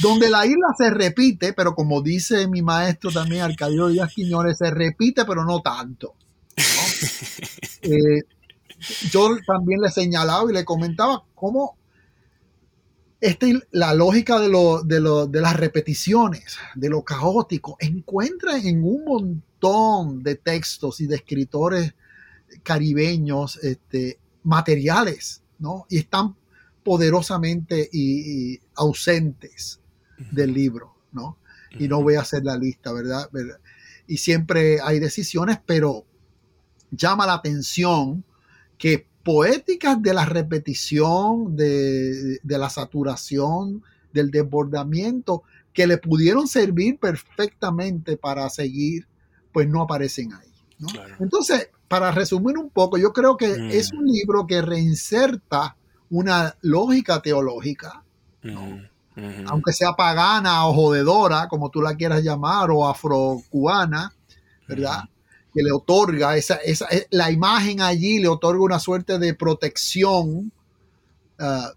Donde 0.00 0.30
la 0.30 0.46
isla 0.46 0.68
se 0.76 0.90
repite, 0.90 1.52
pero 1.52 1.74
como 1.74 2.02
dice 2.02 2.46
mi 2.48 2.62
maestro 2.62 3.10
también, 3.10 3.42
Arcadio 3.42 3.88
Díaz 3.88 4.12
Quiñones, 4.14 4.58
se 4.58 4.70
repite, 4.70 5.24
pero 5.24 5.44
no 5.44 5.60
tanto. 5.60 6.14
Eh, 7.84 8.22
yo 9.10 9.36
también 9.44 9.80
le 9.80 9.90
señalaba 9.90 10.48
y 10.48 10.54
le 10.54 10.64
comentaba 10.64 11.24
cómo 11.34 11.76
este, 13.22 13.60
la 13.70 13.94
lógica 13.94 14.40
de, 14.40 14.48
lo, 14.48 14.82
de, 14.82 14.98
lo, 15.00 15.28
de 15.28 15.40
las 15.40 15.56
repeticiones, 15.56 16.58
de 16.74 16.88
lo 16.88 17.02
caótico, 17.02 17.76
encuentra 17.78 18.58
en 18.58 18.84
un 18.84 19.04
montón 19.04 20.24
de 20.24 20.34
textos 20.34 21.00
y 21.00 21.06
de 21.06 21.16
escritores 21.16 21.94
caribeños 22.64 23.58
este, 23.62 24.18
materiales, 24.42 25.42
¿no? 25.60 25.86
Y 25.88 25.98
están 25.98 26.34
poderosamente 26.82 27.88
y, 27.92 28.60
ausentes 28.74 29.80
del 30.30 30.52
libro, 30.52 30.94
¿no? 31.12 31.38
Y 31.78 31.88
no 31.88 32.02
voy 32.02 32.16
a 32.16 32.20
hacer 32.20 32.44
la 32.44 32.56
lista, 32.56 32.92
¿verdad? 32.92 33.28
Y 34.06 34.18
siempre 34.18 34.78
hay 34.82 34.98
decisiones, 34.98 35.58
pero 35.64 36.04
llama 36.90 37.26
la 37.26 37.34
atención 37.34 38.24
que 38.78 39.06
poéticas 39.22 40.00
de 40.02 40.14
la 40.14 40.24
repetición, 40.24 41.56
de, 41.56 42.40
la 42.44 42.68
saturación, 42.68 43.82
del 44.12 44.30
desbordamiento, 44.30 45.42
que 45.72 45.86
le 45.86 45.98
pudieron 45.98 46.46
servir 46.48 46.98
perfectamente 46.98 48.16
para 48.16 48.48
seguir, 48.50 49.06
pues 49.52 49.68
no 49.68 49.82
aparecen 49.82 50.32
ahí. 50.34 50.52
¿no? 50.78 50.88
Entonces, 51.20 51.70
para 51.88 52.10
resumir 52.10 52.58
un 52.58 52.70
poco, 52.70 52.98
yo 52.98 53.12
creo 53.12 53.36
que 53.36 53.52
es 53.70 53.92
mm. 53.92 53.98
un 53.98 54.06
libro 54.06 54.46
que 54.46 54.60
reinserta 54.62 55.76
una 56.12 56.54
lógica 56.60 57.20
teológica, 57.22 58.04
aunque 59.46 59.72
sea 59.72 59.92
pagana 59.92 60.66
o 60.66 60.74
jodedora, 60.74 61.48
como 61.48 61.70
tú 61.70 61.80
la 61.80 61.96
quieras 61.96 62.22
llamar, 62.22 62.70
o 62.70 62.86
afrocubana, 62.86 64.12
¿verdad? 64.68 65.04
Que 65.54 65.62
le 65.62 65.72
otorga 65.72 66.36
esa, 66.36 66.56
esa, 66.56 66.86
eh, 66.90 67.06
la 67.10 67.30
imagen 67.30 67.80
allí 67.80 68.20
le 68.20 68.28
otorga 68.28 68.62
una 68.62 68.78
suerte 68.78 69.18
de 69.18 69.34
protección 69.34 70.52
uh, 71.40 71.68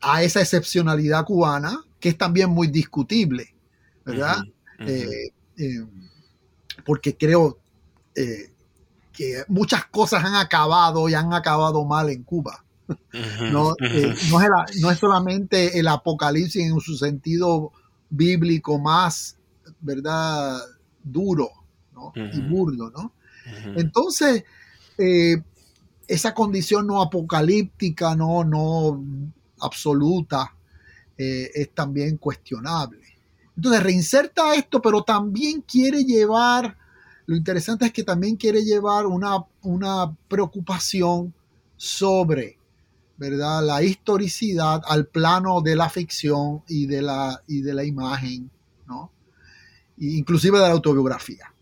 a 0.00 0.22
esa 0.22 0.40
excepcionalidad 0.40 1.24
cubana, 1.24 1.84
que 2.00 2.10
es 2.10 2.18
también 2.18 2.50
muy 2.50 2.66
discutible, 2.66 3.54
¿verdad? 4.04 4.42
Eh, 4.80 5.30
eh, 5.56 5.86
porque 6.84 7.16
creo, 7.16 7.58
eh, 8.16 8.50
que 9.12 9.44
muchas 9.48 9.86
cosas 9.86 10.24
han 10.24 10.34
acabado 10.34 11.08
y 11.08 11.14
han 11.14 11.32
acabado 11.32 11.84
mal 11.84 12.08
en 12.10 12.24
Cuba. 12.24 12.64
No, 13.52 13.74
eh, 13.80 14.14
no, 14.80 14.90
es 14.90 14.98
solamente 14.98 15.78
el 15.78 15.88
apocalipsis 15.88 16.62
en 16.62 16.80
su 16.80 16.96
sentido 16.96 17.72
bíblico 18.10 18.78
más, 18.78 19.36
¿verdad? 19.80 20.58
Duro 21.02 21.50
y 22.32 22.40
burdo, 22.40 22.90
¿no? 22.90 23.12
Entonces, 23.76 24.44
eh, 24.98 25.42
esa 26.06 26.34
condición 26.34 26.86
no 26.86 27.00
apocalíptica, 27.00 28.14
no, 28.14 28.44
no 28.44 29.02
absoluta, 29.60 30.54
eh, 31.16 31.50
es 31.54 31.70
también 31.70 32.16
cuestionable. 32.16 32.98
Entonces 33.56 33.82
reinserta 33.82 34.54
esto, 34.54 34.80
pero 34.80 35.02
también 35.02 35.62
quiere 35.62 36.04
llevar, 36.04 36.76
lo 37.26 37.36
interesante 37.36 37.86
es 37.86 37.92
que 37.92 38.02
también 38.02 38.36
quiere 38.36 38.64
llevar 38.64 39.06
una, 39.06 39.44
una 39.62 40.14
preocupación 40.28 41.32
sobre, 41.76 42.58
¿verdad? 43.22 43.64
La 43.64 43.84
historicidad 43.84 44.82
al 44.84 45.06
plano 45.06 45.60
de 45.60 45.76
la 45.76 45.88
ficción 45.88 46.64
y 46.66 46.86
de 46.86 47.02
la, 47.02 47.40
y 47.46 47.60
de 47.60 47.72
la 47.72 47.84
imagen, 47.84 48.50
¿no? 48.88 49.12
inclusive 49.98 50.58
de 50.58 50.64
la 50.64 50.72
autobiografía. 50.72 51.54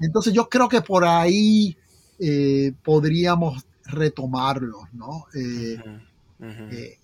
Entonces 0.00 0.32
yo 0.32 0.48
creo 0.48 0.68
que 0.68 0.80
por 0.80 1.04
ahí 1.04 1.76
eh, 2.18 2.72
podríamos 2.82 3.64
retomarlo, 3.84 4.88
¿no? 4.92 5.26
Eh, 5.34 5.78
eh, 6.40 6.98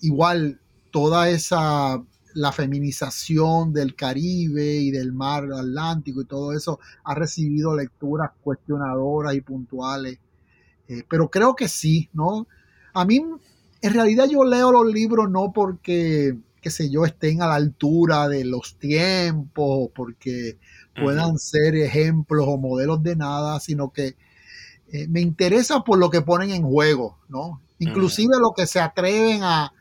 igual 0.00 0.60
toda 0.92 1.30
esa, 1.30 2.00
la 2.34 2.52
feminización 2.52 3.72
del 3.72 3.96
Caribe 3.96 4.76
y 4.76 4.92
del 4.92 5.12
mar 5.12 5.48
Atlántico 5.52 6.20
y 6.20 6.26
todo 6.26 6.52
eso 6.52 6.78
ha 7.04 7.14
recibido 7.14 7.74
lecturas 7.74 8.30
cuestionadoras 8.40 9.34
y 9.34 9.40
puntuales, 9.40 10.18
pero 11.08 11.28
creo 11.28 11.54
que 11.56 11.68
sí, 11.68 12.08
¿no? 12.12 12.46
A 12.92 13.04
mí, 13.04 13.24
en 13.82 13.94
realidad 13.94 14.26
yo 14.28 14.44
leo 14.44 14.72
los 14.72 14.92
libros 14.92 15.30
no 15.30 15.52
porque, 15.52 16.36
qué 16.60 16.70
sé 16.70 16.90
yo, 16.90 17.04
estén 17.04 17.42
a 17.42 17.46
la 17.46 17.54
altura 17.54 18.28
de 18.28 18.44
los 18.44 18.76
tiempos, 18.78 19.90
porque 19.94 20.58
puedan 21.00 21.38
ser 21.38 21.76
ejemplos 21.76 22.46
o 22.48 22.58
modelos 22.58 23.02
de 23.02 23.16
nada, 23.16 23.60
sino 23.60 23.90
que 23.92 24.16
eh, 24.92 25.06
me 25.08 25.20
interesa 25.20 25.80
por 25.80 25.98
lo 25.98 26.10
que 26.10 26.20
ponen 26.20 26.50
en 26.50 26.62
juego, 26.62 27.18
¿no? 27.28 27.62
Inclusive 27.78 28.34
lo 28.38 28.52
que 28.54 28.66
se 28.66 28.80
atreven 28.80 29.42
a, 29.42 29.72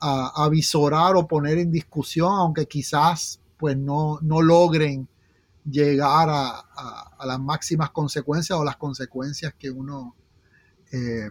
a, 0.00 0.48
visorar 0.48 1.16
o 1.16 1.26
poner 1.26 1.58
en 1.58 1.72
discusión, 1.72 2.32
aunque 2.32 2.66
quizás 2.66 3.40
pues 3.56 3.76
no, 3.76 4.18
no 4.22 4.40
logren 4.40 5.08
llegar 5.68 6.28
a, 6.30 6.64
las 7.24 7.38
máximas 7.38 7.90
consecuencias 7.90 8.58
o 8.58 8.64
las 8.64 8.76
consecuencias 8.76 9.54
que 9.58 9.70
uno 9.70 10.14
eh, 10.90 11.30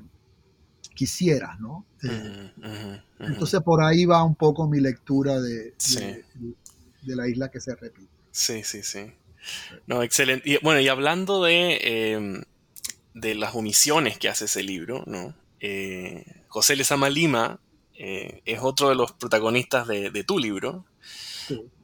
quisiera, 0.99 1.55
¿no? 1.61 1.85
Eh, 2.03 3.01
entonces 3.19 3.61
por 3.61 3.81
ahí 3.81 4.03
va 4.03 4.21
un 4.21 4.35
poco 4.35 4.67
mi 4.67 4.81
lectura 4.81 5.39
de, 5.39 5.73
de 7.03 7.15
la 7.15 7.25
isla 7.25 7.49
que 7.49 7.61
se 7.61 7.73
repite. 7.73 8.11
Sí, 8.31 8.65
sí, 8.65 8.83
sí. 8.83 9.13
No, 9.87 10.03
excelente. 10.03 10.49
Y, 10.49 10.57
bueno, 10.61 10.81
y 10.81 10.89
hablando 10.89 11.41
de, 11.41 11.79
em, 12.11 12.43
de 13.13 13.33
las 13.35 13.55
omisiones 13.55 14.19
que 14.19 14.27
hace 14.27 14.43
ese 14.43 14.61
libro, 14.61 15.05
¿no? 15.07 15.33
Eh, 15.61 16.25
José 16.49 16.75
Lezama 16.75 17.09
Lima 17.09 17.61
eh, 17.93 18.41
es 18.43 18.59
otro 18.61 18.89
de 18.89 18.95
los 18.95 19.13
protagonistas 19.13 19.87
de, 19.87 20.23
tu 20.25 20.37
libro. 20.37 20.83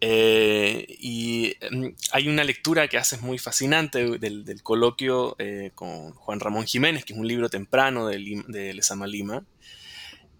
Eh, 0.01 0.85
y 0.99 1.55
em, 1.61 1.95
hay 2.11 2.27
una 2.27 2.43
lectura 2.43 2.87
que 2.87 2.97
haces 2.97 3.21
muy 3.21 3.37
fascinante 3.37 4.17
del, 4.17 4.61
coloquio 4.63 5.35
con 5.75 6.11
Juan 6.11 6.39
Ramón 6.39 6.65
Jiménez, 6.65 7.05
que 7.05 7.13
es 7.13 7.19
un 7.19 7.27
libro 7.27 7.49
temprano 7.49 8.07
de, 8.07 8.43
de 8.47 8.73
Lezama 8.73 9.07
Lima, 9.07 9.43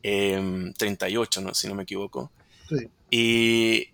38, 0.01 1.39
em, 1.39 1.45
¿no? 1.45 1.53
si 1.53 1.67
no 1.67 1.75
me 1.75 1.83
equivoco. 1.83 2.31
Y, 3.09 3.89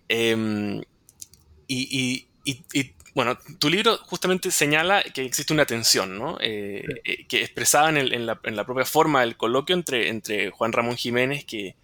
y, 1.68 2.26
y, 2.44 2.94
bueno, 3.14 3.38
tu 3.58 3.68
libro 3.68 3.98
justamente 3.98 4.50
señala 4.50 5.02
que 5.02 5.24
existe 5.24 5.52
una 5.52 5.66
tensión, 5.66 6.18
¿no? 6.18 6.38
Eh, 6.40 6.84
eh, 7.04 7.26
que 7.26 7.42
expresada 7.42 7.90
en, 7.90 8.26
la, 8.26 8.64
propia 8.64 8.86
forma 8.86 9.20
del 9.20 9.36
coloquio 9.36 9.74
entre, 9.74 10.08
entre 10.08 10.50
Juan 10.50 10.72
Ramón 10.72 10.96
Jiménez, 10.96 11.44
que, 11.44 11.76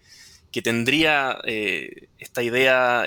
tendría 0.61 1.39
eh, 1.45 2.09
esta 2.17 2.43
idea 2.43 3.03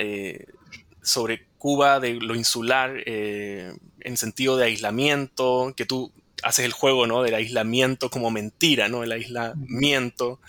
sobre 1.03 1.47
Cuba 1.59 2.01
de 2.01 2.15
lo 2.15 2.35
insular 2.35 3.03
en 3.07 4.17
sentido 4.17 4.57
de 4.57 4.67
aislamiento, 4.67 5.75
que 5.77 5.87
tú 5.87 6.13
haces 6.43 6.65
el 6.65 6.73
juego, 6.73 7.07
¿no? 7.07 7.23
Del 7.23 7.35
aislamiento 7.35 8.11
como 8.11 8.31
mentira, 8.31 8.89
¿no? 8.89 9.05
El 9.05 9.13
aislamiento. 9.13 10.41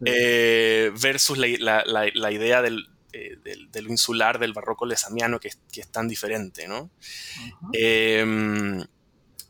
versus 0.00 1.38
la 1.38 2.30
idea 2.32 2.62
del, 2.62 2.88
eh, 3.10 3.38
de, 3.72 3.82
lo 3.82 3.88
insular 3.88 4.38
del 4.38 4.52
barroco 4.52 4.84
lesamiano 4.84 5.40
que, 5.40 5.50
que 5.72 5.80
es 5.80 5.88
tan 5.88 6.08
diferente, 6.08 6.68
¿no? 6.68 6.90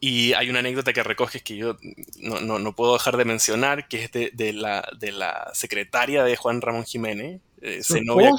Y 0.01 0.33
hay 0.35 0.49
una 0.51 0.61
anécdota 0.61 0.93
que 0.93 1.03
recoges 1.03 1.43
que 1.43 1.57
yo 1.57 1.77
no, 2.21 2.77
puedo 2.77 2.95
dejar 2.95 3.17
de 3.17 3.25
mencionar, 3.25 3.89
que 3.89 4.05
es 4.05 4.13
de, 4.13 4.53
la, 4.53 4.89
de 4.99 5.13
la 5.13 5.51
secretaria 5.55 6.25
de 6.25 6.37
Juan 6.37 6.61
Ramón 6.61 6.85
Jiménez, 6.85 7.41
eh, 7.61 7.81
Zenobia 7.83 8.31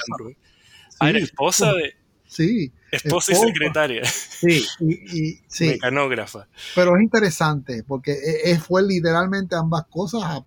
Ah, 1.01 1.10
era 1.10 1.20
esposa 1.20 1.72
de... 1.74 1.95
Sí. 2.28 2.72
Esposa, 2.91 3.32
y 3.32 3.36
secretaria. 3.36 4.05
Sí, 4.05 4.64
y, 4.80 5.39
sí. 5.47 5.68
Mecanógrafa. 5.68 6.47
Pero 6.76 6.95
es 6.95 7.01
interesante 7.01 7.84
porque 7.88 8.12
e, 8.12 8.51
e, 8.51 8.60
fue 8.60 8.84
literalmente 8.84 9.55
ambas 9.55 9.86
cosas 9.89 10.43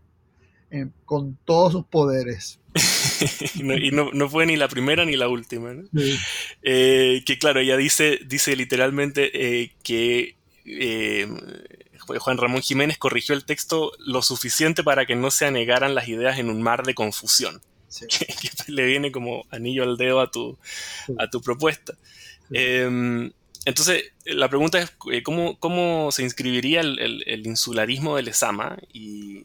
con 1.05 1.37
todos 1.45 1.73
sus 1.73 1.85
poderes. 1.87 2.61
y 3.55 3.91
no, 3.91 4.29
fue 4.31 4.47
ni 4.47 4.57
la 4.57 4.69
primera 4.69 5.05
ni 5.05 5.17
la 5.17 5.29
última. 5.29 5.75
Eh, 6.63 7.23
que 7.27 7.39
claro, 7.39 7.61
ella 7.61 7.77
dice, 7.77 8.21
dice 8.27 8.57
literalmente 8.57 9.31
eh, 9.35 9.73
que 9.83 10.37
eh, 10.65 11.27
Juan 11.99 12.39
Ramón 12.39 12.63
Jiménez 12.63 12.99
corrigió 12.99 13.35
el 13.35 13.45
texto 13.45 13.93
lo 13.99 14.23
suficiente 14.23 14.83
para 14.83 15.07
que 15.07 15.17
no 15.17 15.31
se 15.31 15.47
anegaran 15.47 15.95
las 15.95 16.09
ideas 16.09 16.39
en 16.39 16.51
un 16.51 16.63
mar 16.63 16.85
de 16.85 16.95
confusión. 16.95 17.63
Que, 18.09 18.27
le 18.69 18.87
viene 18.87 19.13
como 19.13 19.45
anillo 19.51 19.83
al 19.83 19.99
dedo 19.99 20.21
a 20.21 20.31
tu, 20.31 20.59
a 21.19 21.29
tu 21.29 21.43
propuesta. 21.43 21.93
Em, 22.51 23.31
entonces, 23.67 24.13
la 24.25 24.49
pregunta 24.49 24.81
es, 24.81 24.93
¿cómo, 25.23 25.59
cómo 25.59 26.11
se 26.11 26.23
inscribiría 26.23 26.81
el, 26.81 27.23
el 27.27 27.47
insularismo 27.47 28.17
de 28.17 28.23
Lezama? 28.23 28.79
Y, 28.93 29.45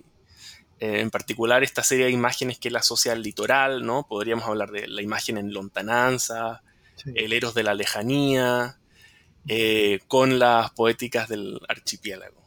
eh, 0.79 0.99
en 0.99 1.09
particular 1.09 1.63
esta 1.63 1.81
serie 1.81 2.05
de 2.05 2.11
imágenes 2.11 2.59
que 2.59 2.67
él 2.67 2.75
asocia 2.75 3.11
al 3.11 3.23
litoral, 3.23 3.83
¿no? 3.83 4.05
Podríamos 4.07 4.45
hablar 4.45 4.69
de 4.69 4.87
la 4.87 5.01
imagen 5.01 5.37
en 5.37 5.51
lontananza, 5.51 6.61
el 7.15 7.33
Eros 7.33 7.55
de 7.55 7.63
la 7.63 7.73
lejanía, 7.73 8.77
eh, 9.47 9.99
con 10.07 10.39
las 10.39 10.71
poéticas 10.71 11.29
del 11.29 11.59
archipiélago. 11.67 12.41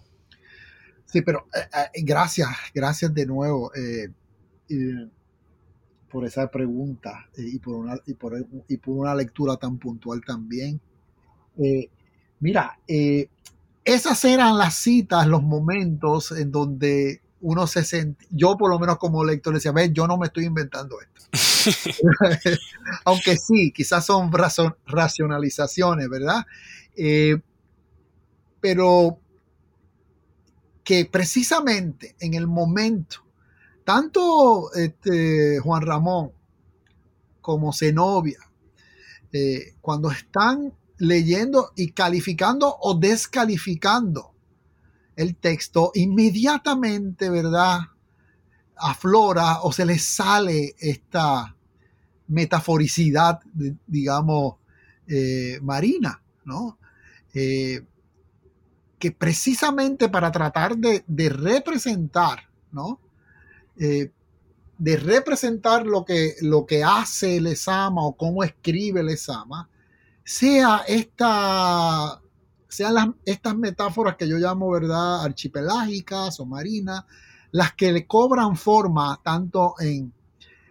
Sí, 1.07 1.23
pero 1.23 1.47
eh, 1.55 2.03
gracias, 2.03 2.49
gracias 2.75 3.13
de 3.13 3.27
nuevo 3.27 3.73
por 6.09 6.27
esa 6.27 6.51
pregunta 6.51 7.29
y, 7.37 7.59
por 7.59 7.77
una, 7.77 7.97
y, 8.07 8.15
por, 8.15 8.35
una 8.87 9.15
lectura 9.15 9.57
tan 9.57 9.79
puntual 9.79 10.21
también. 10.25 10.81
mira, 12.41 12.79
esas 13.85 14.25
eran 14.25 14.59
las 14.59 14.75
citas, 14.75 15.27
los 15.27 15.43
momentos 15.43 16.33
en 16.33 16.51
donde 16.51 17.23
uno 17.41 17.67
se 17.67 17.85
sent... 17.85 18.19
yo 18.31 18.57
por 18.57 18.71
lo 18.71 18.79
menos 18.79 18.99
como 18.99 19.25
lector 19.25 19.55
decía, 19.55 19.73
ve, 19.73 19.91
yo 19.93 20.07
no 20.07 20.19
me 20.19 20.27
estoy 20.27 20.45
inventando 20.45 20.99
esto. 21.01 21.21
Aunque 23.05 23.37
sí, 23.37 23.73
quizás 23.73 24.05
son 24.05 24.31
racionalizaciones, 24.87 26.09
¿verdad? 26.09 26.47
Eh, 26.97 27.41
pero 28.61 29.19
que 30.85 31.07
precisamente 31.07 32.17
en 32.21 32.35
el 32.35 32.47
momento, 32.47 33.25
tanto 33.85 34.73
este, 34.75 35.59
Juan 35.61 35.83
Ramón 35.83 36.33
como 37.41 37.73
Zenobia, 37.73 38.41
eh, 39.33 39.75
cuando 39.81 40.11
están 40.11 40.75
leyendo 40.99 41.73
y 41.77 41.93
calificando 41.93 42.77
o 42.81 42.95
descalificando 42.95 44.35
el 45.17 45.37
texto, 45.37 45.93
inmediatamente, 45.95 47.31
¿verdad? 47.31 47.81
Aflora 48.77 49.61
o 49.63 49.73
se 49.73 49.85
le 49.85 49.99
sale 49.99 50.75
esta 50.79 51.55
metaforicidad, 52.29 53.41
digamos, 53.87 54.57
eh, 55.07 55.59
marina, 55.63 56.23
¿no? 56.45 56.80
Eh, 57.35 57.83
que 58.99 59.13
precisamente 59.13 60.11
para 60.11 60.31
tratar 60.31 60.77
de, 60.77 61.29
representar, 61.31 62.49
¿no? 62.71 63.01
Eh, 63.79 64.11
de 64.77 64.97
representar 64.97 65.87
lo 65.87 66.05
que, 66.05 66.35
lo 66.43 66.67
que 66.67 66.85
hace 66.85 67.41
Lesama 67.41 68.05
o 68.05 68.15
cómo 68.15 68.45
escribe 68.45 69.03
Lesama, 69.03 69.69
sea 70.23 70.85
esta 70.87 72.21
sean 72.71 73.17
estas 73.25 73.57
metáforas 73.57 74.17
que 74.17 74.29
yo 74.29 74.39
llamo, 74.39 74.71
¿verdad?, 74.71 75.25
archipelágicas 75.25 76.39
o 76.39 76.47
marinas, 76.47 77.05
las 77.51 77.75
que 77.75 77.91
le 77.93 78.07
cobran 78.07 78.57
forma 78.57 79.21
tanto 79.23 79.75
en, 79.81 80.13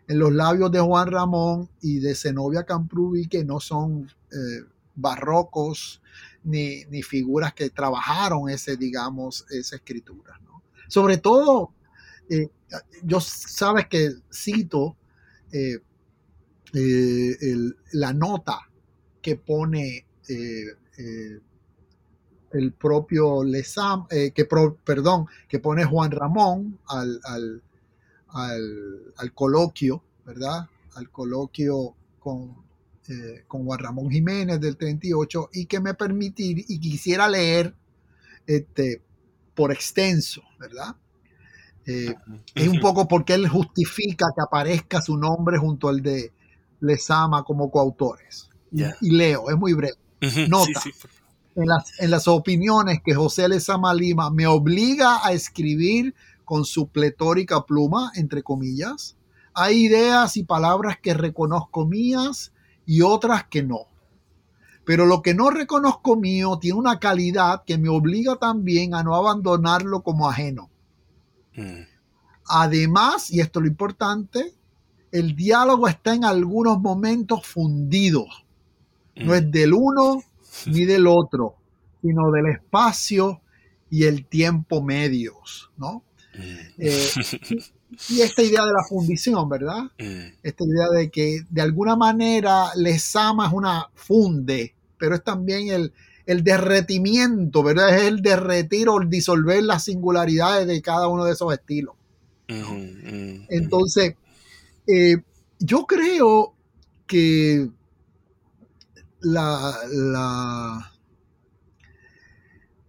los 0.07 0.33
labios 0.33 0.71
de 0.71 0.79
Juan 0.79 1.11
Ramón 1.11 1.69
y 1.81 1.99
de 1.99 2.15
Zenobia 2.15 2.63
Camprubi, 2.63 3.27
que 3.27 3.43
no 3.43 3.59
son 3.59 4.07
eh, 4.31 4.65
barrocos 4.95 6.01
ni, 6.43 7.03
figuras 7.03 7.53
que 7.53 7.69
trabajaron 7.69 8.49
ese, 8.49 8.77
digamos, 8.77 9.45
esa 9.49 9.75
escritura. 9.75 10.39
Sobre 10.87 11.17
todo, 11.17 11.73
eh, 12.29 12.49
yo 13.03 13.19
sabes 13.19 13.87
que 13.87 14.13
cito 14.31 14.95
eh, 15.51 15.79
la 17.93 18.13
nota 18.13 18.69
que 19.21 19.35
pone 19.35 20.05
el 22.51 22.73
propio 22.73 23.43
Lesam, 23.43 24.05
eh, 24.09 24.31
que 24.31 24.45
perdón, 24.45 25.27
que 25.47 25.59
pone 25.59 25.85
Juan 25.85 26.11
Ramón 26.11 26.79
al, 26.87 27.19
al, 28.29 29.33
coloquio, 29.33 30.03
¿verdad? 30.25 30.67
Al 30.95 31.09
coloquio 31.09 31.95
con, 32.19 32.55
eh, 33.09 33.43
con 33.47 33.65
Juan 33.65 33.79
Ramón 33.79 34.09
Jiménez 34.09 34.59
del 34.59 34.77
38 34.77 35.49
y 35.53 35.65
que 35.65 35.79
me 35.79 35.93
permitir 35.93 36.63
y 36.67 36.79
quisiera 36.79 37.27
leer 37.27 37.75
este, 38.45 39.01
por 39.53 39.71
extenso, 39.71 40.43
¿verdad? 40.59 40.95
Eh, 41.85 42.13
es 42.55 42.67
un 42.67 42.79
poco 42.79 43.07
porque 43.07 43.33
él 43.33 43.47
justifica 43.47 44.27
que 44.35 44.41
aparezca 44.41 45.01
su 45.01 45.17
nombre 45.17 45.57
junto 45.57 45.89
al 45.89 46.01
de 46.01 46.31
Lesama 46.79 47.43
como 47.43 47.71
coautores. 47.71 48.49
Y, 48.71 49.11
leo, 49.11 49.49
es 49.49 49.57
muy 49.57 49.73
breve. 49.73 49.97
Nota 50.47 50.81
en 51.55 52.11
las, 52.11 52.27
opiniones 52.27 52.99
que 53.03 53.13
José 53.13 53.49
Lezama 53.49 53.93
Lima 53.93 54.29
me 54.29 54.47
obliga 54.47 55.25
a 55.25 55.33
escribir 55.33 56.15
con 56.45 56.65
su 56.65 56.87
pletórica 56.87 57.65
pluma, 57.65 58.11
entre 58.15 58.43
comillas, 58.43 59.17
hay 59.53 59.85
ideas 59.85 60.37
y 60.37 60.43
palabras 60.43 60.97
que 61.01 61.13
reconozco 61.13 61.85
mías 61.85 62.53
y 62.89 63.03
otras 63.03 63.43
que 63.43 63.61
no. 63.61 63.85
Pero 64.83 65.05
lo 65.05 65.21
que 65.21 65.35
no 65.35 65.51
reconozco 65.51 66.15
mío 66.15 66.57
tiene 66.59 66.79
una 66.79 66.99
calidad 66.99 67.63
que 67.63 67.77
me 67.77 67.87
obliga 67.87 68.37
también 68.37 68.95
a 68.95 69.03
no 69.03 69.15
abandonarlo 69.15 70.01
como 70.01 70.27
ajeno. 70.27 70.71
Mm. 71.55 71.83
Además, 72.47 73.29
y 73.29 73.41
esto 73.41 73.59
es 73.59 73.65
lo 73.65 73.69
importante, 73.69 74.55
el 75.11 75.35
diálogo 75.35 75.87
está 75.87 76.15
en 76.15 76.25
algunos 76.25 76.79
momentos 76.79 77.45
fundido. 77.45 78.25
No 79.15 79.35
es 79.35 79.45
mm. 79.45 79.51
del 79.51 79.73
uno 79.75 80.23
ni 80.65 80.85
del 80.85 81.05
otro, 81.05 81.57
sino 82.01 82.31
del 82.31 82.47
espacio 82.47 83.41
y 83.91 84.05
el 84.05 84.25
tiempo 84.25 84.81
medios, 84.81 85.69
¿no? 85.77 86.03
Mm. 86.35 86.79
Eh, 86.79 87.07
y 88.09 88.21
esta 88.21 88.43
idea 88.43 88.65
de 88.65 88.71
la 88.71 88.83
fundición, 88.87 89.49
¿verdad? 89.49 89.83
Mm. 89.97 90.33
Esta 90.43 90.63
idea 90.63 90.89
de 90.89 91.09
que 91.09 91.41
de 91.49 91.61
alguna 91.61 91.95
manera 91.95 92.67
Lesama 92.75 93.47
es 93.47 93.53
una 93.53 93.87
funde, 93.95 94.75
pero 94.97 95.15
es 95.15 95.23
también 95.23 95.69
el, 95.69 95.93
derretimiento, 96.43 97.63
¿verdad? 97.63 97.97
Es 97.97 98.03
el 98.03 98.21
derretir 98.21 98.87
o 98.89 99.01
el 99.01 99.09
disolver 99.09 99.63
las 99.63 99.85
singularidades 99.85 100.67
de 100.67 100.81
cada 100.81 101.07
uno 101.07 101.25
de 101.25 101.33
esos 101.33 101.51
estilos. 101.51 101.95
Mm, 102.47 103.45
Entonces, 103.49 104.15
eh, 104.85 105.17
yo 105.59 105.85
creo 105.87 106.53
que 107.07 107.69
la, 109.21 110.91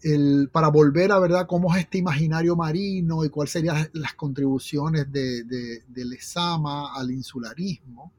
el, 0.02 0.48
para 0.50 0.68
volver 0.68 1.12
a 1.12 1.18
verdad 1.18 1.46
cómo 1.46 1.74
es 1.74 1.82
este 1.82 1.98
imaginario 1.98 2.56
marino 2.56 3.24
y 3.24 3.28
cuáles 3.28 3.52
serían 3.52 3.88
las 3.92 4.14
contribuciones 4.14 5.10
de, 5.12 5.44
de, 5.44 5.82
de 5.86 6.04
Lezama 6.04 6.94
al 6.94 7.10
insularismo. 7.10 8.12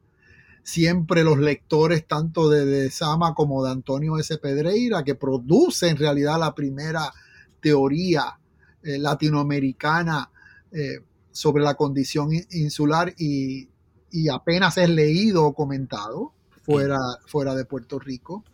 Siempre 0.62 1.24
los 1.24 1.38
lectores 1.38 2.06
tanto 2.06 2.48
de 2.48 2.64
Lezama 2.64 3.34
como 3.34 3.64
de 3.64 3.72
Antonio 3.72 4.18
S. 4.18 4.38
Pedreira, 4.38 5.02
que 5.02 5.16
produce 5.16 5.88
en 5.88 5.96
realidad 5.96 6.38
la 6.38 6.54
primera 6.54 7.12
teoría 7.60 8.38
eh, 8.82 8.98
latinoamericana 8.98 10.30
eh, 10.70 11.00
sobre 11.32 11.64
la 11.64 11.74
condición 11.74 12.30
insular 12.50 13.12
y, 13.18 13.68
y 14.10 14.28
apenas 14.28 14.78
es 14.78 14.88
leído 14.88 15.46
o 15.46 15.54
comentado 15.54 16.32
fuera, 16.62 16.98
fuera 17.26 17.54
de 17.54 17.64
Puerto 17.64 17.98
Rico. 17.98 18.44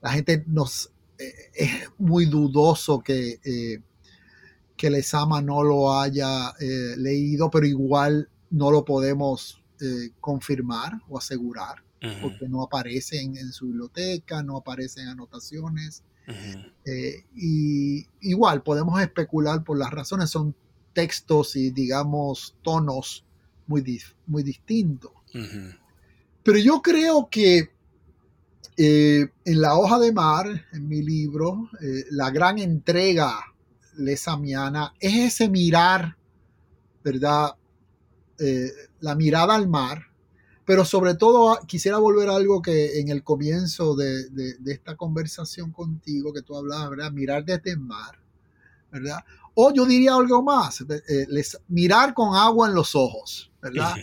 La 0.00 0.10
gente 0.12 0.44
nos 0.46 0.90
es 1.54 1.70
muy 1.98 2.26
dudoso 2.26 3.00
que, 3.00 3.40
eh, 3.44 3.80
que 4.76 4.90
Lezama 4.90 5.42
no 5.42 5.62
lo 5.62 5.98
haya 5.98 6.50
eh, 6.60 6.94
leído, 6.96 7.50
pero 7.50 7.66
igual 7.66 8.28
no 8.50 8.70
lo 8.70 8.84
podemos 8.84 9.56
confirmar 10.20 11.00
o 11.08 11.16
asegurar, 11.16 11.82
porque 12.20 12.46
no 12.50 12.62
aparece 12.62 13.18
en, 13.18 13.50
su 13.50 13.68
biblioteca, 13.68 14.42
no 14.42 14.58
aparece 14.58 15.00
en 15.00 15.08
anotaciones. 15.08 16.02
y 17.34 18.06
igual 18.20 18.62
podemos 18.62 19.00
especular 19.00 19.64
por 19.64 19.78
las 19.78 19.90
razones, 19.90 20.28
son 20.28 20.54
textos 20.92 21.56
y 21.56 21.70
digamos 21.70 22.56
tonos 22.60 23.24
muy, 23.66 24.02
muy 24.26 24.42
distintos. 24.42 25.12
Pero 26.42 26.58
yo 26.58 26.82
creo 26.82 27.28
que 27.30 27.70
eh, 28.76 29.28
en 29.44 29.60
la 29.60 29.76
hoja 29.76 29.98
de 29.98 30.12
mar, 30.12 30.46
en 30.72 30.88
mi 30.88 31.02
libro, 31.02 31.68
eh, 31.80 32.04
la 32.10 32.30
gran 32.30 32.58
entrega 32.58 33.38
lesamiana 33.96 34.94
es 35.00 35.34
ese 35.34 35.48
mirar, 35.48 36.16
¿verdad? 37.04 37.54
Eh, 38.38 38.70
la 39.00 39.14
mirada 39.14 39.54
al 39.54 39.68
mar, 39.68 40.06
pero 40.64 40.84
sobre 40.84 41.14
todo 41.14 41.58
quisiera 41.66 41.98
volver 41.98 42.28
a 42.28 42.36
algo 42.36 42.62
que 42.62 43.00
en 43.00 43.08
el 43.08 43.22
comienzo 43.22 43.96
de, 43.96 44.28
esta 44.66 44.96
conversación 44.96 45.72
contigo 45.72 46.32
que 46.32 46.42
tú 46.42 46.56
hablabas, 46.56 46.90
¿verdad? 46.90 47.12
Mirar 47.12 47.44
desde 47.44 47.72
el 47.72 47.80
mar, 47.80 48.18
¿verdad? 48.90 49.18
O 49.54 49.72
yo 49.72 49.84
diría 49.84 50.14
algo 50.14 50.42
más, 50.42 50.84
mirar 51.68 52.14
con 52.14 52.36
agua 52.36 52.68
en 52.68 52.74
los 52.74 52.94
ojos, 52.94 53.50
¿verdad? 53.60 53.94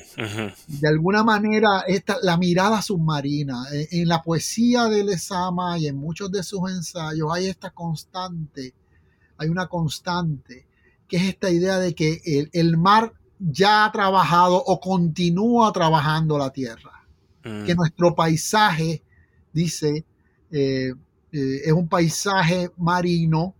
De 0.68 0.88
alguna 0.88 1.24
manera, 1.24 1.84
esta, 1.88 2.18
la 2.22 2.38
mirada 2.38 2.82
submarina, 2.82 3.66
en, 3.72 4.08
la 4.08 4.22
poesía 4.22 4.86
de 4.86 5.04
Lezama 5.04 5.78
y 5.78 5.88
en 5.88 5.98
muchos 5.98 6.32
de 6.32 6.44
sus 6.44 6.70
ensayos 6.70 7.30
hay 7.34 7.48
esta 7.48 7.72
constante, 7.72 8.74
hay 9.38 9.50
una 9.50 9.68
constante, 9.68 10.66
que 11.08 11.18
es 11.18 11.24
esta 11.24 11.50
idea 11.50 11.80
de 11.80 11.96
que 11.96 12.50
el, 12.54 12.78
mar 12.78 13.14
ya 13.40 13.86
ha 13.86 13.92
trabajado 13.92 14.56
o 14.56 14.80
continúa 14.80 15.72
trabajando 15.72 16.38
la 16.38 16.52
tierra, 16.52 17.06
que 17.42 17.74
mm. 17.74 17.78
nuestro 17.78 18.14
paisaje, 18.14 19.02
dice, 19.54 20.06
eh, 20.52 20.94
eh, 21.32 21.62
es 21.66 21.72
un 21.72 21.88
paisaje 21.88 22.72
marino, 22.78 23.54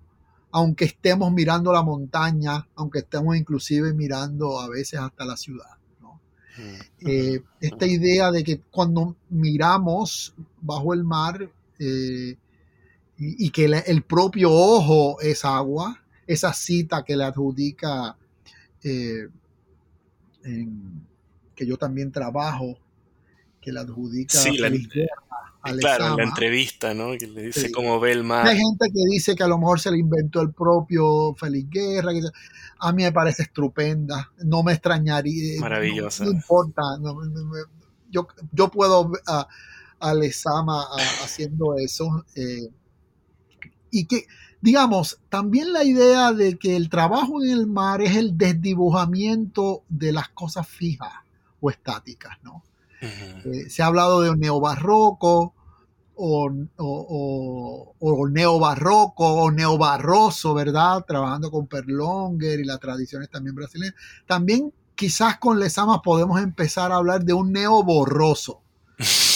aunque 0.58 0.86
estemos 0.86 1.32
mirando 1.32 1.72
la 1.72 1.84
montaña, 1.84 2.68
aunque 2.74 3.00
estemos 3.00 3.38
inclusive 3.38 3.94
mirando 3.94 4.60
a 4.60 4.68
veces 4.68 5.00
hasta 5.00 5.24
la 5.24 5.38
ciudad. 5.38 5.70
Eh, 7.02 7.44
esta 7.62 7.86
idea 7.86 8.32
de 8.32 8.44
que 8.44 8.60
cuando 8.72 9.16
miramos 9.30 10.34
bajo 10.60 10.96
el 10.96 11.04
mar 11.04 11.48
eh, 11.78 12.36
y, 13.20 13.50
que 13.52 13.66
el 13.66 14.02
propio 14.02 14.52
ojo 14.52 15.22
es 15.22 15.46
agua, 15.46 16.04
esa 16.26 16.52
cita 16.54 17.06
que 17.06 17.16
le 17.16 17.26
adjudica, 17.26 18.18
eh, 18.84 19.28
que 21.54 21.68
yo 21.68 21.78
también 21.78 22.12
trabajo, 22.12 22.80
que 23.62 23.72
le 23.72 23.80
adjudica 23.80 24.40
Claro, 25.80 26.08
en 26.08 26.18
la 26.18 26.24
entrevista, 26.24 26.94
¿no? 26.94 27.18
Que 27.18 27.28
le 27.28 27.44
dice 27.44 27.72
cómo 27.72 28.00
ve 28.00 28.12
el 28.12 28.24
mar. 28.24 28.48
Hay 28.48 28.58
gente 28.58 28.88
que 28.94 29.02
dice 29.10 29.36
que 29.36 29.44
a 29.44 29.48
lo 29.48 29.58
mejor 29.58 29.80
se 29.80 29.92
le 29.92 29.98
inventó 29.98 30.42
el 30.42 30.52
propio 30.52 31.36
Félix 31.36 31.70
Guerra. 31.70 32.12
a 32.80 32.92
mí 32.94 33.04
me 33.04 33.12
parece 33.12 33.44
estupenda. 33.44 34.32
No 34.44 34.64
me 34.64 34.74
extrañaría. 34.74 35.60
Maravillosa. 35.60 36.26
No, 36.26 36.32
importa. 36.32 36.82
yo, 38.10 38.28
yo 38.52 38.70
puedo 38.70 39.12
a, 39.28 39.48
a 40.00 40.14
Lesama 40.14 40.86
haciendo 41.24 41.76
eso. 41.78 42.26
Eh, 42.36 42.70
y 43.92 44.06
que, 44.06 44.28
digamos, 44.62 45.20
también 45.30 45.74
la 45.74 45.84
idea 45.84 46.34
de 46.34 46.58
que 46.58 46.76
el 46.76 46.90
trabajo 46.90 47.44
en 47.44 47.52
el 47.52 47.68
mar 47.68 48.02
es 48.02 48.16
el 48.16 48.38
desdibujamiento 48.38 49.84
de 49.90 50.12
las 50.12 50.30
cosas 50.30 50.68
fijas 50.68 51.14
o 51.60 51.70
estáticas, 51.70 52.38
¿no? 52.44 52.64
Eh, 53.02 53.70
se 53.70 53.84
ha 53.84 53.88
hablado 53.88 54.22
de 54.22 54.32
un 54.32 54.40
neobarroco, 54.40 55.54
o, 56.18 56.52
o, 56.78 57.96
o, 58.00 58.30
neobarroco 58.30 59.26
o 59.26 59.52
neobarroso, 59.52 60.54
¿verdad? 60.54 61.06
Trabajando 61.08 61.52
con 61.52 61.68
Perlonger 61.68 62.60
y 62.60 62.66
las 62.66 62.80
tradiciones 62.80 63.30
también 63.30 63.56
brasileñas. 63.56 63.96
También 64.26 64.74
quizás 64.96 65.38
con 65.38 65.60
Lesama 65.60 66.02
podemos 66.02 66.42
empezar 66.42 66.92
a 66.92 66.98
hablar 66.98 67.24
de 67.24 67.34
un 67.34 67.52
neoborroso, 67.52 68.62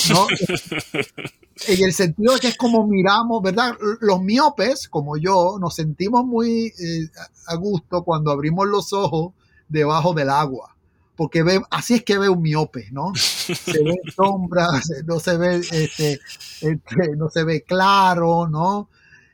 ¿no? 0.10 0.28
en 1.68 1.84
el 1.84 1.94
sentido 1.94 2.34
de 2.34 2.40
que 2.40 2.48
es 2.48 2.58
como 2.58 2.88
miramos, 2.88 3.42
¿verdad? 3.42 3.76
Los 4.00 4.22
miopes, 4.22 4.90
como 4.90 5.18
yo, 5.18 5.58
nos 5.60 5.76
sentimos 5.76 6.26
muy 6.26 6.74
eh, 6.80 7.10
a 7.48 7.56
gusto 7.56 8.04
cuando 8.04 8.32
abrimos 8.32 8.68
los 8.68 8.92
ojos 8.94 9.34
debajo 9.70 10.14
del 10.14 10.30
agua. 10.30 10.76
Porque 11.22 11.44
ve, 11.44 11.62
así 11.70 11.94
es 11.94 12.04
que 12.04 12.18
ve 12.18 12.30
un 12.30 12.42
miope, 12.42 12.88
¿no? 12.92 13.14
Se 13.14 13.84
ve 13.84 14.02
sombras, 14.16 14.90
no 15.06 15.20
se 15.20 15.38
ve, 15.38 15.58
este, 15.58 16.20
este, 16.62 17.16
no 17.16 17.30
se 17.30 17.44
ve 17.44 17.62
claro, 17.62 18.48
¿no? 18.48 18.90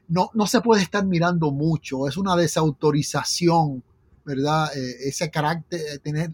No, 0.10 0.30
no 0.34 0.48
se 0.48 0.60
puede 0.60 0.82
estar 0.84 1.06
mirando 1.06 1.50
mucho, 1.52 2.10
es 2.10 2.18
una 2.18 2.36
desautorización, 2.36 3.86
¿verdad? 4.26 4.70
Eh, 4.76 5.08
ese 5.08 5.32
carácter, 5.32 5.80
de 5.80 6.00
tener, 6.00 6.32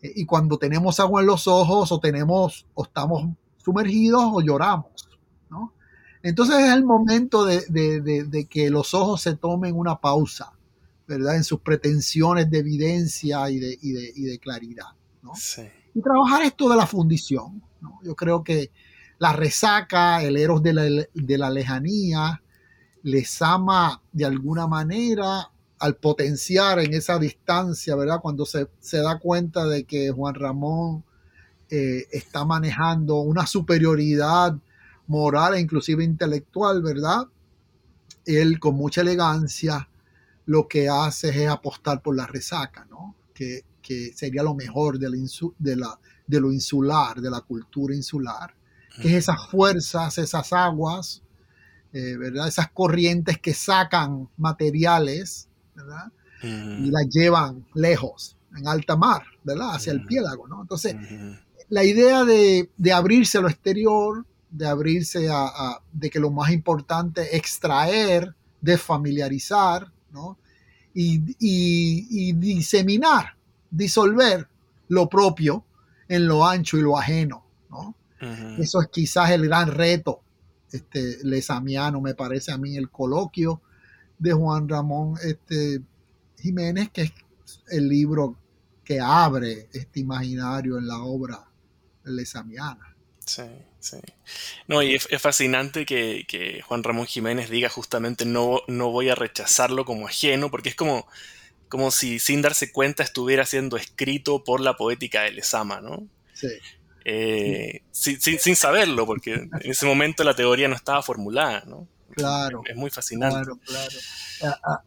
eh, 0.00 0.10
y 0.16 0.24
cuando 0.24 0.56
tenemos 0.56 0.98
agua 1.00 1.20
en 1.20 1.26
los 1.26 1.46
ojos 1.46 1.92
o 1.92 2.00
tenemos, 2.00 2.64
o 2.72 2.84
estamos 2.84 3.24
sumergidos 3.58 4.24
o 4.24 4.40
lloramos, 4.40 5.06
¿no? 5.50 5.74
Entonces 6.22 6.60
es 6.60 6.72
el 6.72 6.86
momento 6.86 7.44
de, 7.44 8.46
que 8.48 8.70
los 8.70 8.94
ojos 8.94 9.20
se 9.20 9.36
tomen 9.36 9.76
una 9.76 10.00
pausa, 10.00 10.54
¿verdad? 11.08 11.36
En 11.36 11.44
sus 11.44 11.60
pretensiones 11.60 12.50
de 12.50 12.58
evidencia 12.58 13.50
y 13.50 13.58
de, 13.58 13.78
de 14.14 14.38
claridad, 14.38 14.92
¿no? 15.22 15.32
Y 15.94 16.02
trabajar 16.02 16.42
esto 16.42 16.68
de 16.68 16.76
la 16.76 16.86
fundición, 16.86 17.62
¿no? 17.80 17.98
Yo 18.04 18.14
creo 18.14 18.44
que 18.44 18.70
la 19.18 19.32
resaca, 19.32 20.22
el 20.22 20.36
eros 20.36 20.62
de 20.62 20.72
la, 20.74 20.82
de 20.82 21.38
la 21.38 21.50
lejanía, 21.50 22.42
les 23.02 23.40
ama 23.40 24.02
de 24.12 24.26
alguna 24.26 24.66
manera 24.66 25.50
al 25.78 25.96
potenciar 25.96 26.80
en 26.80 26.92
esa 26.92 27.18
distancia, 27.18 27.96
¿verdad? 27.96 28.20
Cuando 28.20 28.44
se, 28.44 28.68
se 28.78 28.98
da 28.98 29.18
cuenta 29.18 29.66
de 29.66 29.84
que 29.84 30.10
Juan 30.10 30.34
Ramón 30.34 31.04
eh, 31.70 32.06
está 32.12 32.44
manejando 32.44 33.20
una 33.20 33.46
superioridad 33.46 34.56
moral 35.06 35.54
e 35.54 35.60
inclusive 35.60 36.04
intelectual, 36.04 36.82
¿verdad? 36.82 37.22
Él 38.26 38.60
con 38.60 38.74
mucha 38.74 39.00
elegancia 39.00 39.88
lo 40.48 40.66
que 40.66 40.88
hace 40.88 41.28
es 41.28 41.50
apostar 41.50 42.00
por 42.00 42.16
la 42.16 42.26
resaca, 42.26 42.86
¿no? 42.90 43.14
Que, 43.34 43.64
sería 44.14 44.42
lo 44.42 44.54
mejor 44.54 44.98
de, 44.98 45.08
la, 45.76 45.98
de, 46.26 46.40
lo 46.40 46.52
insular, 46.52 47.22
de 47.22 47.30
la 47.30 47.40
cultura 47.40 47.94
insular, 47.94 48.54
que 49.00 49.08
es 49.08 49.14
esas 49.14 49.48
fuerzas, 49.50 50.18
esas 50.18 50.52
aguas, 50.52 51.22
eh, 51.94 52.16
¿verdad? 52.18 52.48
Esas 52.48 52.70
corrientes 52.70 53.38
que 53.38 53.54
sacan 53.54 54.28
materiales, 54.36 55.48
¿verdad? 55.74 56.12
Y 56.42 56.90
las 56.90 57.08
llevan 57.10 57.66
lejos, 57.74 58.36
en 58.54 58.68
alta 58.68 58.94
mar, 58.96 59.22
¿verdad? 59.42 59.76
Hacia 59.76 59.92
el 59.92 60.04
piélago, 60.04 60.46
¿no? 60.48 60.60
Entonces, 60.60 60.94
la 61.70 61.84
idea 61.84 62.24
de, 62.24 62.68
abrirse 62.92 63.38
a 63.38 63.40
lo 63.40 63.48
exterior, 63.48 64.26
de 64.50 64.66
abrirse 64.66 65.28
a, 65.30 65.80
de 65.92 66.10
que 66.10 66.20
lo 66.20 66.30
más 66.30 66.50
importante 66.52 67.22
es 67.22 67.34
extraer, 67.34 68.34
desfamiliarizar, 68.60 69.92
¿no? 70.12 70.38
Y, 70.94 72.32
diseminar, 72.32 73.36
disolver 73.70 74.48
lo 74.88 75.08
propio 75.08 75.64
en 76.08 76.26
lo 76.26 76.44
ancho 76.44 76.76
y 76.76 76.82
lo 76.82 76.98
ajeno, 76.98 77.44
¿no? 77.70 77.94
Eso 78.58 78.80
es 78.80 78.88
quizás 78.88 79.30
el 79.30 79.46
gran 79.46 79.68
reto 79.68 80.22
este, 80.72 81.18
lesamiano, 81.22 82.00
me 82.00 82.14
parece 82.14 82.50
a 82.50 82.58
mí, 82.58 82.76
el 82.76 82.90
coloquio 82.90 83.60
de 84.18 84.32
Juan 84.32 84.68
Ramón 84.68 85.14
este, 85.22 85.80
Jiménez, 86.36 86.90
que 86.90 87.02
es 87.02 87.12
el 87.70 87.88
libro 87.88 88.36
que 88.84 89.00
abre 89.00 89.68
este 89.72 90.00
imaginario 90.00 90.78
en 90.78 90.88
la 90.88 91.02
obra 91.02 91.46
lesamiana. 92.04 92.96
Sí, 93.20 93.42
sí. 93.80 93.96
No, 94.66 94.82
y 94.82 94.94
es, 94.94 95.08
fascinante 95.20 95.86
que, 95.86 96.62
Juan 96.66 96.82
Ramón 96.82 97.06
Jiménez 97.06 97.50
diga 97.50 97.68
justamente 97.68 98.24
no, 98.24 98.60
no 98.68 98.90
voy 98.90 99.08
a 99.08 99.14
rechazarlo 99.14 99.84
como 99.84 100.08
ajeno, 100.08 100.50
porque 100.50 100.70
es 100.70 100.74
como, 100.74 101.06
como 101.68 101.90
si 101.90 102.18
sin 102.18 102.42
darse 102.42 102.72
cuenta 102.72 103.02
estuviera 103.02 103.44
siendo 103.46 103.76
escrito 103.76 104.44
por 104.44 104.60
la 104.60 104.76
poética 104.76 105.22
de 105.22 105.32
Lesama, 105.32 105.80
¿no? 105.80 106.06
Sí. 106.34 106.48
Eh, 107.04 107.82
sin, 107.90 108.56
saberlo, 108.56 109.06
porque 109.06 109.34
en 109.34 109.50
ese 109.62 109.86
momento 109.86 110.24
la 110.24 110.36
teoría 110.36 110.68
no 110.68 110.76
estaba 110.76 111.02
formulada, 111.02 111.64
¿no? 111.66 111.88
Claro. 112.10 112.62
Es, 112.66 112.76
muy 112.76 112.90
fascinante. 112.90 113.36
Claro, 113.36 113.58
claro. 113.64 113.96
Ah, 114.42 114.60
ah, 114.64 114.82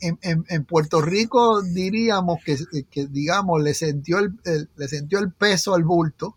en, 0.00 0.64
Puerto 0.64 1.00
Rico 1.00 1.62
diríamos 1.62 2.38
que, 2.44 2.56
digamos, 3.08 3.62
le 3.62 3.74
sintió 3.74 4.18
el, 4.18 4.32
le 4.76 4.88
sintió 4.88 5.18
el 5.20 5.32
peso 5.32 5.74
al 5.74 5.84
bulto 5.84 6.36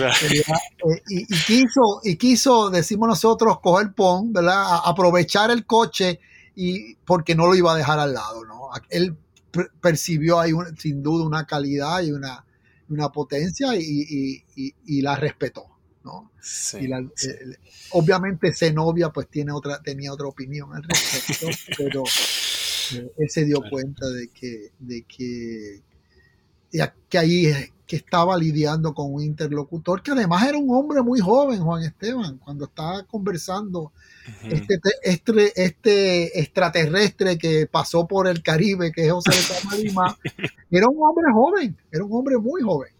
eh, 0.00 1.02
y, 1.08 1.26
quiso, 1.26 2.00
y 2.02 2.16
quiso, 2.16 2.70
decimos 2.70 3.08
nosotros, 3.08 3.60
coger 3.60 3.92
PON, 3.94 4.32
¿verdad? 4.32 4.80
aprovechar 4.84 5.50
el 5.50 5.66
coche 5.66 6.20
y 6.56 6.94
porque 6.96 7.34
no 7.34 7.46
lo 7.46 7.54
iba 7.54 7.72
a 7.72 7.76
dejar 7.76 7.98
al 7.98 8.14
lado, 8.14 8.44
¿no? 8.44 8.70
Él 8.90 9.16
percibió 9.80 10.40
ahí 10.40 10.52
sin 10.78 11.02
duda 11.02 11.24
una 11.24 11.46
calidad 11.46 12.02
y 12.02 12.10
una, 12.10 12.44
una 12.88 13.10
potencia 13.10 13.68
y, 13.76 15.02
la 15.02 15.16
respetó, 15.16 15.66
¿no? 16.02 16.32
Eh, 16.74 16.90
obviamente 17.90 18.52
Zenobia 18.52 19.10
pues 19.10 19.28
tiene 19.28 19.52
otra, 19.52 19.80
tenía 19.80 20.12
otra 20.12 20.26
opinión 20.26 20.74
al 20.74 20.82
respecto, 20.82 21.46
pero 21.78 22.02
eh, 22.94 23.12
él 23.16 23.30
se 23.30 23.44
dio 23.44 23.62
cuenta 23.70 24.08
de 24.08 24.28
que, 24.28 24.72
de 24.78 25.02
que, 25.02 25.82
que 27.08 27.18
ahí 27.18 27.52
que 27.86 27.96
estaba 27.96 28.36
lidiando 28.36 28.94
con 28.94 29.12
un 29.12 29.22
interlocutor 29.22 30.02
que 30.02 30.12
además 30.12 30.46
era 30.48 30.56
un 30.56 30.74
hombre 30.74 31.02
muy 31.02 31.20
joven, 31.20 31.60
Juan 31.60 31.82
Esteban, 31.82 32.38
cuando 32.38 32.64
estaba 32.64 33.02
conversando 33.04 33.92
este, 34.44 34.78
este, 35.02 35.52
este, 35.62 36.40
extraterrestre 36.40 37.36
que 37.36 37.66
pasó 37.66 38.06
por 38.06 38.26
el 38.26 38.42
Caribe, 38.42 38.90
que 38.90 39.06
es 39.06 39.12
José 39.12 39.30
de 39.32 39.78
Lima, 39.84 40.16
era 40.70 40.88
un 40.88 40.96
hombre 40.98 41.26
joven, 41.32 41.76
era 41.92 42.04
un 42.04 42.12
hombre 42.12 42.38
muy 42.38 42.62
joven. 42.62 42.92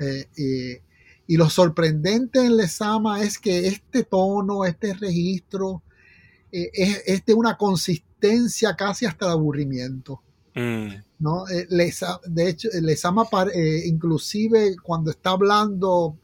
Eh, 0.00 0.80
y 1.26 1.36
lo 1.36 1.48
sorprendente 1.48 2.44
en 2.44 2.56
Lesama 2.56 3.22
es 3.22 3.38
que 3.38 3.68
este 3.68 4.02
tono, 4.04 4.64
este 4.64 4.92
registro, 4.94 5.82
eh, 6.52 6.70
es, 7.06 7.24
de 7.24 7.34
una 7.34 7.56
consistencia 7.56 8.76
casi 8.76 9.06
hasta 9.06 9.26
el 9.26 9.32
aburrimiento. 9.32 10.22
Mm. 10.54 10.88
¿no? 11.18 11.48
Eh, 11.48 11.66
de 12.26 12.48
hecho, 12.48 12.68
Lesama 12.80 13.26
eh, 13.52 13.82
inclusive 13.86 14.76
cuando 14.82 15.10
está 15.10 15.30
hablando, 15.30 16.16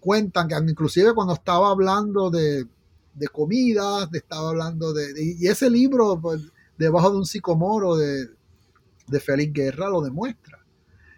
cuentan 0.00 0.48
que 0.48 0.56
inclusive 0.56 1.14
cuando 1.14 1.34
estaba 1.34 1.70
hablando 1.70 2.30
de, 2.30 2.66
de 3.14 3.28
comidas, 3.28 4.08
estaba 4.12 4.50
hablando 4.50 4.92
de, 4.92 5.12
Y 5.40 5.46
ese 5.46 5.70
libro, 5.70 6.20
pues, 6.20 6.42
debajo 6.76 7.10
de 7.10 7.18
un 7.18 7.26
psicomoro 7.26 7.96
de, 7.96 8.28
de 9.06 9.20
Félix 9.20 9.52
Guerra, 9.52 9.88
lo 9.88 10.02
demuestra. 10.02 10.58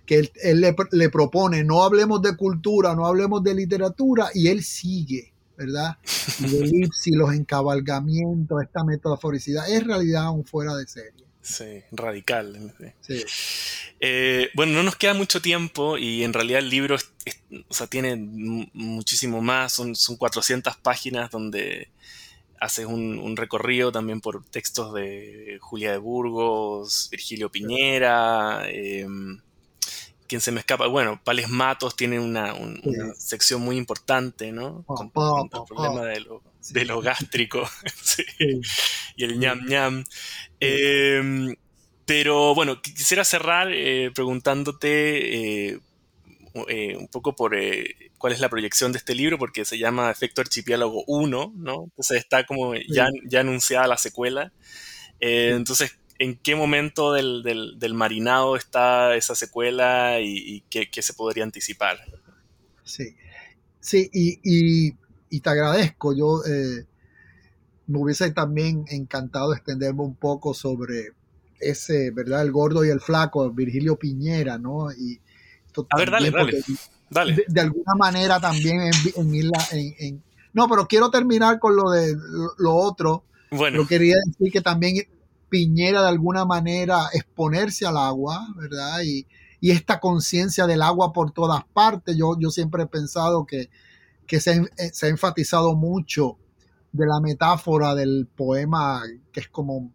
Que 0.05 0.31
él, 0.43 0.61
le, 0.93 1.11
propone, 1.11 1.65
no 1.65 1.83
hablemos 1.83 2.23
de 2.23 2.37
cultura, 2.37 2.95
no 2.95 3.07
hablemos 3.07 3.43
de 3.43 3.55
literatura, 3.55 4.29
y 4.33 4.47
él 4.49 4.63
sigue, 4.63 5.33
¿verdad? 5.59 5.97
Y 6.39 6.45
elipsis, 6.57 7.17
los 7.17 7.33
encabalgamientos, 7.35 8.63
esta 8.63 8.85
metaforicidad, 8.85 9.69
es 9.69 9.85
realidad 9.85 10.31
un 10.31 10.45
fuera 10.45 10.77
de 10.77 10.87
serie. 10.87 11.26
Sí, 11.47 11.85
radical. 11.93 12.75
Eh, 14.01 14.51
bueno, 14.55 14.73
no 14.73 14.83
nos 14.83 14.97
queda 14.97 15.15
mucho 15.15 15.41
tiempo 15.41 15.97
y 15.97 16.25
en 16.25 16.33
realidad 16.33 16.59
el 16.59 16.71
libro 16.71 16.97
o 17.69 17.75
sea, 17.75 17.87
tiene 17.87 18.17
muchísimo 18.17 19.41
más, 19.41 19.73
son, 19.73 19.95
son 19.95 20.17
400 20.17 20.77
páginas 20.79 21.31
donde 21.31 21.89
haces 22.61 22.87
un, 22.87 23.37
recorrido 23.37 23.93
también 23.93 24.21
por 24.21 24.45
textos 24.45 24.93
de 24.93 25.59
Julia 25.61 25.93
de 25.93 25.99
Burgos, 25.99 27.09
Virgilio 27.13 27.49
Piñera, 27.49 28.65
eh, 28.67 29.07
quien 30.27 30.41
se 30.41 30.51
me 30.51 30.61
escapa, 30.61 30.89
bueno, 30.89 31.21
Pales 31.23 31.49
Matos 31.49 31.95
tiene 31.95 32.19
una, 32.19 32.55
sección 33.17 33.63
muy 33.63 33.77
importante, 33.77 34.51
¿no? 34.51 34.83
Con, 34.85 35.07
el 35.07 35.63
problema 35.67 36.07
de 36.07 36.21
lo, 36.21 36.43
de 36.71 36.85
lo 36.85 37.01
gástrico 37.01 37.69
y 39.17 39.25
el 39.25 39.39
ñam 39.39 39.67
ñam. 39.67 40.05
Em, 40.61 41.55
pero 42.07 42.55
bueno, 42.55 42.81
quisiera 42.81 43.25
cerrar 43.25 43.69
eh, 43.73 44.11
preguntándote 44.15 45.71
eh, 45.73 45.81
eh, 46.69 46.97
un 46.97 47.09
poco 47.09 47.35
por 47.35 47.57
cuál 48.17 48.33
es 48.33 48.41
la 48.41 48.49
proyección 48.49 48.93
de 48.93 48.99
este 48.99 49.15
libro, 49.15 49.39
porque 49.39 49.65
se 49.65 49.79
llama 49.79 50.11
Efecto 50.11 50.41
Archipiélago 50.41 51.05
1, 51.07 51.53
¿no? 51.57 51.85
Entonces 51.85 52.19
está 52.19 52.47
como 52.47 52.75
ya, 52.75 53.09
ya 53.25 53.41
anunciada 53.41 53.87
la 53.87 53.99
secuela. 53.99 54.53
entonces, 55.21 55.99
¿en 56.19 56.37
qué 56.37 56.55
momento 56.55 57.13
del, 57.13 57.43
del, 57.43 57.95
marinado 57.95 58.57
está 58.57 59.17
esa 59.17 59.35
secuela 59.35 60.21
y, 60.21 60.63
qué, 60.71 60.89
qué, 60.91 61.03
se 61.03 61.13
podría 61.13 61.45
anticipar? 61.45 61.99
Sí, 62.85 63.17
sí, 63.81 64.09
y, 64.13 64.39
y, 64.45 64.95
y 65.29 65.41
te 65.41 65.51
agradezco. 65.51 66.15
Yo 66.15 66.41
me 67.87 67.99
hubiese 67.99 68.31
también 68.33 68.85
encantado 68.89 69.53
extenderme 69.53 70.03
un 70.03 70.15
poco 70.15 70.55
sobre 70.55 71.13
ese, 71.61 72.11
¿verdad? 72.11 72.43
El 72.43 72.53
gordo 72.53 72.85
y 72.85 72.89
el 72.89 73.01
flaco, 73.01 73.51
Virgilio 73.51 73.97
Piñera, 73.97 74.59
¿no? 74.59 74.93
Y 74.93 75.21
a 75.91 75.99
ver, 75.99 76.11
dale, 76.11 76.31
dale. 77.11 77.45
De, 77.49 77.61
alguna 77.61 77.95
manera 77.97 78.41
también 78.41 78.81
en, 78.81 79.95
en, 79.99 80.23
No, 80.53 80.69
pero 80.69 80.87
quiero 80.87 81.11
terminar 81.11 81.59
con 81.59 81.77
lo 81.77 81.91
de 81.91 82.17
lo, 82.59 82.75
otro. 82.75 83.25
Bueno. 83.51 83.79
Yo 83.79 83.87
quería 83.87 84.17
decir 84.27 84.53
que 84.53 84.61
también 84.61 85.07
Piñera 85.49 86.03
de 86.03 86.09
alguna 86.09 86.45
manera 86.45 87.09
exponerse 87.13 87.87
al 87.87 87.97
agua, 87.97 88.49
¿verdad? 88.57 89.03
Y, 89.05 89.27
y 89.61 89.71
esta 89.71 90.01
conciencia 90.01 90.67
del 90.67 90.83
agua 90.83 91.13
por 91.13 91.31
todas 91.31 91.65
partes. 91.73 92.17
Yo, 92.17 92.37
yo 92.39 92.51
siempre 92.51 92.85
he 92.85 92.87
pensado 92.87 93.47
que, 93.47 93.69
que 94.27 94.41
se, 94.41 94.65
se, 94.93 95.07
ha 95.07 95.09
enfatizado 95.09 95.75
mucho 95.75 96.39
de 96.97 97.07
la 97.07 97.21
metáfora 97.21 97.95
del 97.95 98.27
poema, 98.27 99.03
que 99.33 99.41
es 99.41 99.49
como, 99.49 99.91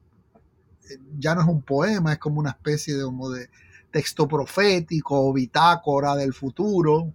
ya 1.18 1.36
no 1.36 1.42
es 1.42 1.48
un 1.48 1.62
poema, 1.62 2.14
es 2.14 2.20
como 2.20 2.40
una 2.40 2.52
especie 2.52 2.96
de, 2.96 3.04
como 3.04 3.30
de 3.30 3.50
texto 3.92 4.28
profético 4.28 5.28
o 5.28 5.34
bitácora 5.34 6.16
del 6.16 6.34
futuro, 6.34 7.14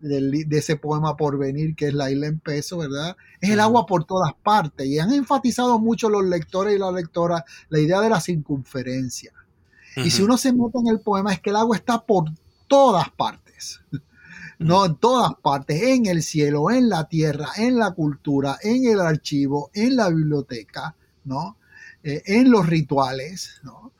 de 0.00 0.46
ese 0.56 0.76
poema 0.76 1.16
por 1.16 1.38
venir 1.38 1.74
que 1.74 1.88
es 1.88 1.94
la 1.94 2.10
isla 2.10 2.28
en 2.28 2.38
peso, 2.38 2.78
¿verdad? 2.78 3.16
Es 3.40 3.50
el 3.50 3.58
agua 3.60 3.84
por 3.84 4.04
todas 4.04 4.32
partes 4.42 4.86
y 4.86 4.98
han 4.98 5.12
enfatizado 5.12 5.78
mucho 5.80 6.08
los 6.08 6.24
lectores 6.24 6.76
y 6.76 6.78
las 6.78 6.94
lectoras 6.94 7.42
la 7.68 7.80
idea 7.80 8.00
de 8.00 8.10
la 8.10 8.20
circunferencia. 8.20 9.32
Y 9.96 10.10
si 10.10 10.22
uno 10.22 10.38
se 10.38 10.52
mete 10.52 10.78
en 10.78 10.86
el 10.86 11.00
poema 11.00 11.32
es 11.32 11.40
que 11.40 11.50
el 11.50 11.56
agua 11.56 11.76
está 11.76 12.00
por 12.00 12.26
todas 12.68 13.10
partes, 13.10 13.80
no 14.58 14.86
en 14.86 14.96
todas 14.96 15.34
partes, 15.36 15.82
en 15.82 16.06
el 16.06 16.22
cielo, 16.22 16.70
en 16.70 16.88
la 16.88 17.08
tierra, 17.08 17.48
en 17.56 17.78
la 17.78 17.92
cultura, 17.92 18.58
en 18.62 18.86
el 18.86 19.00
archivo, 19.00 19.70
en 19.72 19.96
la 19.96 20.08
biblioteca, 20.08 20.96
¿no? 21.24 21.56
Eh, 22.02 22.22
en 22.26 22.50
los 22.50 22.66
rituales, 22.66 23.60
¿no? 23.62 23.92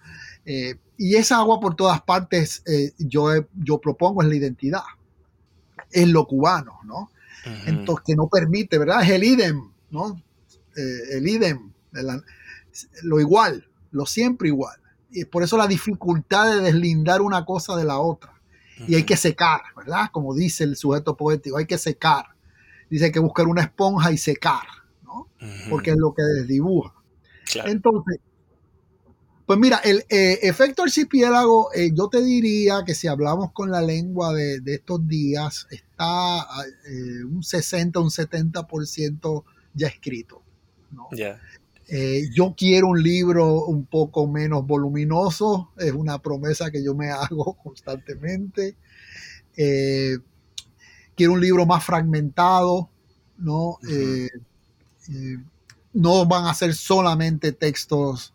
Eh, 0.45 0.77
y 0.97 1.15
esa 1.15 1.39
agua 1.39 1.61
por 1.61 1.77
todas 1.77 2.03
partes, 2.03 2.63
eh, 2.67 2.93
yo, 2.99 3.29
yo 3.55 3.81
propongo 3.81 4.23
es 4.23 4.29
la 4.29 4.37
identidad 4.37 4.83
es 5.91 6.09
lo 6.09 6.27
cubano, 6.27 6.81
¿no? 6.85 7.11
Entonces, 7.67 8.05
que 8.07 8.15
no 8.17 8.29
permite, 8.29 8.77
¿verdad? 8.79 9.03
Es 9.03 9.11
el 9.11 9.25
idem, 9.25 9.71
¿no? 9.91 10.23
El 10.77 11.27
idem, 11.27 11.73
lo 13.03 13.21
igual, 13.21 13.67
lo 13.91 14.05
siempre 14.05 14.49
igual. 14.49 14.77
Y 15.11 15.25
por 15.25 15.43
eso 15.43 15.57
la 15.57 15.67
dificultad 15.67 16.51
de 16.51 16.61
deslindar 16.61 17.23
una 17.23 17.47
cosa 17.47 17.75
de 17.77 17.85
la 17.85 17.99
otra. 17.99 18.38
Y 18.87 18.95
hay 18.95 19.05
que 19.05 19.17
secar, 19.17 19.61
¿verdad? 19.77 20.07
Como 20.13 20.35
dice 20.35 20.65
el 20.65 20.77
sujeto 20.77 21.17
poético, 21.17 21.57
hay 21.57 21.67
que 21.67 21.79
secar. 21.79 22.27
Dice 22.89 23.11
que 23.11 23.19
buscar 23.19 23.47
una 23.47 23.63
esponja 23.63 24.13
y 24.13 24.19
secar, 24.19 24.63
¿no? 25.05 25.29
Porque 25.69 25.91
es 25.91 25.97
lo 25.97 26.15
que 26.15 26.23
desdibuja. 26.23 26.95
Entonces, 27.65 28.21
pues 29.49 29.59
mira, 29.59 29.79
el 29.79 30.05
eh, 30.11 30.41
efecto 30.43 30.83
archipiélago, 30.83 31.73
eh, 31.75 31.91
yo 31.95 32.09
te 32.09 32.23
diría 32.23 32.83
que 32.85 32.95
si 32.95 33.09
hablamos 33.09 33.51
con 33.53 33.71
la 33.71 33.81
lengua 33.81 34.35
de, 34.35 34.61
estos 34.67 35.09
días, 35.09 35.67
está 35.71 36.47
eh, 36.87 37.25
un 37.25 37.43
60, 37.43 37.99
un 37.99 38.11
70% 38.11 39.45
ya 39.73 39.87
escrito. 39.89 40.43
¿no? 40.91 41.09
Yo 42.33 42.55
quiero 42.57 42.89
un 42.89 43.03
libro 43.03 43.65
un 43.65 43.87
poco 43.87 44.27
menos 44.27 44.67
voluminoso, 44.67 45.71
es 45.79 45.93
una 45.93 46.19
promesa 46.19 46.71
que 46.71 46.85
yo 46.85 46.95
me 46.95 47.11
hago 47.11 47.55
constantemente. 47.55 48.77
quiero 49.55 51.33
un 51.33 51.41
libro 51.41 51.65
más 51.67 51.85
fragmentado, 51.85 52.91
¿no? 53.39 53.79
no 55.95 56.27
van 56.27 56.47
a 56.47 56.55
ser 56.55 56.75
solamente 56.75 57.53
textos 57.53 58.35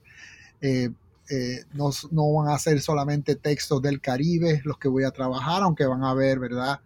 eh, 1.30 1.64
no, 1.74 1.92
van 2.34 2.54
a 2.54 2.60
ser 2.60 2.82
solamente 2.82 3.36
textos 3.36 3.82
del 3.82 4.02
Caribe 4.02 4.62
los 4.66 4.78
que 4.78 4.88
voy 4.88 5.04
a 5.04 5.12
trabajar, 5.12 5.64
aunque 5.64 5.86
van 5.86 6.04
a 6.04 6.12
haber, 6.12 6.38
¿verdad? 6.38 6.82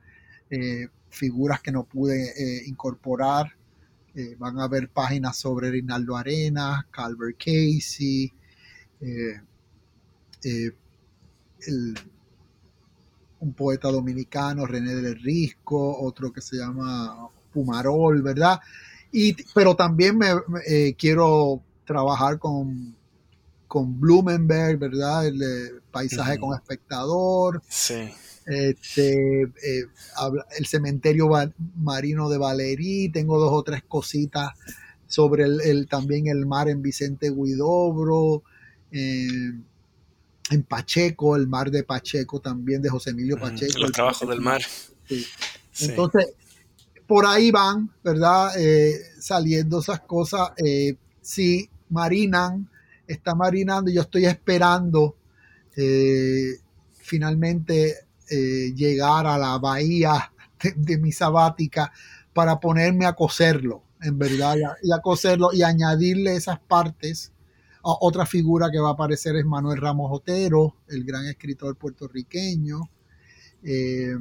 Eh, 0.50 0.88
figuras 1.10 1.62
que 1.62 1.72
no 1.72 1.84
pude 1.84 2.34
eh, 4.16 4.36
van 4.38 4.60
a 4.60 4.64
haber 4.64 4.90
páginas 4.90 5.38
sobre 5.38 5.72
Rinaldo 5.72 6.16
Arenas, 6.16 6.86
Calvert 6.92 7.38
Casey, 7.38 8.32
un 13.40 13.54
poeta 13.54 13.90
dominicano, 13.90 14.66
René 14.66 14.96
del 14.96 15.22
Risco, 15.22 16.00
otro 16.02 16.32
que 16.32 16.42
se 16.42 16.58
llama 16.58 17.30
Pumarol, 17.54 18.22
¿verdad? 18.22 18.60
Y, 19.12 19.36
pero 19.54 19.76
también 19.76 20.18
me 20.18 20.34
quiero 20.98 21.62
trabajar 21.86 22.40
con 22.40 22.98
con 23.68 24.00
Blumenberg, 24.00 24.80
¿verdad? 24.80 25.28
El 25.28 25.82
paisaje 25.92 26.40
con 26.40 26.56
espectador. 26.56 27.62
Sí. 27.68 28.14
Este, 28.48 29.44
eh, 29.44 29.86
el 30.58 30.66
cementerio 30.66 31.30
marino 31.76 32.30
de 32.30 32.38
Valerí. 32.38 33.10
Tengo 33.10 33.40
dos 33.40 33.52
o 33.52 33.64
tres 33.64 33.84
cositas 33.88 34.52
sobre 35.06 35.44
el, 35.44 35.88
también 35.88 36.28
el 36.28 36.46
mar 36.46 36.70
en 36.70 36.82
Vicente 36.82 37.30
Guidobro. 37.30 38.44
Eh, 38.92 39.54
en 40.50 40.64
Pacheco, 40.64 41.36
el 41.36 41.48
mar 41.48 41.70
de 41.70 41.84
Pacheco 41.84 42.40
también 42.40 42.82
de 42.82 42.90
José 42.90 43.10
Emilio 43.10 43.38
Pacheco. 43.38 43.80
Los 43.80 43.92
trabajos 43.92 44.30
del 44.30 44.40
mar. 44.40 44.62
Sí. 45.08 45.26
Entonces, 45.82 46.34
por 47.06 47.26
ahí 47.26 47.52
van, 47.52 47.92
¿verdad? 48.02 48.52
Eh, 48.58 48.98
saliendo 49.20 49.80
esas 49.80 50.00
cosas. 50.02 50.52
sí, 51.22 51.70
marinan 51.90 52.70
está 53.08 53.34
marinando 53.34 53.90
y 53.90 53.96
yo 53.96 54.02
estoy 54.02 54.26
esperando 54.26 55.16
eh, 55.76 56.60
finalmente 57.00 58.07
eh, 58.30 58.74
llegar 58.76 59.26
a 59.26 59.38
la 59.38 59.58
bahía 59.58 60.32
de, 60.76 60.98
mi 60.98 61.12
sabática 61.12 61.92
para 62.34 62.60
ponerme 62.60 63.06
a 63.06 63.14
coserlo, 63.14 63.84
en 64.02 64.18
verdad, 64.18 64.56
y 64.84 64.92
a, 64.92 65.00
coserlo 65.00 65.50
y 65.54 65.64
añadirle 65.64 66.36
esas 66.36 66.60
partes. 66.60 67.32
otra 67.82 68.26
figura 68.26 68.70
que 68.70 68.80
va 68.80 68.90
a 68.90 68.94
aparecer 68.94 69.36
es 69.38 69.46
Manuel 69.46 69.80
Ramos 69.80 70.12
Otero, 70.12 70.76
el 70.90 71.04
gran 71.04 71.26
escritor 71.26 71.76
puertorriqueño. 71.78 72.90
Eh, 73.64 74.18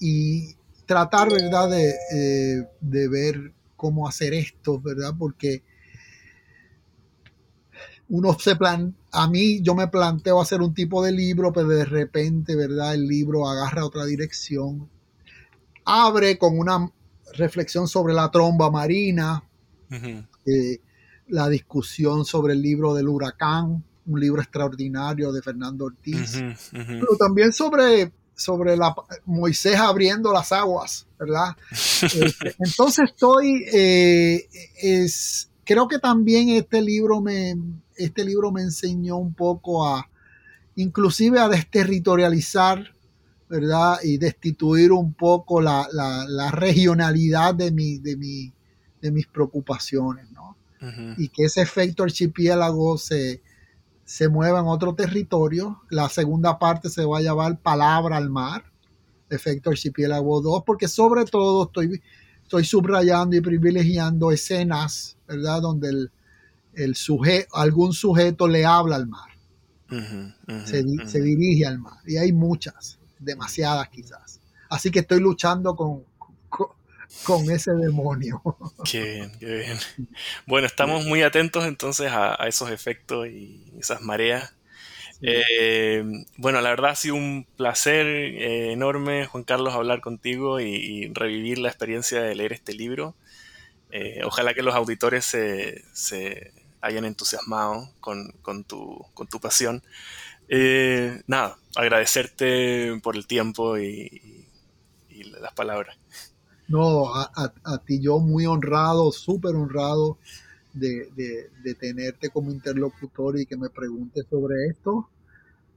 y 0.00 0.54
tratar, 0.86 1.30
¿verdad?, 1.30 1.70
de, 1.70 2.66
de, 2.80 3.08
ver 3.08 3.52
cómo 3.76 4.08
hacer 4.08 4.32
esto, 4.32 4.80
¿verdad? 4.80 5.12
Porque 5.18 5.62
uno 8.10 8.36
se 8.38 8.56
plan, 8.56 8.94
a 9.12 9.28
mí 9.28 9.60
yo 9.62 9.74
me 9.74 9.88
planteo 9.88 10.40
hacer 10.40 10.62
un 10.62 10.74
tipo 10.74 11.02
de 11.02 11.12
libro, 11.12 11.52
pero 11.52 11.68
de 11.68 11.84
repente, 11.84 12.56
¿verdad? 12.56 12.94
El 12.94 13.06
libro 13.06 13.48
agarra 13.48 13.84
otra 13.84 14.04
dirección. 14.04 14.88
Abre 15.84 16.38
con 16.38 16.58
una 16.58 16.90
reflexión 17.34 17.88
sobre 17.88 18.14
la 18.14 18.30
tromba 18.30 18.70
marina, 18.70 19.44
eh, 19.90 20.80
la 21.28 21.48
discusión 21.48 22.24
sobre 22.24 22.54
el 22.54 22.62
libro 22.62 22.94
del 22.94 23.08
huracán, 23.08 23.84
un 24.06 24.20
libro 24.20 24.40
extraordinario 24.40 25.30
de 25.30 25.42
Fernando 25.42 25.84
Ortiz, 25.86 26.42
pero 26.72 27.16
también 27.18 27.52
sobre, 27.52 28.12
sobre 28.34 28.76
la, 28.76 28.94
Moisés 29.26 29.76
abriendo 29.76 30.32
las 30.32 30.52
aguas, 30.52 31.06
¿verdad? 31.18 31.56
Este, 32.00 32.54
entonces 32.58 33.10
estoy, 33.10 33.64
eh, 33.72 34.48
es, 34.80 35.50
creo 35.64 35.88
que 35.88 35.98
también 35.98 36.48
este 36.50 36.80
libro 36.80 37.20
me, 37.20 37.56
este 37.98 38.24
libro 38.24 38.50
me 38.50 38.62
enseñó 38.62 39.16
un 39.16 39.34
poco 39.34 39.86
a, 39.86 40.08
inclusive 40.76 41.40
a 41.40 41.48
desterritorializar, 41.48 42.94
¿verdad? 43.48 43.98
Y 44.02 44.18
destituir 44.18 44.92
un 44.92 45.12
poco 45.12 45.60
la, 45.60 45.88
regionalidad 46.52 47.54
de, 47.54 47.70
mi, 47.70 47.98
de, 47.98 48.16
mi, 48.16 48.52
de 49.02 49.10
mis 49.10 49.26
preocupaciones, 49.26 50.30
¿no? 50.30 50.56
Y 51.16 51.28
que 51.30 51.44
ese 51.44 51.60
efecto 51.60 52.04
archipiélago 52.04 52.98
se, 52.98 53.42
se 54.04 54.28
mueva 54.28 54.60
en 54.60 54.66
otro 54.66 54.94
territorio. 54.94 55.82
La 55.90 56.08
segunda 56.08 56.58
parte 56.58 56.88
se 56.88 57.04
va 57.04 57.18
a 57.18 57.22
llamar 57.22 57.58
Palabra 57.58 58.16
al 58.16 58.30
Mar, 58.30 58.64
efecto 59.28 59.70
archipiélago 59.70 60.40
2, 60.40 60.62
porque 60.64 60.86
sobre 60.86 61.24
todo 61.24 61.64
estoy, 61.64 62.00
estoy 62.42 62.64
subrayando 62.64 63.34
y 63.34 63.40
privilegiando 63.40 64.30
escenas, 64.30 65.16
¿verdad? 65.26 65.60
Donde 65.60 65.88
el, 65.88 66.10
el 66.78 66.94
sujeto, 66.94 67.56
algún 67.56 67.92
sujeto 67.92 68.48
le 68.48 68.64
habla 68.64 68.96
al 68.96 69.06
mar. 69.06 69.30
se, 70.64 71.22
dirige 71.22 71.66
al 71.66 71.78
mar. 71.78 71.98
Y 72.06 72.16
hay 72.16 72.32
muchas, 72.32 72.98
demasiadas 73.18 73.88
quizás. 73.88 74.40
Así 74.68 74.90
que 74.90 75.00
estoy 75.00 75.20
luchando 75.20 75.74
con, 75.74 76.04
con, 76.48 77.50
ese 77.50 77.72
demonio. 77.72 78.42
Qué 78.90 79.02
bien, 79.02 79.32
qué 79.38 79.46
bien. 79.46 79.78
Bueno, 80.46 80.66
estamos 80.66 81.04
muy 81.04 81.22
atentos 81.22 81.64
entonces 81.64 82.10
a, 82.12 82.34
esos 82.46 82.70
efectos 82.70 83.28
y 83.28 83.72
esas 83.78 84.02
mareas. 84.02 84.54
Eh, 85.20 86.04
bueno, 86.36 86.60
la 86.60 86.70
verdad 86.70 86.92
ha 86.92 86.94
sido 86.94 87.16
un 87.16 87.46
placer 87.56 88.06
eh, 88.06 88.72
enorme, 88.72 89.26
Juan 89.26 89.44
Carlos, 89.44 89.74
hablar 89.74 90.00
contigo 90.00 90.60
y, 90.60 91.10
revivir 91.12 91.58
la 91.58 91.68
experiencia 91.68 92.22
de 92.22 92.34
leer 92.34 92.52
este 92.52 92.72
libro. 92.74 93.16
Eh, 93.90 94.20
ojalá 94.24 94.54
que 94.54 94.62
los 94.62 94.74
auditores 94.74 95.24
se, 95.24 96.52
hayan 96.80 97.04
entusiasmado 97.04 97.90
con, 98.00 98.32
tu, 98.64 99.04
pasión. 99.40 99.82
Eh, 100.48 101.22
nada, 101.26 101.58
agradecerte 101.76 102.98
por 103.02 103.16
el 103.16 103.26
tiempo 103.26 103.78
y, 103.78 104.46
las 105.40 105.52
palabras. 105.52 105.96
No, 106.68 107.14
a, 107.14 107.52
ti 107.84 108.00
yo 108.00 108.18
muy 108.18 108.46
honrado, 108.46 109.10
súper 109.12 109.54
honrado 109.54 110.18
de, 110.74 111.74
tenerte 111.78 112.30
como 112.30 112.50
interlocutor 112.50 113.38
y 113.38 113.46
que 113.46 113.56
me 113.56 113.70
preguntes 113.70 114.26
sobre 114.28 114.66
esto. 114.66 115.08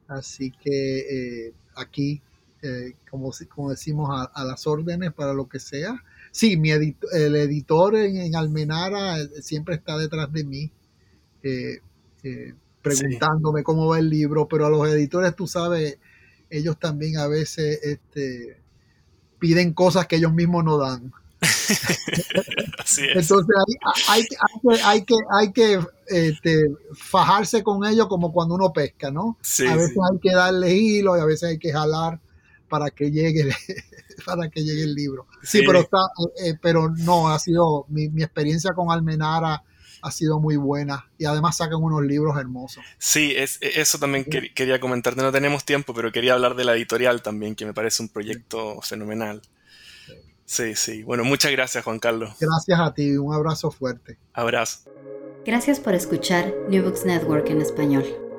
Así 0.07 0.51
que 0.51 1.47
eh, 1.47 1.53
aquí, 1.75 2.21
eh, 2.61 2.93
como, 3.09 3.31
como 3.53 3.69
decimos, 3.69 4.09
a, 4.33 4.43
las 4.43 4.67
órdenes 4.67 5.13
para 5.13 5.33
lo 5.33 5.47
que 5.47 5.59
sea. 5.59 6.03
Sí, 6.31 6.57
mi 6.57 6.71
el 6.71 7.35
editor 7.35 7.95
en, 7.95 8.35
Almenara 8.35 9.19
eh, 9.19 9.41
siempre 9.41 9.75
está 9.75 9.97
detrás 9.97 10.31
de 10.31 10.43
mí, 10.43 10.71
preguntándome 12.81 13.63
cómo 13.63 13.87
va 13.87 13.99
el 13.99 14.09
libro, 14.09 14.47
pero 14.47 14.65
a 14.65 14.69
los 14.69 14.87
editores, 14.87 15.35
tú 15.35 15.47
sabes, 15.47 15.97
ellos 16.49 16.77
también 16.79 17.17
a 17.17 17.27
veces 17.27 17.79
este, 17.83 18.61
piden 19.39 19.73
cosas 19.73 20.07
que 20.07 20.17
ellos 20.17 20.33
mismos 20.33 20.63
no 20.63 20.77
dan. 20.77 21.13
Entonces 23.15 23.55
hay, 24.07 24.23
hay, 24.83 25.03
que, 25.03 25.15
hay 25.31 25.51
que 25.51 25.79
este, 26.07 26.69
fajarse 26.93 27.63
con 27.63 27.83
ellos 27.85 28.07
como 28.07 28.31
cuando 28.31 28.55
uno 28.55 28.71
pesca, 28.71 29.09
¿no? 29.09 29.37
a 29.67 29.75
veces 29.75 29.97
hay 30.11 30.19
que 30.19 30.33
darle 30.33 30.75
hilo 30.75 31.17
y 31.17 31.19
a 31.19 31.25
veces 31.25 31.49
hay 31.49 31.57
que 31.57 31.71
jalar 31.71 32.19
para 32.69 32.91
que 32.91 33.11
llegue, 33.11 33.49
para 34.25 34.49
que 34.49 34.63
llegue 34.63 34.83
el 34.83 34.93
libro. 34.93 35.25
Sí, 35.41 35.61
pero 35.65 35.79
está, 35.79 35.97
eh, 35.97 36.49
eh, 36.49 36.53
pero 36.61 36.89
no, 36.89 37.29
ha 37.29 37.39
sido 37.39 37.85
mi, 37.89 38.09
mi 38.09 38.21
experiencia 38.21 38.73
con 38.73 38.91
Almenara 38.91 39.63
ha 40.01 40.11
sido 40.11 40.39
muy 40.39 40.55
buena 40.55 41.09
y 41.17 41.25
además 41.25 41.57
sacan 41.57 41.81
unos 41.81 42.03
libros 42.03 42.37
hermosos. 42.37 42.83
Sí, 42.97 43.33
es, 43.35 43.59
e, 43.61 43.81
eso 43.81 43.99
también 43.99 44.25
quería 44.25 44.79
comentarte. 44.79 45.21
No 45.21 45.31
tenemos 45.31 45.65
tiempo, 45.65 45.93
pero 45.93 46.11
quería 46.11 46.33
hablar 46.33 46.55
de 46.55 46.65
la 46.65 46.75
editorial 46.75 47.21
también, 47.21 47.55
que 47.55 47.65
me 47.65 47.73
parece 47.73 48.03
un 48.03 48.09
proyecto 48.09 48.81
fenomenal. 48.81 49.41
Sí, 50.45 50.75
sí. 50.75 51.03
Bueno, 51.03 51.23
muchas 51.23 51.51
gracias, 51.51 51.83
Juan 51.83 51.99
Carlos. 51.99 52.31
Gracias 52.39 52.79
a 52.79 52.93
ti. 52.93 53.17
Un 53.17 53.33
abrazo 53.33 53.71
fuerte. 53.71 54.17
Abrazo. 54.33 54.89
Gracias 55.45 55.79
por 55.79 55.95
escuchar 55.95 56.53
New 56.69 56.83
Books 56.83 57.05
Network 57.05 57.49
en 57.49 57.61
español. 57.61 58.30